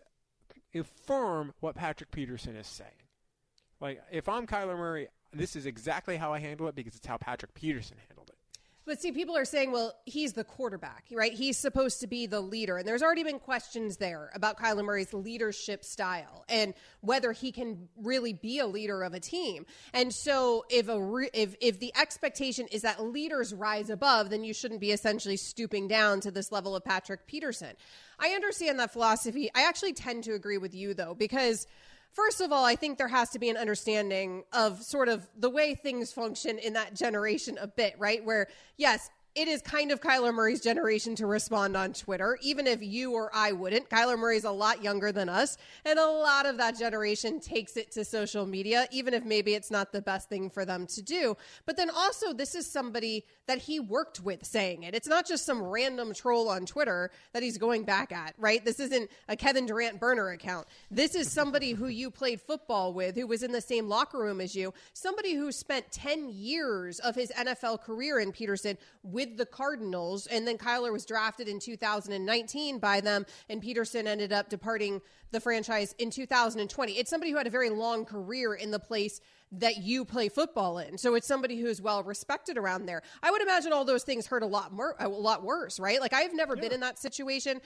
affirm 0.75 1.53
what 1.59 1.73
Patrick 1.73 2.11
Peterson 2.11 2.55
is 2.55 2.67
saying. 2.67 2.91
Like, 3.79 4.01
if 4.11 4.29
I'm 4.29 4.45
Kyler 4.45 4.77
Murray, 4.77 5.07
this 5.33 5.55
is 5.55 5.65
exactly 5.65 6.17
how 6.17 6.33
I 6.33 6.39
handle 6.39 6.67
it 6.67 6.75
because 6.75 6.95
it's 6.95 7.07
how 7.07 7.17
Patrick 7.17 7.53
Peterson 7.53 7.97
handled 8.07 8.26
it. 8.26 8.26
But 8.87 9.01
see, 9.01 9.11
people 9.11 9.35
are 9.35 9.43
saying, 9.43 9.73
well, 9.73 9.93
he's 10.05 10.31
the 10.31 10.45
quarterback, 10.45 11.03
right? 11.11 11.33
He's 11.33 11.57
supposed 11.57 11.99
to 11.99 12.07
be 12.07 12.25
the 12.25 12.39
leader. 12.39 12.77
And 12.77 12.87
there's 12.87 13.03
already 13.03 13.23
been 13.23 13.37
questions 13.37 13.97
there 13.97 14.31
about 14.33 14.57
Kyler 14.57 14.85
Murray's 14.85 15.13
leadership 15.13 15.83
style 15.83 16.45
and 16.47 16.73
whether 17.01 17.33
he 17.33 17.51
can 17.51 17.89
really 17.97 18.31
be 18.31 18.59
a 18.59 18.65
leader 18.65 19.03
of 19.03 19.13
a 19.13 19.19
team. 19.19 19.65
And 19.93 20.13
so 20.13 20.63
if 20.69 20.87
a 20.87 20.97
re- 20.97 21.29
if 21.33 21.53
if 21.59 21.81
the 21.81 21.93
expectation 21.97 22.65
is 22.71 22.83
that 22.83 23.03
leaders 23.03 23.53
rise 23.53 23.89
above, 23.89 24.29
then 24.29 24.45
you 24.45 24.53
shouldn't 24.53 24.79
be 24.79 24.93
essentially 24.93 25.35
stooping 25.35 25.89
down 25.89 26.21
to 26.21 26.31
this 26.31 26.49
level 26.49 26.73
of 26.73 26.85
Patrick 26.85 27.27
Peterson. 27.27 27.75
I 28.19 28.29
understand 28.29 28.79
that 28.79 28.93
philosophy. 28.93 29.51
I 29.53 29.67
actually 29.67 29.93
tend 29.93 30.23
to 30.23 30.33
agree 30.33 30.59
with 30.59 30.73
you 30.73 30.93
though 30.93 31.13
because 31.13 31.67
First 32.13 32.41
of 32.41 32.51
all, 32.51 32.65
I 32.65 32.75
think 32.75 32.97
there 32.97 33.07
has 33.07 33.29
to 33.31 33.39
be 33.39 33.49
an 33.49 33.57
understanding 33.57 34.43
of 34.51 34.81
sort 34.81 35.07
of 35.07 35.27
the 35.37 35.49
way 35.49 35.75
things 35.75 36.11
function 36.11 36.57
in 36.57 36.73
that 36.73 36.95
generation 36.95 37.57
a 37.59 37.67
bit, 37.67 37.93
right? 37.99 38.23
Where, 38.25 38.47
yes, 38.75 39.09
it 39.37 39.47
is 39.47 39.61
kind 39.61 39.91
of 39.91 40.01
Kyler 40.01 40.33
Murray's 40.33 40.61
generation 40.61 41.15
to 41.17 41.27
respond 41.27 41.77
on 41.77 41.93
Twitter, 41.93 42.39
even 42.41 42.65
if 42.65 42.81
you 42.81 43.13
or 43.13 43.29
I 43.31 43.51
wouldn't. 43.51 43.87
Kyler 43.87 44.17
Murray's 44.17 44.45
a 44.45 44.51
lot 44.51 44.83
younger 44.83 45.11
than 45.11 45.29
us, 45.29 45.57
and 45.85 45.99
a 45.99 46.07
lot 46.07 46.47
of 46.47 46.57
that 46.57 46.77
generation 46.79 47.39
takes 47.39 47.77
it 47.77 47.91
to 47.91 48.03
social 48.03 48.47
media, 48.47 48.87
even 48.91 49.13
if 49.13 49.23
maybe 49.23 49.53
it's 49.53 49.69
not 49.69 49.91
the 49.91 50.01
best 50.01 50.27
thing 50.27 50.49
for 50.49 50.65
them 50.65 50.87
to 50.87 51.03
do. 51.03 51.37
But 51.67 51.77
then 51.77 51.91
also, 51.91 52.33
this 52.33 52.55
is 52.55 52.65
somebody 52.65 53.25
that 53.45 53.59
he 53.59 53.79
worked 53.79 54.21
with 54.21 54.43
saying 54.43 54.81
it. 54.81 54.95
It's 54.95 55.07
not 55.07 55.27
just 55.27 55.45
some 55.45 55.61
random 55.61 56.15
troll 56.15 56.49
on 56.49 56.65
Twitter 56.65 57.11
that 57.33 57.43
he's 57.43 57.59
going 57.59 57.83
back 57.83 58.11
at, 58.11 58.33
right? 58.39 58.65
This 58.65 58.79
isn't 58.79 59.07
a 59.29 59.35
Kevin 59.35 59.67
Durant 59.67 59.99
burner 59.99 60.29
account. 60.29 60.67
This 60.89 61.13
is 61.13 61.31
somebody 61.31 61.73
who 61.73 61.87
you 61.87 62.09
played 62.09 62.41
football 62.41 62.91
with, 62.91 63.15
who 63.15 63.27
was 63.27 63.43
in 63.43 63.51
the 63.51 63.61
same 63.61 63.87
locker 63.87 64.17
room 64.17 64.41
as 64.41 64.55
you, 64.55 64.73
somebody 64.93 65.35
who 65.35 65.51
spent 65.51 65.91
10 65.91 66.29
years 66.29 66.99
of 66.99 67.13
his 67.13 67.31
NFL 67.37 67.83
career 67.83 68.19
in 68.19 68.31
Peterson 68.31 68.79
with 69.03 69.26
the 69.35 69.45
Cardinals. 69.45 70.27
And 70.27 70.47
then 70.47 70.57
Kyler 70.57 70.93
was 70.93 71.05
drafted 71.05 71.47
in 71.47 71.59
2019 71.59 72.79
by 72.79 73.01
them, 73.01 73.25
and 73.49 73.61
Peterson 73.61 74.07
ended 74.07 74.31
up 74.31 74.49
departing 74.49 75.01
the 75.31 75.39
franchise 75.39 75.93
in 75.99 76.09
2020. 76.09 76.93
It's 76.93 77.09
somebody 77.09 77.31
who 77.31 77.37
had 77.37 77.47
a 77.47 77.49
very 77.49 77.69
long 77.69 78.05
career 78.05 78.53
in 78.53 78.71
the 78.71 78.79
place 78.79 79.19
that 79.51 79.77
you 79.77 80.03
play 80.05 80.29
football 80.29 80.77
in. 80.77 80.97
So 80.97 81.15
it's 81.15 81.27
somebody 81.27 81.59
who's 81.59 81.81
well 81.81 82.03
respected 82.03 82.57
around 82.57 82.85
there. 82.85 83.01
I 83.23 83.31
would 83.31 83.41
imagine 83.41 83.71
all 83.71 83.85
those 83.85 84.03
things 84.03 84.27
hurt 84.27 84.43
a 84.43 84.47
lot 84.47 84.73
more, 84.73 84.95
a 84.99 85.07
lot 85.07 85.43
worse, 85.43 85.79
right? 85.79 86.01
Like 86.01 86.13
I've 86.13 86.33
never 86.33 86.55
yeah. 86.55 86.61
been 86.61 86.73
in 86.73 86.79
that 86.81 86.99
situation. 86.99 87.61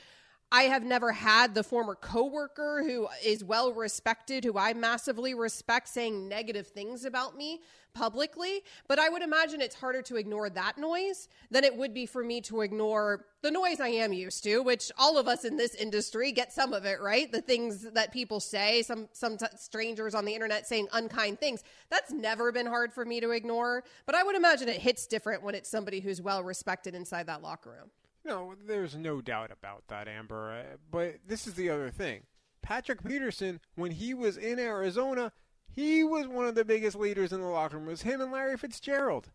I 0.53 0.63
have 0.63 0.83
never 0.83 1.13
had 1.13 1.55
the 1.55 1.63
former 1.63 1.95
coworker 1.95 2.83
who 2.85 3.07
is 3.23 3.41
well 3.41 3.71
respected, 3.71 4.43
who 4.43 4.57
I 4.57 4.73
massively 4.73 5.33
respect, 5.33 5.87
saying 5.87 6.27
negative 6.27 6.67
things 6.67 7.05
about 7.05 7.37
me 7.37 7.61
publicly. 7.93 8.61
But 8.89 8.99
I 8.99 9.07
would 9.07 9.21
imagine 9.21 9.61
it's 9.61 9.75
harder 9.75 10.01
to 10.03 10.17
ignore 10.17 10.49
that 10.49 10.77
noise 10.77 11.29
than 11.51 11.63
it 11.63 11.77
would 11.77 11.93
be 11.93 12.05
for 12.05 12.21
me 12.21 12.41
to 12.41 12.61
ignore 12.61 13.25
the 13.41 13.51
noise 13.51 13.79
I 13.79 13.89
am 13.89 14.11
used 14.11 14.43
to, 14.43 14.59
which 14.59 14.91
all 14.97 15.17
of 15.17 15.27
us 15.27 15.45
in 15.45 15.55
this 15.55 15.73
industry 15.73 16.33
get 16.33 16.51
some 16.51 16.73
of 16.73 16.83
it, 16.83 16.99
right? 16.99 17.31
The 17.31 17.41
things 17.41 17.89
that 17.91 18.11
people 18.11 18.41
say, 18.41 18.81
some 18.81 19.07
some 19.13 19.37
t- 19.37 19.45
strangers 19.57 20.13
on 20.13 20.25
the 20.25 20.33
internet 20.33 20.67
saying 20.67 20.89
unkind 20.91 21.39
things. 21.39 21.63
That's 21.89 22.11
never 22.11 22.51
been 22.51 22.65
hard 22.67 22.91
for 22.91 23.05
me 23.05 23.21
to 23.21 23.31
ignore. 23.31 23.85
But 24.05 24.15
I 24.15 24.23
would 24.23 24.35
imagine 24.35 24.67
it 24.67 24.81
hits 24.81 25.07
different 25.07 25.43
when 25.43 25.55
it's 25.55 25.69
somebody 25.69 26.01
who's 26.01 26.21
well 26.21 26.43
respected 26.43 26.93
inside 26.93 27.27
that 27.27 27.41
locker 27.41 27.69
room. 27.69 27.89
No, 28.23 28.53
there's 28.67 28.95
no 28.95 29.21
doubt 29.21 29.51
about 29.51 29.83
that, 29.87 30.07
Amber. 30.07 30.51
Uh, 30.51 30.77
but 30.89 31.15
this 31.27 31.47
is 31.47 31.55
the 31.55 31.69
other 31.69 31.89
thing. 31.89 32.23
Patrick 32.61 33.03
Peterson, 33.03 33.59
when 33.75 33.91
he 33.91 34.13
was 34.13 34.37
in 34.37 34.59
Arizona, 34.59 35.31
he 35.67 36.03
was 36.03 36.27
one 36.27 36.45
of 36.45 36.55
the 36.55 36.65
biggest 36.65 36.95
leaders 36.95 37.33
in 37.33 37.41
the 37.41 37.47
locker 37.47 37.77
room. 37.77 37.87
It 37.87 37.91
was 37.91 38.01
him 38.03 38.21
and 38.21 38.31
Larry 38.31 38.57
Fitzgerald. 38.57 39.31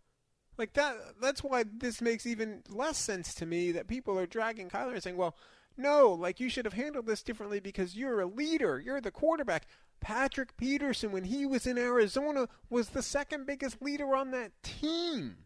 Like 0.57 0.73
that. 0.75 0.97
That's 1.21 1.43
why 1.43 1.65
this 1.65 2.01
makes 2.01 2.27
even 2.27 2.63
less 2.69 2.97
sense 2.97 3.35
to 3.35 3.47
me 3.47 3.73
that 3.73 3.89
people 3.89 4.19
are 4.19 4.27
dragging 4.27 4.71
Kyler 4.71 4.95
and 4.95 5.03
saying, 5.03 5.17
"Well, 5.17 5.37
no, 5.77 6.13
like 6.13 6.41
you 6.41 6.49
should 6.49 6.65
have 6.65 6.73
handled 6.75 7.07
this 7.07 7.23
differently 7.23 7.61
because 7.61 7.97
you're 7.97 8.21
a 8.21 8.27
leader. 8.27 8.81
You're 8.81 9.01
the 9.01 9.11
quarterback." 9.11 9.67
Patrick 10.01 10.57
Peterson, 10.57 11.11
when 11.11 11.25
he 11.25 11.47
was 11.47 11.67
in 11.67 11.79
Arizona, 11.79 12.49
was 12.71 12.91
the 12.91 13.03
second 13.03 13.47
biggest 13.47 13.83
leader 13.83 14.15
on 14.15 14.31
that 14.31 14.53
team. 14.63 15.39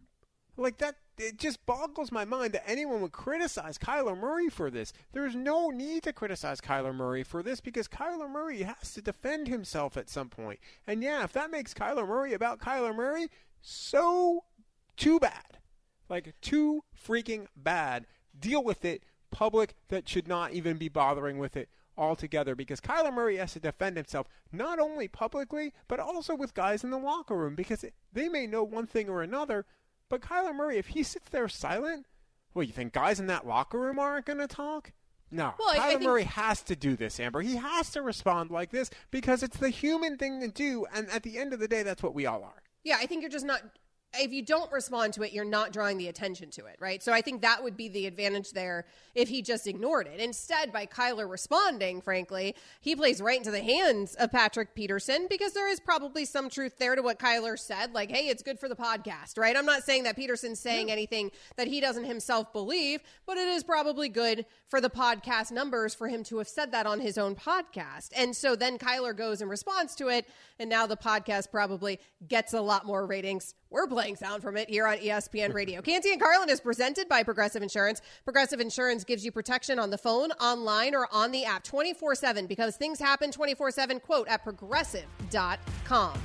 Like 0.60 0.76
that, 0.78 0.96
it 1.16 1.38
just 1.38 1.64
boggles 1.64 2.12
my 2.12 2.26
mind 2.26 2.52
that 2.52 2.68
anyone 2.68 3.00
would 3.00 3.12
criticize 3.12 3.78
Kyler 3.78 4.16
Murray 4.16 4.50
for 4.50 4.70
this. 4.70 4.92
There's 5.12 5.34
no 5.34 5.70
need 5.70 6.02
to 6.02 6.12
criticize 6.12 6.60
Kyler 6.60 6.94
Murray 6.94 7.22
for 7.22 7.42
this 7.42 7.62
because 7.62 7.88
Kyler 7.88 8.30
Murray 8.30 8.62
has 8.62 8.92
to 8.92 9.00
defend 9.00 9.48
himself 9.48 9.96
at 9.96 10.10
some 10.10 10.28
point. 10.28 10.60
And 10.86 11.02
yeah, 11.02 11.24
if 11.24 11.32
that 11.32 11.50
makes 11.50 11.72
Kyler 11.72 12.06
Murray 12.06 12.34
about 12.34 12.60
Kyler 12.60 12.94
Murray, 12.94 13.28
so 13.62 14.44
too 14.98 15.18
bad. 15.18 15.58
Like, 16.10 16.34
too 16.42 16.84
freaking 16.94 17.46
bad. 17.56 18.06
Deal 18.38 18.62
with 18.62 18.84
it. 18.84 19.02
Public 19.30 19.76
that 19.88 20.08
should 20.08 20.28
not 20.28 20.52
even 20.52 20.76
be 20.76 20.90
bothering 20.90 21.38
with 21.38 21.56
it 21.56 21.70
altogether 21.96 22.54
because 22.54 22.80
Kyler 22.80 23.12
Murray 23.12 23.36
has 23.36 23.52
to 23.52 23.60
defend 23.60 23.96
himself 23.96 24.26
not 24.52 24.78
only 24.78 25.06
publicly, 25.06 25.72
but 25.86 26.00
also 26.00 26.34
with 26.34 26.52
guys 26.52 26.82
in 26.82 26.90
the 26.90 26.98
locker 26.98 27.36
room 27.36 27.54
because 27.54 27.84
they 28.12 28.28
may 28.28 28.46
know 28.46 28.64
one 28.64 28.86
thing 28.86 29.08
or 29.08 29.22
another, 29.22 29.64
but 30.10 30.20
Kyler 30.20 30.54
Murray, 30.54 30.76
if 30.76 30.88
he 30.88 31.02
sits 31.02 31.30
there 31.30 31.48
silent, 31.48 32.04
well, 32.52 32.62
you 32.62 32.72
think 32.72 32.92
guys 32.92 33.18
in 33.18 33.28
that 33.28 33.46
locker 33.46 33.80
room 33.80 33.98
aren't 33.98 34.26
going 34.26 34.40
to 34.40 34.46
talk? 34.46 34.92
No, 35.30 35.54
well, 35.58 35.74
Kyler 35.74 35.88
think... 35.88 36.02
Murray 36.02 36.24
has 36.24 36.60
to 36.62 36.76
do 36.76 36.96
this, 36.96 37.18
Amber. 37.18 37.40
He 37.40 37.56
has 37.56 37.90
to 37.92 38.02
respond 38.02 38.50
like 38.50 38.70
this 38.70 38.90
because 39.10 39.42
it's 39.42 39.56
the 39.56 39.70
human 39.70 40.18
thing 40.18 40.40
to 40.40 40.48
do, 40.48 40.84
and 40.92 41.08
at 41.08 41.22
the 41.22 41.38
end 41.38 41.54
of 41.54 41.60
the 41.60 41.68
day, 41.68 41.82
that's 41.82 42.02
what 42.02 42.14
we 42.14 42.26
all 42.26 42.42
are. 42.42 42.62
Yeah, 42.82 42.96
I 42.98 43.06
think 43.06 43.22
you're 43.22 43.30
just 43.30 43.46
not 43.46 43.62
if 44.18 44.32
you 44.32 44.42
don't 44.42 44.70
respond 44.72 45.12
to 45.14 45.22
it, 45.22 45.32
you're 45.32 45.44
not 45.44 45.72
drawing 45.72 45.96
the 45.96 46.08
attention 46.08 46.50
to 46.50 46.66
it, 46.66 46.76
right? 46.80 47.02
So 47.02 47.12
I 47.12 47.20
think 47.20 47.42
that 47.42 47.62
would 47.62 47.76
be 47.76 47.88
the 47.88 48.06
advantage 48.06 48.50
there 48.50 48.86
if 49.14 49.28
he 49.28 49.40
just 49.40 49.68
ignored 49.68 50.08
it. 50.08 50.18
Instead, 50.18 50.72
by 50.72 50.86
Kyler 50.86 51.30
responding, 51.30 52.00
frankly, 52.00 52.56
he 52.80 52.96
plays 52.96 53.22
right 53.22 53.38
into 53.38 53.52
the 53.52 53.62
hands 53.62 54.16
of 54.16 54.32
Patrick 54.32 54.74
Peterson 54.74 55.28
because 55.30 55.52
there 55.52 55.68
is 55.68 55.78
probably 55.78 56.24
some 56.24 56.50
truth 56.50 56.76
there 56.78 56.96
to 56.96 57.02
what 57.02 57.20
Kyler 57.20 57.56
said, 57.58 57.92
like, 57.92 58.10
hey, 58.10 58.28
it's 58.28 58.42
good 58.42 58.58
for 58.58 58.68
the 58.68 58.74
podcast, 58.74 59.38
right? 59.38 59.56
I'm 59.56 59.66
not 59.66 59.84
saying 59.84 60.02
that 60.04 60.16
Peterson's 60.16 60.58
saying 60.58 60.88
yeah. 60.88 60.94
anything 60.94 61.30
that 61.56 61.68
he 61.68 61.80
doesn't 61.80 62.04
himself 62.04 62.52
believe, 62.52 63.00
but 63.26 63.36
it 63.36 63.46
is 63.46 63.62
probably 63.62 64.08
good 64.08 64.44
for 64.66 64.80
the 64.80 64.90
podcast 64.90 65.52
numbers 65.52 65.94
for 65.94 66.08
him 66.08 66.24
to 66.24 66.38
have 66.38 66.48
said 66.48 66.72
that 66.72 66.86
on 66.86 66.98
his 67.00 67.16
own 67.16 67.36
podcast. 67.36 68.10
And 68.16 68.36
so 68.36 68.56
then 68.56 68.76
Kyler 68.76 69.16
goes 69.16 69.40
and 69.40 69.48
responds 69.48 69.94
to 69.96 70.08
it, 70.08 70.26
and 70.58 70.68
now 70.68 70.86
the 70.86 70.96
podcast 70.96 71.52
probably 71.52 72.00
gets 72.26 72.54
a 72.54 72.60
lot 72.60 72.84
more 72.84 73.06
ratings 73.06 73.54
we're 73.70 73.86
playing 73.86 74.16
sound 74.16 74.42
from 74.42 74.56
it 74.56 74.68
here 74.68 74.86
on 74.86 74.98
ESPN 74.98 75.54
Radio. 75.54 75.80
Canty 75.90 76.12
and 76.12 76.20
Carlin 76.20 76.50
is 76.50 76.60
presented 76.60 77.08
by 77.08 77.22
Progressive 77.22 77.62
Insurance. 77.62 78.02
Progressive 78.24 78.60
Insurance 78.60 79.04
gives 79.04 79.24
you 79.24 79.32
protection 79.32 79.78
on 79.78 79.90
the 79.90 79.98
phone, 79.98 80.30
online, 80.32 80.94
or 80.94 81.08
on 81.12 81.30
the 81.30 81.44
app 81.44 81.62
24 81.62 82.14
7 82.14 82.46
because 82.46 82.76
things 82.76 82.98
happen 82.98 83.30
24 83.30 83.70
7. 83.70 84.00
Quote 84.00 84.28
at 84.28 84.42
progressive.com. 84.44 86.20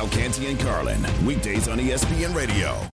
Check 0.00 0.12
Canty 0.12 0.46
and 0.46 0.58
Carlin, 0.58 1.04
weekdays 1.26 1.68
on 1.68 1.78
ESPN 1.78 2.34
Radio. 2.34 2.80